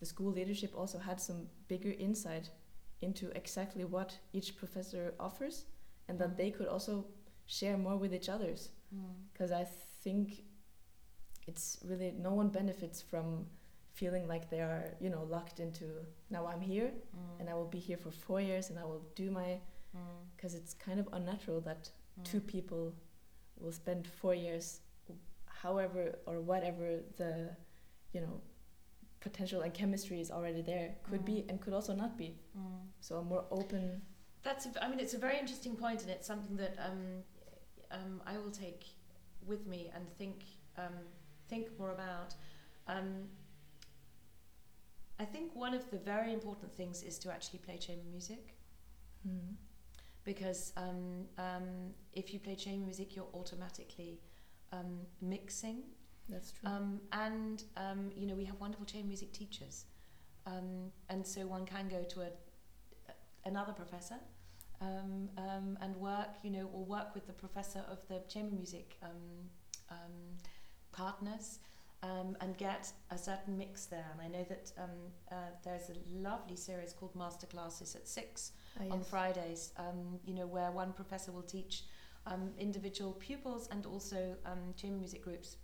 the 0.00 0.06
school 0.06 0.32
leadership 0.32 0.72
also 0.76 0.98
had 0.98 1.20
some 1.20 1.46
bigger 1.68 1.94
insight 1.98 2.50
into 3.00 3.30
exactly 3.36 3.84
what 3.84 4.18
each 4.32 4.56
professor 4.56 5.14
offers 5.18 5.64
and 6.08 6.18
that 6.18 6.36
they 6.36 6.50
could 6.50 6.66
also 6.66 7.04
share 7.46 7.76
more 7.76 7.96
with 7.96 8.12
each 8.12 8.28
others 8.28 8.70
because 9.32 9.50
mm. 9.50 9.60
i 9.60 9.66
think 10.02 10.44
it's 11.46 11.78
really 11.84 12.12
no 12.18 12.32
one 12.32 12.48
benefits 12.48 13.00
from 13.00 13.46
feeling 13.94 14.28
like 14.28 14.50
they 14.50 14.60
are 14.60 14.84
you 15.00 15.10
know 15.10 15.24
locked 15.24 15.60
into 15.60 15.84
now 16.30 16.46
i'm 16.46 16.60
here 16.60 16.90
mm. 17.16 17.40
and 17.40 17.48
i 17.48 17.54
will 17.54 17.66
be 17.66 17.78
here 17.78 17.96
for 17.96 18.10
four 18.10 18.40
years 18.40 18.70
and 18.70 18.78
i 18.78 18.84
will 18.84 19.02
do 19.14 19.30
my 19.30 19.58
because 20.36 20.54
mm. 20.54 20.58
it's 20.58 20.74
kind 20.74 21.00
of 21.00 21.08
unnatural 21.12 21.60
that 21.60 21.90
two 22.24 22.40
mm. 22.40 22.46
people 22.46 22.94
will 23.58 23.72
spend 23.72 24.06
four 24.06 24.34
years 24.34 24.80
however 25.46 26.16
or 26.26 26.40
whatever 26.40 27.00
the 27.16 27.50
you 28.12 28.20
know 28.20 28.40
potential 29.20 29.62
and 29.62 29.74
chemistry 29.74 30.20
is 30.20 30.30
already 30.30 30.62
there 30.62 30.94
could 31.08 31.24
be 31.24 31.32
Mm. 31.42 31.48
and 31.48 31.60
could 31.60 31.72
also 31.72 31.94
not 31.94 32.16
be 32.16 32.38
Mm. 32.56 32.86
so 33.00 33.16
a 33.18 33.22
more 33.24 33.44
open 33.50 34.02
That's, 34.44 34.66
a, 34.66 34.84
I 34.84 34.88
mean, 34.88 35.00
it's 35.00 35.14
a 35.14 35.18
very 35.18 35.36
interesting 35.38 35.74
point, 35.76 36.02
and 36.02 36.10
it's 36.10 36.26
something 36.26 36.56
that 36.56 36.74
um, 36.78 37.02
um, 37.90 38.22
I 38.24 38.38
will 38.38 38.52
take 38.52 38.82
with 39.50 39.66
me 39.66 39.90
and 39.94 40.08
think 40.16 40.36
um, 40.76 40.94
think 41.48 41.76
more 41.78 41.90
about. 41.90 42.34
Um, 42.86 43.08
I 45.18 45.24
think 45.24 45.54
one 45.56 45.74
of 45.74 45.90
the 45.90 45.98
very 45.98 46.32
important 46.32 46.72
things 46.76 47.02
is 47.02 47.18
to 47.18 47.32
actually 47.32 47.58
play 47.58 47.76
chamber 47.78 48.04
music 48.08 48.54
mm, 49.26 49.54
because 50.28 50.74
um, 50.76 51.24
um, 51.38 51.68
if 52.12 52.34
you 52.34 52.38
play 52.38 52.54
chamber 52.54 52.84
music, 52.84 53.16
you're 53.16 53.32
automatically 53.32 54.20
um, 54.72 55.00
mixing. 55.22 55.78
That's 56.28 56.52
true. 56.52 56.68
Um, 56.68 57.00
and 57.12 57.64
um, 57.78 58.10
you 58.14 58.26
know 58.26 58.34
we 58.34 58.44
have 58.44 58.60
wonderful 58.60 58.84
chamber 58.84 59.08
music 59.08 59.32
teachers, 59.32 59.86
um, 60.46 60.92
and 61.08 61.26
so 61.26 61.40
one 61.46 61.64
can 61.64 61.88
go 61.88 62.02
to 62.14 62.20
a 62.20 62.30
another 63.46 63.72
professor 63.72 64.18
um, 64.82 65.30
um, 65.38 65.78
and 65.80 65.96
work, 65.96 66.32
you 66.42 66.50
know, 66.50 66.68
or 66.74 66.84
work 66.84 67.14
with 67.14 67.26
the 67.26 67.32
professor 67.32 67.82
of 67.90 67.98
the 68.08 68.20
chamber 68.28 68.54
music 68.54 68.98
um, 69.02 69.48
um, 69.90 70.14
partners. 70.92 71.58
Um, 72.00 72.36
and 72.40 72.56
get 72.56 72.92
a 73.10 73.18
certain 73.18 73.58
mix 73.58 73.86
there, 73.86 74.06
and 74.12 74.20
I 74.22 74.28
know 74.28 74.44
that 74.48 74.70
um, 74.78 74.90
uh, 75.32 75.34
there's 75.64 75.90
a 75.90 75.94
lovely 76.08 76.54
series 76.54 76.92
called 76.92 77.12
Masterclasses 77.16 77.96
at 77.96 78.06
six 78.06 78.52
Ah, 78.78 78.84
on. 78.92 79.02
Fridays, 79.02 79.72
um, 79.76 80.20
you 80.24 80.32
know, 80.32 80.46
where 80.46 80.70
one 80.70 80.92
professor 80.92 81.32
will 81.32 81.42
teach 81.42 81.82
um, 82.24 82.52
individual 82.56 83.14
pupils 83.14 83.68
and 83.72 83.84
also 83.84 84.36
um, 84.46 84.74
chamber 84.76 84.98
music 84.98 85.22
groups 85.24 85.56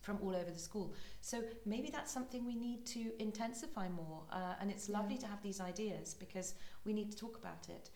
from 0.00 0.18
all 0.20 0.34
over 0.34 0.50
the 0.50 0.58
school. 0.58 0.94
So 1.20 1.44
maybe 1.64 1.90
that's 1.90 2.10
something 2.10 2.44
we 2.44 2.56
need 2.56 2.84
to 2.86 3.12
intensify 3.20 3.88
more. 3.88 4.22
Uh, 4.32 4.54
and 4.60 4.68
it's 4.68 4.88
lovely 4.88 5.14
Yeah. 5.14 5.20
to 5.20 5.26
have 5.28 5.42
these 5.42 5.60
ideas 5.60 6.12
because 6.14 6.54
we 6.84 6.92
need 6.92 7.12
to 7.12 7.16
talk 7.16 7.36
about 7.36 7.68
it. 7.68 7.90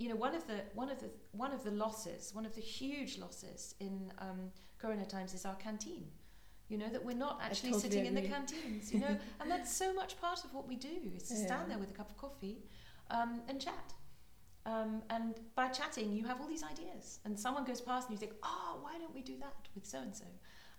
You 0.00 0.08
know, 0.08 0.16
one 0.16 0.34
of 0.34 0.46
the 0.46 0.58
one 0.74 0.90
of 0.90 0.98
the 0.98 1.10
one 1.32 1.52
of 1.52 1.62
the 1.62 1.70
losses, 1.70 2.34
one 2.34 2.46
of 2.46 2.54
the 2.54 2.60
huge 2.62 3.18
losses 3.18 3.74
in 3.80 4.10
um, 4.18 4.50
Corona 4.78 5.04
times 5.04 5.34
is 5.34 5.44
our 5.44 5.56
canteen. 5.56 6.06
You 6.68 6.78
know 6.78 6.88
that 6.88 7.04
we're 7.04 7.16
not 7.26 7.38
actually 7.42 7.72
totally 7.72 7.90
sitting 7.90 8.06
in 8.06 8.14
the 8.14 8.22
canteens. 8.22 8.90
You 8.90 9.00
know, 9.00 9.14
and 9.40 9.50
that's 9.50 9.70
so 9.84 9.92
much 9.92 10.18
part 10.18 10.42
of 10.44 10.54
what 10.54 10.66
we 10.66 10.76
do 10.76 10.96
is 11.14 11.24
to 11.28 11.34
Yeah. 11.34 11.46
stand 11.46 11.70
there 11.70 11.78
with 11.78 11.90
a 11.90 11.92
cup 12.00 12.08
of 12.10 12.16
coffee 12.16 12.58
um, 13.10 13.42
and 13.48 13.60
chat. 13.60 13.92
Um, 14.64 15.02
and 15.10 15.38
by 15.54 15.68
chatting, 15.68 16.12
you 16.14 16.24
have 16.26 16.40
all 16.40 16.46
these 16.48 16.62
ideas, 16.64 17.18
and 17.26 17.38
someone 17.38 17.64
goes 17.64 17.80
past 17.82 18.08
and 18.08 18.14
you 18.14 18.18
think, 18.24 18.34
"Oh, 18.42 18.78
why 18.82 18.96
don't 18.98 19.14
we 19.14 19.22
do 19.22 19.36
that 19.38 19.68
with 19.74 19.84
so 19.84 19.98
and 19.98 20.14
so?" 20.16 20.24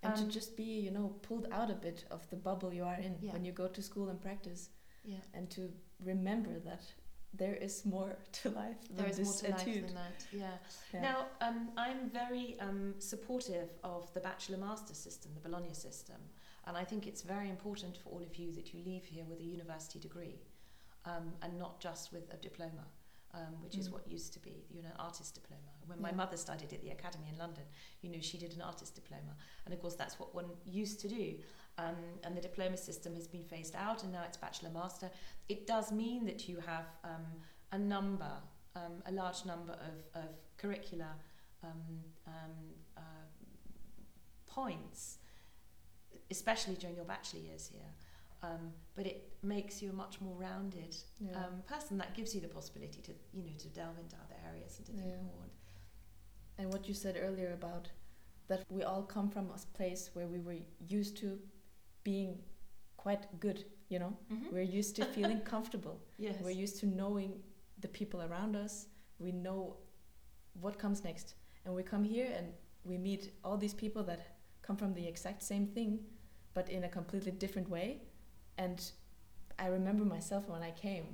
and 0.04 0.16
to 0.16 0.24
Um, 0.24 0.30
just 0.32 0.58
be 0.58 0.64
you 0.88 0.90
know 0.90 1.08
pulled 1.28 1.46
out 1.52 1.70
a 1.70 1.76
bit 1.76 2.06
of 2.10 2.28
the 2.32 2.38
bubble 2.38 2.74
you 2.74 2.84
are 2.84 3.00
in 3.00 3.18
Yeah. 3.22 3.34
when 3.34 3.46
you 3.46 3.52
go 3.52 3.68
to 3.68 3.82
school 3.84 4.10
and 4.10 4.20
practice 4.20 4.70
Yeah, 5.04 5.22
and 5.34 5.50
to 5.52 5.62
remember 6.00 6.60
that 6.70 6.84
there 7.34 7.56
is 7.56 7.86
more 7.86 8.16
to 8.34 8.50
life 8.50 8.78
there 8.90 9.08
is 9.08 9.20
more 9.20 9.34
to 9.34 9.52
life 9.52 9.62
etude. 9.68 9.88
than 9.88 9.96
that. 9.96 10.26
Yeah. 10.32 10.48
Yeah. 10.94 11.02
Now, 11.02 11.26
um, 11.42 11.70
I'm 11.78 12.10
very 12.10 12.58
um, 12.60 12.94
supportive 13.00 13.70
of 13.84 14.14
the 14.14 14.20
bachelor 14.20 14.58
master 14.58 14.94
system, 14.94 15.32
the 15.34 15.50
Bologna 15.50 15.74
system, 15.74 16.18
and 16.68 16.76
I 16.78 16.84
think 16.84 17.08
it's 17.08 17.22
very 17.22 17.50
important 17.50 17.98
for 17.98 18.10
all 18.10 18.22
of 18.22 18.36
you 18.36 18.52
that 18.54 18.74
you 18.74 18.82
leave 18.86 19.06
here 19.06 19.24
with 19.30 19.40
a 19.40 19.44
university 19.44 20.00
degree 20.00 20.40
um, 21.06 21.34
and 21.42 21.58
not 21.58 21.80
just 21.80 22.12
with 22.12 22.32
a 22.34 22.38
diploma. 22.38 22.86
Um, 23.34 23.64
which 23.64 23.78
is 23.78 23.88
Mm. 23.88 23.94
what 23.94 24.06
used 24.12 24.34
to 24.34 24.42
be, 24.42 24.66
you 24.70 24.82
know, 24.82 24.90
an 24.90 25.00
artist 25.00 25.36
diploma. 25.36 25.72
When 25.88 26.02
my 26.02 26.12
mother 26.12 26.36
studied 26.36 26.74
at 26.74 26.82
the 26.82 26.90
academy 26.90 27.30
in 27.32 27.38
London, 27.38 27.64
you 28.02 28.10
know, 28.10 28.20
she 28.20 28.38
did 28.38 28.52
an 28.56 28.62
artist 28.62 28.94
diploma, 28.94 29.38
and 29.64 29.74
of 29.74 29.80
course 29.80 29.96
that's 29.96 30.20
what 30.20 30.36
one 30.36 30.48
used 30.66 31.00
to 31.00 31.08
do. 31.08 31.36
Um, 31.78 31.96
and 32.24 32.36
the 32.36 32.42
diploma 32.42 32.78
system 32.78 33.16
has 33.16 33.28
been 33.28 33.44
phased 33.44 33.76
out, 33.76 34.04
and 34.04 34.12
now 34.12 34.24
it's 34.28 34.38
bachelor 34.38 34.70
master. 34.70 35.10
It 35.50 35.66
does 35.66 35.92
mean 35.92 36.26
that 36.26 36.48
you 36.48 36.58
have 36.66 36.86
um, 37.04 37.26
a 37.72 37.78
number, 37.80 38.32
um, 38.76 39.02
a 39.06 39.12
large 39.12 39.46
number 39.46 39.74
of, 39.74 40.22
of 40.22 40.30
curricula 40.58 41.08
um, 41.64 41.70
um, 42.28 42.52
uh, 42.98 43.02
points, 44.46 45.18
especially 46.30 46.76
during 46.76 46.96
your 46.96 47.06
bachelor 47.06 47.40
years 47.40 47.70
here. 47.72 47.90
Um, 48.44 48.74
but 48.96 49.06
it 49.06 49.32
makes 49.44 49.82
you 49.82 49.92
a 49.92 49.94
much 49.94 50.20
more 50.20 50.36
rounded 50.36 50.96
Yeah. 51.20 51.32
um, 51.38 51.62
person. 51.68 51.98
That 52.00 52.14
gives 52.16 52.34
you 52.36 52.42
the 52.42 52.48
possibility 52.48 53.02
to, 53.02 53.14
you 53.34 53.44
know, 53.44 53.52
to 53.58 53.68
delve 53.70 53.98
into 54.00 54.16
other 54.16 54.36
areas 54.50 54.78
and 54.78 54.86
to 54.88 54.92
think 54.94 55.08
Yeah. 55.08 55.22
more. 55.22 55.46
and 56.58 56.72
what 56.72 56.88
you 56.88 56.94
said 56.94 57.18
earlier 57.20 57.54
about 57.54 57.90
that 58.48 58.64
we 58.70 58.84
all 58.84 59.02
come 59.02 59.30
from 59.30 59.50
a 59.50 59.58
place 59.78 60.12
where 60.14 60.28
we 60.28 60.40
were 60.40 60.58
used 60.88 61.18
to 61.18 61.40
being 62.04 62.38
quite 62.98 63.26
good 63.40 63.66
you 63.90 64.00
know 64.00 64.14
Mm-hmm. 64.32 64.54
we're 64.54 64.62
used 64.80 64.96
to 64.98 65.06
feeling 65.06 65.40
comfortable 65.54 66.00
Yes. 66.18 66.36
we're 66.42 66.52
used 66.66 66.80
to 66.80 66.86
knowing 66.86 67.42
the 67.80 67.88
people 67.88 68.22
around 68.22 68.56
us 68.56 68.88
we 69.20 69.32
know 69.32 69.78
what 70.62 70.78
comes 70.80 71.04
next 71.04 71.36
and 71.66 71.74
we 71.76 71.84
come 71.84 72.04
here 72.04 72.30
and 72.38 72.48
we 72.84 72.98
meet 72.98 73.32
all 73.44 73.58
these 73.58 73.74
people 73.74 74.04
that 74.04 74.38
come 74.62 74.76
from 74.78 74.94
the 74.94 75.08
exact 75.08 75.42
same 75.44 75.68
thing 75.68 76.00
but 76.54 76.70
in 76.70 76.84
a 76.84 76.90
completely 76.90 77.32
different 77.32 77.70
way 77.70 78.02
and 78.58 78.92
i 79.60 79.68
remember 79.68 80.04
myself 80.06 80.48
when 80.48 80.62
i 80.64 80.72
came 80.72 81.06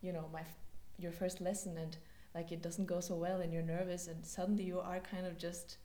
you 0.00 0.12
know 0.12 0.28
my 0.32 0.40
f- 0.40 0.56
your 0.98 1.12
first 1.12 1.40
lesson 1.40 1.76
and 1.78 1.96
like 2.34 2.52
it 2.52 2.62
doesn't 2.62 2.86
go 2.86 3.00
so 3.00 3.14
well 3.14 3.40
and 3.40 3.52
you're 3.52 3.62
nervous 3.78 4.06
and 4.08 4.24
suddenly 4.24 4.64
you 4.64 4.78
are 4.80 5.00
kind 5.00 5.26
of 5.26 5.36
just 5.38 5.78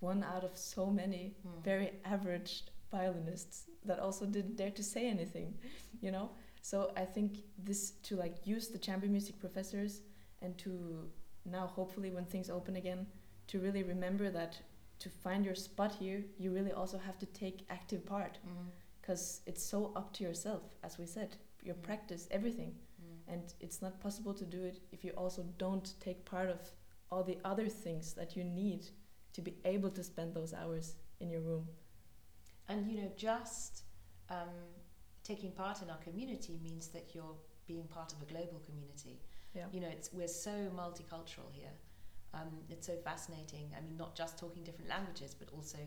one 0.00 0.22
out 0.24 0.44
of 0.44 0.56
so 0.56 0.86
many 0.86 1.34
Mm. 1.46 1.62
very 1.64 1.90
average 2.04 2.64
violinists 2.90 3.64
that 3.84 3.98
also 3.98 4.26
didn't 4.26 4.56
dare 4.56 4.70
to 4.70 4.82
say 4.82 5.08
anything 5.08 5.54
you 6.00 6.10
know 6.10 6.30
so 6.62 6.90
i 6.96 7.04
think 7.04 7.38
this 7.64 7.92
to 8.02 8.16
like 8.16 8.36
use 8.46 8.68
the 8.68 8.78
chamber 8.78 9.06
music 9.06 9.38
professors 9.38 10.00
and 10.42 10.56
to 10.58 11.08
now 11.44 11.66
hopefully 11.66 12.10
when 12.10 12.24
things 12.24 12.50
open 12.50 12.76
again 12.76 13.06
to 13.46 13.58
really 13.60 13.82
remember 13.82 14.30
that 14.30 14.58
to 14.98 15.08
find 15.08 15.44
your 15.44 15.54
spot 15.54 15.92
here 15.94 16.24
you 16.38 16.50
really 16.52 16.72
also 16.72 16.98
have 16.98 17.18
to 17.18 17.26
take 17.26 17.64
active 17.70 18.04
part 18.04 18.38
Mm. 18.46 18.66
because 19.00 19.40
it's 19.46 19.62
so 19.64 19.92
up 19.96 20.12
to 20.14 20.24
yourself 20.24 20.62
as 20.82 20.98
we 20.98 21.06
said 21.06 21.36
your 21.62 21.76
Mm. 21.76 21.82
practice 21.82 22.26
everything 22.30 22.72
Mm. 22.74 23.32
and 23.32 23.54
it's 23.60 23.80
not 23.82 24.00
possible 24.00 24.34
to 24.34 24.44
do 24.44 24.64
it 24.64 24.80
if 24.92 25.04
you 25.04 25.12
also 25.16 25.42
don't 25.58 25.94
take 26.00 26.24
part 26.24 26.48
of 26.50 26.60
all 27.10 27.22
the 27.24 27.38
other 27.44 27.68
things 27.68 28.14
that 28.14 28.36
you 28.36 28.44
need 28.44 28.82
to 29.32 29.40
be 29.42 29.54
able 29.64 29.90
to 29.90 30.02
spend 30.02 30.34
those 30.34 30.52
hours 30.52 30.96
in 31.20 31.30
your 31.30 31.40
room 31.42 31.68
And 32.68 32.86
you 32.90 32.98
know, 33.00 33.10
just 33.16 33.82
um, 34.30 34.48
taking 35.24 35.52
part 35.52 35.82
in 35.82 35.90
our 35.90 35.98
community 35.98 36.58
means 36.62 36.88
that 36.88 37.14
you're 37.14 37.36
being 37.66 37.84
part 37.84 38.12
of 38.12 38.22
a 38.22 38.24
global 38.24 38.60
community. 38.64 39.20
Yeah. 39.54 39.66
You 39.72 39.80
know, 39.80 39.88
it's 39.88 40.10
we're 40.12 40.28
so 40.28 40.70
multicultural 40.76 41.50
here. 41.52 41.72
Um, 42.34 42.50
it's 42.68 42.86
so 42.86 42.94
fascinating. 43.04 43.70
I 43.76 43.80
mean, 43.80 43.96
not 43.96 44.14
just 44.14 44.38
talking 44.38 44.62
different 44.62 44.90
languages, 44.90 45.34
but 45.34 45.48
also, 45.54 45.78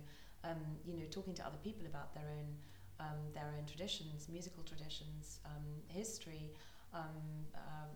um, 0.44 0.58
you 0.84 0.94
know, 0.98 1.06
talking 1.12 1.36
to 1.36 1.46
other 1.46 1.60
people 1.64 1.86
about 1.86 2.14
their 2.16 2.30
own 2.30 2.56
um, 3.00 3.34
their 3.34 3.52
own 3.58 3.66
traditions, 3.66 4.28
musical 4.30 4.64
traditions, 4.64 5.40
um, 5.46 5.66
history. 5.88 6.52
Um, 6.94 7.46
um, 7.56 7.90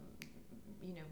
you 0.82 0.96
know, 0.96 1.08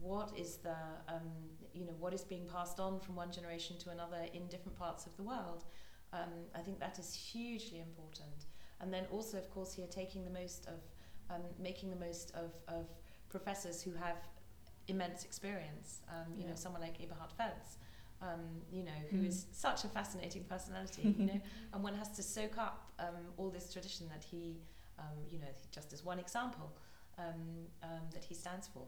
what 0.00 0.32
is 0.36 0.56
the 0.56 0.76
um, 1.08 1.30
you 1.72 1.84
know 1.86 1.94
what 1.98 2.12
is 2.12 2.22
being 2.22 2.46
passed 2.46 2.78
on 2.78 3.00
from 3.00 3.16
one 3.16 3.32
generation 3.32 3.76
to 3.78 3.90
another 3.90 4.26
in 4.32 4.46
different 4.48 4.78
parts 4.78 5.06
of 5.06 5.16
the 5.16 5.22
world. 5.22 5.64
Um, 6.14 6.32
I 6.54 6.60
think 6.60 6.78
that 6.80 6.98
is 6.98 7.14
hugely 7.14 7.80
important. 7.80 8.46
And 8.80 8.92
then 8.94 9.04
also, 9.12 9.36
of 9.38 9.50
course, 9.50 9.72
here 9.74 9.86
taking 9.88 10.24
the 10.24 10.30
most 10.30 10.66
of, 10.68 10.80
um, 11.30 11.42
making 11.58 11.90
the 11.90 11.96
most 12.08 12.32
of, 12.34 12.52
of 12.68 12.86
professors 13.28 13.82
who 13.82 13.92
have 13.94 14.18
immense 14.88 15.24
experience. 15.24 16.00
Um, 16.08 16.32
you 16.38 16.44
know, 16.46 16.54
someone 16.54 16.82
like 16.82 17.00
Eberhard 17.02 17.32
Feltz, 17.32 17.78
um, 18.22 18.62
you 18.72 18.84
know, 18.84 19.00
who 19.10 19.18
Mm. 19.18 19.28
is 19.28 19.46
such 19.52 19.84
a 19.84 19.88
fascinating 19.88 20.44
personality, 20.44 21.14
you 21.18 21.26
know, 21.26 21.40
and 21.72 21.82
one 21.82 21.94
has 21.94 22.10
to 22.12 22.22
soak 22.22 22.58
up 22.58 22.92
um, 22.98 23.32
all 23.38 23.50
this 23.50 23.72
tradition 23.72 24.08
that 24.08 24.24
he, 24.24 24.60
um, 24.98 25.18
you 25.30 25.38
know, 25.38 25.52
just 25.72 25.92
as 25.92 26.04
one 26.04 26.18
example 26.20 26.70
um, 27.18 27.66
um, 27.82 28.04
that 28.12 28.24
he 28.24 28.34
stands 28.34 28.68
for. 28.68 28.86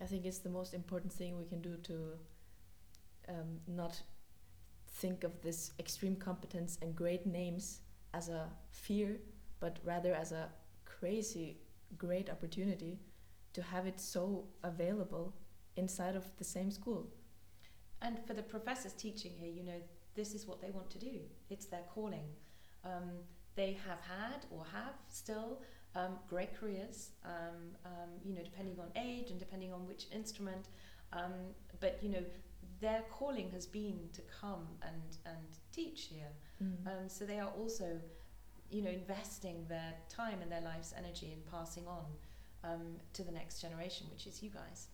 I 0.00 0.06
think 0.06 0.24
it's 0.26 0.38
the 0.40 0.50
most 0.50 0.74
important 0.74 1.12
thing 1.12 1.38
we 1.38 1.44
can 1.44 1.60
do 1.60 1.76
to 1.84 2.18
um, 3.28 3.60
not 3.66 4.02
think 4.92 5.24
of 5.24 5.40
this 5.42 5.72
extreme 5.78 6.16
competence 6.16 6.78
and 6.82 6.94
great 6.94 7.26
names 7.26 7.80
as 8.14 8.28
a 8.28 8.48
fear, 8.70 9.18
but 9.60 9.78
rather 9.84 10.14
as 10.14 10.32
a 10.32 10.48
crazy 10.84 11.58
great 11.98 12.30
opportunity 12.30 12.98
to 13.52 13.62
have 13.62 13.86
it 13.86 14.00
so 14.00 14.44
available 14.62 15.34
inside 15.76 16.16
of 16.16 16.24
the 16.36 16.44
same 16.44 16.70
school. 16.70 17.08
And 18.00 18.18
for 18.26 18.34
the 18.34 18.42
professors 18.42 18.92
teaching 18.92 19.32
here, 19.38 19.50
you 19.50 19.62
know, 19.62 19.80
this 20.14 20.34
is 20.34 20.46
what 20.46 20.60
they 20.60 20.70
want 20.70 20.90
to 20.90 20.98
do. 20.98 21.20
It's 21.50 21.66
their 21.66 21.84
calling. 21.94 22.24
Um, 22.84 23.10
they 23.54 23.78
have 23.86 24.00
had 24.00 24.46
or 24.50 24.64
have 24.72 24.94
still 25.08 25.62
um, 25.94 26.18
great 26.28 26.58
careers, 26.58 27.10
um, 27.24 27.76
um, 27.84 28.10
you 28.24 28.34
know, 28.34 28.42
depending 28.42 28.78
on 28.78 28.88
age 28.96 29.30
and 29.30 29.38
depending 29.38 29.72
on 29.72 29.86
which 29.86 30.06
instrument. 30.12 30.68
Um, 31.12 31.32
but, 31.80 31.98
you 32.02 32.08
know, 32.08 32.24
their 32.82 33.02
calling 33.10 33.48
has 33.52 33.66
been 33.66 33.98
to 34.12 34.22
come 34.40 34.66
and, 34.82 35.16
and 35.24 35.46
teach 35.72 36.08
here. 36.12 36.32
Mm. 36.62 36.86
Um, 36.86 37.08
so 37.08 37.24
they 37.24 37.38
are 37.38 37.52
also, 37.60 37.88
you 38.70 38.82
know, 38.82 38.90
investing 38.90 39.64
their 39.68 39.94
time 40.08 40.38
and 40.42 40.50
their 40.50 40.60
life's 40.60 40.92
energy 41.02 41.32
in 41.32 41.40
passing 41.50 41.86
on 41.86 42.04
um, 42.64 42.86
to 43.14 43.22
the 43.22 43.32
next 43.32 43.60
generation, 43.60 44.06
which 44.12 44.26
is 44.26 44.42
you 44.42 44.50
guys. 44.50 44.88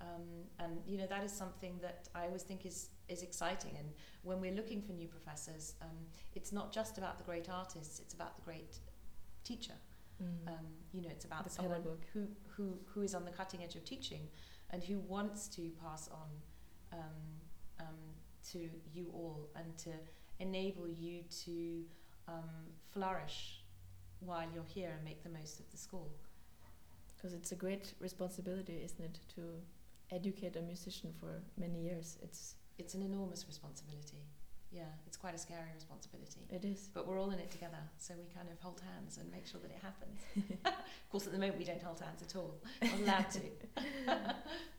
Um, 0.00 0.26
and 0.58 0.72
you 0.86 0.98
know 0.98 1.06
that 1.06 1.22
is 1.22 1.32
something 1.32 1.78
that 1.80 2.08
I 2.14 2.24
always 2.24 2.42
think 2.42 2.66
is 2.66 2.88
is 3.08 3.22
exciting. 3.22 3.74
And 3.78 3.88
when 4.22 4.40
we're 4.40 4.52
looking 4.60 4.82
for 4.82 4.92
new 4.92 5.08
professors, 5.08 5.74
um, 5.82 5.98
it's 6.34 6.52
not 6.52 6.72
just 6.72 6.98
about 6.98 7.16
the 7.18 7.24
great 7.24 7.48
artists; 7.48 8.00
it's 8.00 8.14
about 8.14 8.36
the 8.36 8.42
great 8.42 8.78
teacher. 9.44 9.74
Mm. 10.22 10.48
Um, 10.48 10.66
you 10.92 11.00
know, 11.02 11.10
it's 11.10 11.24
about 11.24 11.44
The 11.44 11.50
someone 11.50 11.82
pedagogue. 11.82 12.04
who, 12.12 12.26
who 12.56 12.78
who 12.92 13.02
is 13.02 13.14
on 13.14 13.24
the 13.24 13.30
cutting 13.30 13.62
edge 13.62 13.76
of 13.76 13.84
teaching, 13.84 14.28
and 14.70 14.82
who 14.82 14.98
wants 14.98 15.46
to 15.56 15.70
pass 15.80 16.08
on 16.08 16.28
to 18.54 18.68
you 18.92 19.10
all 19.12 19.48
and 19.56 19.76
to 19.78 19.90
enable 20.38 20.88
you 20.88 21.22
to 21.44 21.82
um, 22.28 22.68
flourish 22.92 23.60
while 24.20 24.46
you're 24.54 24.64
here 24.66 24.92
and 24.94 25.04
make 25.04 25.22
the 25.22 25.28
most 25.28 25.60
of 25.60 25.70
the 25.70 25.76
school. 25.76 26.10
Because 27.16 27.32
it's 27.32 27.52
a 27.52 27.56
great 27.56 27.94
responsibility, 28.00 28.80
isn't 28.84 29.00
it, 29.02 29.18
to 29.34 29.42
educate 30.14 30.56
a 30.56 30.62
musician 30.62 31.12
for 31.18 31.42
many 31.58 31.80
years. 31.80 32.18
It's 32.22 32.54
It's 32.78 32.94
an 32.94 33.02
enormous 33.02 33.46
responsibility. 33.46 34.22
Yeah, 34.70 34.92
it's 35.06 35.16
quite 35.16 35.36
a 35.36 35.38
scary 35.38 35.70
responsibility. 35.74 36.40
it 36.50 36.64
is. 36.64 36.90
But 36.92 37.06
we're 37.06 37.20
all 37.20 37.30
in 37.30 37.38
it 37.38 37.50
together, 37.50 37.82
so 37.98 38.14
we 38.18 38.26
kind 38.34 38.48
of 38.52 38.58
hold 38.58 38.80
hands 38.92 39.18
and 39.18 39.30
make 39.30 39.46
sure 39.46 39.60
that 39.60 39.70
it 39.70 39.80
happens. 39.80 40.18
of 40.64 41.08
course, 41.10 41.26
at 41.26 41.32
the 41.32 41.38
moment, 41.38 41.58
we 41.58 41.64
don't 41.64 41.82
hold 41.82 42.00
hands 42.00 42.22
at 42.22 42.34
all. 42.34 42.54
Not 42.82 43.00
allowed 43.00 43.30
to. 43.30 43.40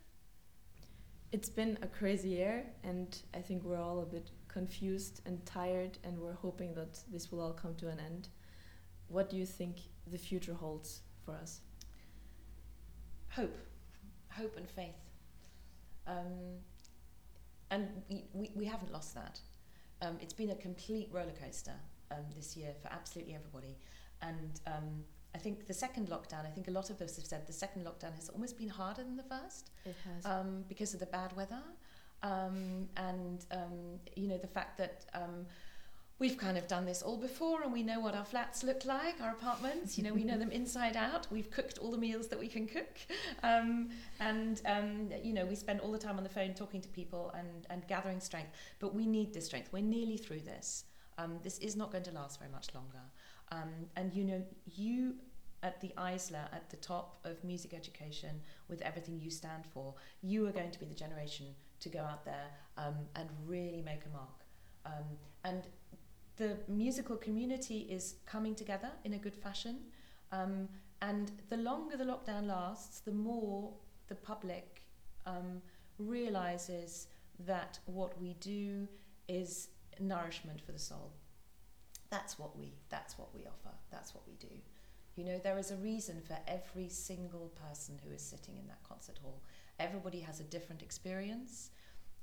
It's 1.36 1.49
been 1.49 1.77
a 1.81 1.88
crazy 1.88 2.29
year, 2.29 2.63
and 2.86 3.21
I 3.33 3.39
think 3.39 3.65
we're 3.65 3.81
all 3.81 3.99
a 3.99 4.05
bit 4.05 4.31
confused 4.47 5.19
and 5.25 5.45
tired, 5.45 5.97
and 6.05 6.17
we're 6.17 6.39
hoping 6.47 6.73
that 6.75 6.97
this 7.11 7.29
will 7.29 7.41
all 7.41 7.51
come 7.51 7.75
to 7.75 7.89
an 7.89 7.99
end. 7.99 8.29
What 9.09 9.29
do 9.29 9.36
you 9.36 9.45
think 9.45 9.75
the 10.07 10.17
future 10.17 10.53
holds 10.53 11.01
for 11.25 11.33
us? 11.36 11.59
hope, 13.36 13.57
hope 14.31 14.55
and 14.55 14.69
faith. 14.69 15.01
Um, 16.07 16.61
and 17.69 17.89
we, 18.09 18.23
we, 18.31 18.51
we 18.55 18.63
haven't 18.63 18.93
lost 18.93 19.13
that. 19.15 19.41
Um, 20.01 20.17
it's 20.21 20.33
been 20.33 20.51
a 20.51 20.55
complete 20.55 21.09
roller 21.11 21.33
coaster 21.43 21.75
um, 22.11 22.23
this 22.33 22.55
year 22.55 22.73
for 22.81 22.88
absolutely 22.93 23.36
everybody. 23.36 23.75
And 24.21 24.61
um, 24.67 25.03
I 25.36 25.38
think 25.38 25.67
the 25.67 25.73
second 25.73 26.07
lockdown, 26.09 26.45
I 26.45 26.49
think 26.49 26.67
a 26.69 26.71
lot 26.71 26.89
of 26.89 27.01
us 27.01 27.17
have 27.17 27.25
said 27.25 27.45
the 27.45 27.53
second 27.53 27.86
lockdown 27.86 28.15
has 28.15 28.29
almost 28.29 28.57
been 28.57 28.69
harder 28.69 29.03
than 29.03 29.17
the 29.17 29.23
first 29.36 29.69
It 29.86 29.95
has. 30.05 30.25
um, 30.25 30.63
because 30.69 30.93
of 30.93 30.99
the 31.01 31.05
bad 31.07 31.36
weather. 31.36 31.61
Um, 32.23 32.88
and, 32.97 33.45
um, 33.51 33.99
you 34.15 34.27
know, 34.29 34.38
the 34.38 34.47
fact 34.47 34.77
that 34.77 35.05
um, 35.13 35.45
we've 36.19 36.38
kind 36.38 36.57
of 36.57 36.67
done 36.67 36.86
this 36.86 37.01
all 37.01 37.17
before 37.17 37.61
and 37.63 37.71
we 37.73 37.83
know 37.83 37.99
what 37.99 38.15
our 38.15 38.23
flats 38.25 38.63
look 38.63 38.86
like, 38.86 39.19
our 39.21 39.31
apartments, 39.31 39.97
you 39.97 40.03
know, 40.05 40.13
we 40.13 40.23
know 40.23 40.38
them 40.38 40.51
inside 40.61 40.95
out. 40.95 41.27
We've 41.29 41.51
cooked 41.51 41.77
all 41.79 41.91
the 41.91 41.97
meals 41.97 42.27
that 42.29 42.39
we 42.39 42.47
can 42.47 42.65
cook. 42.65 42.95
Um, 43.43 43.89
and, 44.21 44.61
um, 44.65 45.09
you 45.21 45.33
know, 45.33 45.45
we 45.45 45.55
spend 45.55 45.81
all 45.81 45.91
the 45.91 45.99
time 45.99 46.17
on 46.17 46.23
the 46.23 46.29
phone 46.29 46.53
talking 46.53 46.81
to 46.81 46.89
people 46.89 47.31
and, 47.38 47.67
and 47.69 47.86
gathering 47.88 48.21
strength. 48.21 48.51
But 48.79 48.95
we 48.95 49.05
need 49.05 49.33
this 49.33 49.45
strength. 49.47 49.69
We're 49.73 49.83
nearly 49.83 50.17
through 50.17 50.41
this. 50.41 50.86
Um, 51.17 51.39
this 51.43 51.59
is 51.59 51.75
not 51.75 51.91
going 51.91 52.03
to 52.05 52.11
last 52.11 52.39
very 52.39 52.51
much 52.51 52.67
longer. 52.73 52.99
Um, 53.52 53.70
and, 53.96 54.14
you 54.14 54.24
know, 54.24 54.43
you 54.66 55.16
at 55.64 55.82
the 55.82 55.91
Eisler, 55.98 56.46
at 56.54 56.70
the 56.70 56.78
top 56.78 57.20
of 57.24 57.43
music 57.43 57.74
education, 57.74 58.41
with 58.70 58.82
everything 58.82 59.20
you 59.20 59.32
stand 59.32 59.66
for, 59.66 59.96
you 60.22 60.46
are 60.48 60.52
going 60.52 60.72
to 60.72 60.80
be 60.80 60.86
the 60.86 60.96
generation 60.96 61.48
to 61.80 61.89
go 61.89 62.00
out 62.00 62.24
there 62.24 62.50
um, 62.78 62.96
and 63.16 63.28
really 63.46 63.82
make 63.82 64.02
a 64.06 64.10
mark. 64.10 64.46
Um, 64.86 65.18
and 65.43 65.64
the 66.38 66.58
musical 66.68 67.16
community 67.16 67.88
is 67.89 68.16
coming 68.26 68.56
together 68.56 68.91
in 69.04 69.14
a 69.14 69.18
good 69.18 69.36
fashion. 69.36 69.78
Um, 70.32 70.70
and 71.02 71.32
the 71.50 71.58
longer 71.58 71.98
the 71.98 72.04
lockdown 72.04 72.48
lasts, 72.48 73.00
the 73.00 73.12
more 73.12 73.74
the 74.08 74.16
public 74.16 74.84
um, 75.26 75.62
realizes 75.98 77.08
that 77.39 77.80
what 77.86 78.20
we 78.22 78.34
do 78.39 78.88
is 79.28 79.70
nourishment 80.00 80.62
for 80.62 80.72
the 80.72 80.80
soul. 80.80 81.12
That's 82.10 82.38
what 82.39 82.58
we 82.58 82.74
that's 82.89 83.18
what 83.18 83.34
we 83.34 83.41
offer. 83.41 83.76
That's 83.91 84.14
what 84.14 84.24
we 84.28 84.36
do. 84.36 84.53
You 85.16 85.24
know, 85.24 85.39
there 85.41 85.58
is 85.58 85.72
a 85.72 85.78
reason 85.78 86.22
for 86.22 86.38
every 86.47 86.89
single 86.89 87.53
person 87.68 87.99
who 88.03 88.14
is 88.14 88.22
sitting 88.22 88.58
in 88.58 88.68
that 88.68 88.84
concert 88.88 89.18
hall. 89.22 89.41
Everybody 89.80 90.20
has 90.20 90.39
a 90.41 90.43
different 90.43 90.82
experience. 90.82 91.72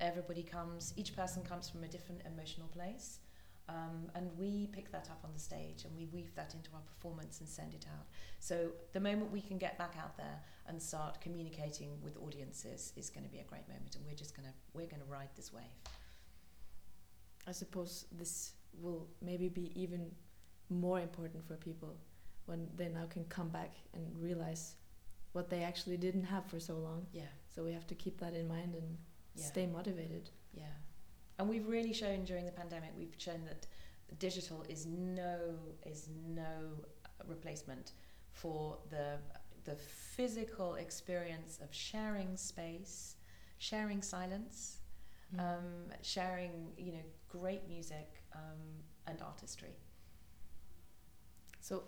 Everybody 0.01 0.43
comes, 0.43 0.93
each 0.97 1.17
person 1.17 1.43
comes 1.43 1.71
from 1.71 1.85
a 1.85 1.89
different 1.89 2.23
emotional 2.27 2.69
place. 2.69 3.21
Um, 3.69 4.11
and 4.15 4.29
we 4.37 4.69
pick 4.73 4.91
that 4.93 5.09
up 5.11 5.21
on 5.25 5.31
the 5.33 5.39
stage 5.39 5.85
and 5.85 5.97
we 5.97 6.07
weave 6.07 6.35
that 6.35 6.53
into 6.55 6.71
our 6.75 6.81
performance 6.81 7.41
and 7.41 7.49
send 7.49 7.73
it 7.73 7.87
out. 7.97 8.07
So 8.41 8.73
the 8.93 9.01
moment 9.01 9.31
we 9.31 9.41
can 9.41 9.57
get 9.57 9.79
back 9.79 9.95
out 9.99 10.17
there 10.17 10.41
and 10.67 10.83
start 10.83 11.21
communicating 11.21 11.91
with 12.03 12.19
audiences 12.19 12.93
is 12.97 13.09
going 13.09 13.25
to 13.25 13.31
be 13.31 13.39
a 13.39 13.45
great 13.45 13.67
moment, 13.69 13.95
and 13.95 14.05
we're 14.05 14.17
just 14.17 14.37
going 14.37 14.49
to 14.49 14.55
we're 14.75 14.89
going 14.89 15.01
to 15.03 15.09
ride 15.09 15.29
this 15.37 15.53
wave. 15.53 15.63
I 17.47 17.53
suppose 17.53 18.07
this 18.13 18.53
will 18.81 19.07
maybe 19.21 19.49
be 19.49 19.71
even 19.81 20.11
more 20.71 21.01
important 21.01 21.47
for 21.47 21.55
people 21.57 21.97
when 22.47 22.69
they 22.77 22.89
now 22.89 23.05
can 23.11 23.25
come 23.27 23.49
back 23.49 23.73
and 23.95 24.05
realize 24.19 24.75
what 25.33 25.49
they 25.49 25.63
actually 25.63 25.97
didn't 25.97 26.25
have 26.25 26.45
for 26.47 26.59
so 26.61 26.75
long. 26.75 27.07
Yeah, 27.13 27.23
So 27.55 27.63
we 27.63 27.73
have 27.73 27.87
to 27.87 27.95
keep 27.95 28.19
that 28.21 28.35
in 28.35 28.49
mind 28.49 28.75
and 28.75 28.97
yeah, 29.35 29.45
stay 29.45 29.67
motivated. 29.67 30.31
yeah. 30.53 30.65
And 31.39 31.49
we've 31.49 31.67
really 31.67 31.93
shown 31.93 32.25
during 32.25 32.45
the 32.45 32.53
pandemic, 32.53 32.91
we've 32.97 33.15
shown 33.19 33.45
that 33.47 33.67
digital 34.19 34.65
is 34.69 34.85
no 34.87 35.39
is 35.87 36.09
no 36.27 36.77
replacement 37.27 37.93
for 38.31 38.79
the 38.91 39.17
the 39.65 39.77
physical 39.77 40.75
experience 40.75 41.59
of 41.63 41.73
sharing 41.73 42.37
space, 42.37 43.17
sharing 43.59 44.03
silence, 44.03 44.79
Mm. 45.35 45.41
um, 45.41 45.93
sharing 46.03 46.73
you 46.77 46.93
know 46.93 47.07
great 47.41 47.67
music 47.69 48.09
um, 48.35 48.61
and 49.07 49.21
artistry. 49.23 49.75
So 51.61 51.85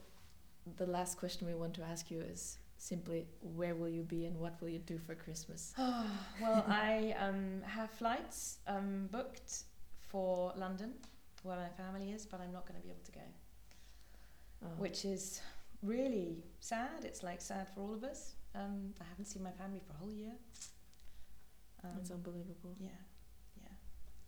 the 0.77 0.87
last 0.87 1.19
question 1.19 1.47
we 1.47 1.55
want 1.55 1.75
to 1.75 1.83
ask 1.83 2.11
you 2.11 2.21
is 2.21 2.59
simply 2.79 3.27
where 3.41 3.75
will 3.75 3.89
you 3.89 4.03
be 4.03 4.25
and 4.27 4.37
what 4.39 4.61
will 4.61 4.69
you 4.69 4.79
do 4.79 4.99
for 4.99 5.15
Christmas? 5.15 5.75
well, 6.41 6.65
I 6.69 7.15
um, 7.19 7.63
have 7.67 7.91
flights 7.91 8.59
um, 8.67 9.09
booked 9.11 9.65
for 10.01 10.53
London, 10.57 10.93
where 11.43 11.57
my 11.57 11.69
family 11.83 12.13
is, 12.13 12.25
but 12.27 12.41
I'm 12.41 12.53
not 12.53 12.67
going 12.67 12.81
to 12.81 12.87
be 12.87 12.91
able 12.91 13.05
to 13.05 13.13
go, 13.13 13.21
Oh. 14.65 14.67
which 14.79 15.05
is 15.05 15.43
really 15.83 16.43
sad. 16.61 17.05
It's 17.05 17.23
like 17.23 17.41
sad 17.43 17.69
for 17.75 17.81
all 17.83 17.93
of 17.93 18.03
us. 18.03 18.35
Um, 18.55 18.95
I 19.01 19.05
haven't 19.11 19.27
seen 19.27 19.43
my 19.43 19.51
family 19.51 19.81
for 19.87 19.93
a 19.93 19.97
whole 19.97 20.13
year. 20.13 20.33
Um, 21.83 21.91
That's 21.97 22.11
unbelievable. 22.13 22.75
yeah, 22.81 22.89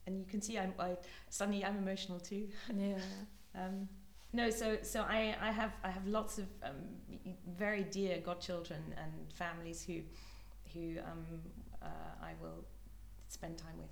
and 0.06 0.18
you 0.18 0.24
can 0.26 0.40
see 0.40 0.58
I'm 0.58 0.74
I, 0.78 0.96
suddenly 1.30 1.64
I'm 1.64 1.76
emotional 1.78 2.20
too. 2.20 2.48
Yeah. 2.74 2.98
Um, 3.58 3.88
no, 4.34 4.50
so 4.50 4.76
so 4.82 5.00
I, 5.00 5.34
I 5.40 5.50
have 5.50 5.72
I 5.82 5.88
have 5.90 6.06
lots 6.06 6.36
of 6.36 6.44
um, 6.62 6.74
very 7.56 7.84
dear 7.84 8.20
godchildren 8.20 8.82
and 9.02 9.32
families 9.32 9.82
who 9.82 10.00
who 10.74 10.98
um, 10.98 11.24
uh, 11.80 11.86
I 12.22 12.32
will 12.42 12.66
spend 13.28 13.56
time 13.56 13.78
with, 13.78 13.90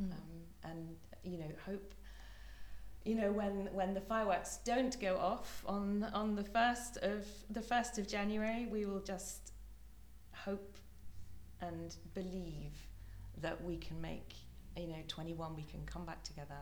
Mm. 0.00 0.12
um, 0.12 0.70
and 0.70 0.96
you 1.24 1.38
know 1.38 1.50
hope. 1.66 1.92
You 3.04 3.16
know 3.16 3.32
when 3.32 3.68
when 3.72 3.94
the 3.94 4.00
fireworks 4.00 4.58
don't 4.64 4.96
go 5.00 5.16
off 5.16 5.64
on 5.66 6.04
on 6.12 6.36
the 6.36 6.44
first 6.44 6.98
of 6.98 7.26
the 7.50 7.62
first 7.62 7.98
of 7.98 8.06
January, 8.06 8.66
we 8.70 8.84
will 8.86 9.00
just 9.00 9.52
hope 10.32 10.76
and 11.60 11.96
believe 12.14 12.74
that 13.40 13.64
we 13.64 13.76
can 13.76 14.00
make 14.00 14.34
you 14.78 14.86
know 14.88 15.02
21 15.08 15.54
we 15.56 15.62
can 15.64 15.84
come 15.86 16.04
back 16.06 16.22
together 16.22 16.60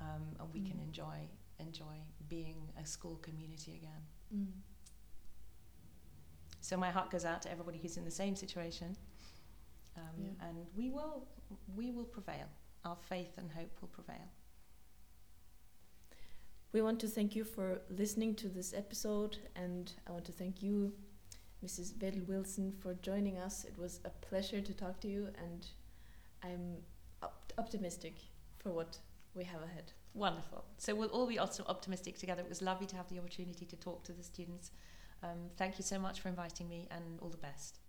um, 0.00 0.22
and 0.38 0.52
we 0.52 0.60
can 0.60 0.78
Mm. 0.78 0.84
enjoy 0.88 1.18
enjoy 1.58 1.96
being 2.28 2.56
a 2.82 2.86
school 2.86 3.16
community 3.16 3.72
again. 3.74 4.02
Mm. 4.34 4.52
So 6.60 6.76
my 6.76 6.90
heart 6.90 7.10
goes 7.10 7.24
out 7.24 7.42
to 7.42 7.50
everybody 7.50 7.78
who's 7.78 7.96
in 7.96 8.04
the 8.04 8.10
same 8.10 8.34
situation, 8.36 8.96
um, 9.96 10.02
Yeah. 10.18 10.48
and 10.48 10.66
we 10.76 10.90
will 10.90 11.26
we 11.76 11.90
will 11.90 12.04
prevail. 12.16 12.48
Our 12.84 12.96
faith 12.96 13.36
and 13.36 13.50
hope 13.50 13.80
will 13.82 13.88
prevail. 13.88 14.28
We 16.72 16.82
want 16.82 17.00
to 17.00 17.08
thank 17.08 17.34
you 17.34 17.44
for 17.44 17.82
listening 17.90 18.36
to 18.36 18.48
this 18.48 18.72
episode, 18.72 19.38
and 19.56 19.92
I 20.06 20.12
want 20.12 20.24
to 20.26 20.32
thank 20.32 20.62
you, 20.62 20.94
Mrs. 21.64 21.98
Wedl-Wilson, 21.98 22.72
for 22.80 22.94
joining 22.94 23.38
us. 23.38 23.64
It 23.64 23.76
was 23.76 24.00
a 24.04 24.10
pleasure 24.10 24.60
to 24.60 24.72
talk 24.72 25.00
to 25.00 25.08
you, 25.08 25.28
and 25.36 25.66
I'm 26.42 26.76
optimistic 27.58 28.14
for 28.58 28.70
what 28.70 28.98
we 29.34 29.44
have 29.44 29.62
ahead. 29.62 29.92
Wonderful. 30.14 30.64
So 30.78 30.94
we'll 30.94 31.08
all 31.08 31.26
be 31.26 31.38
also 31.38 31.64
optimistic 31.68 32.18
together. 32.18 32.42
It 32.42 32.48
was 32.48 32.62
lovely 32.62 32.86
to 32.86 32.96
have 32.96 33.08
the 33.08 33.18
opportunity 33.18 33.64
to 33.66 33.76
talk 33.76 34.04
to 34.04 34.12
the 34.12 34.22
students. 34.22 34.72
Um, 35.22 35.50
thank 35.56 35.78
you 35.78 35.84
so 35.84 35.98
much 35.98 36.20
for 36.20 36.28
inviting 36.28 36.68
me, 36.68 36.88
and 36.90 37.18
all 37.20 37.28
the 37.28 37.36
best. 37.36 37.79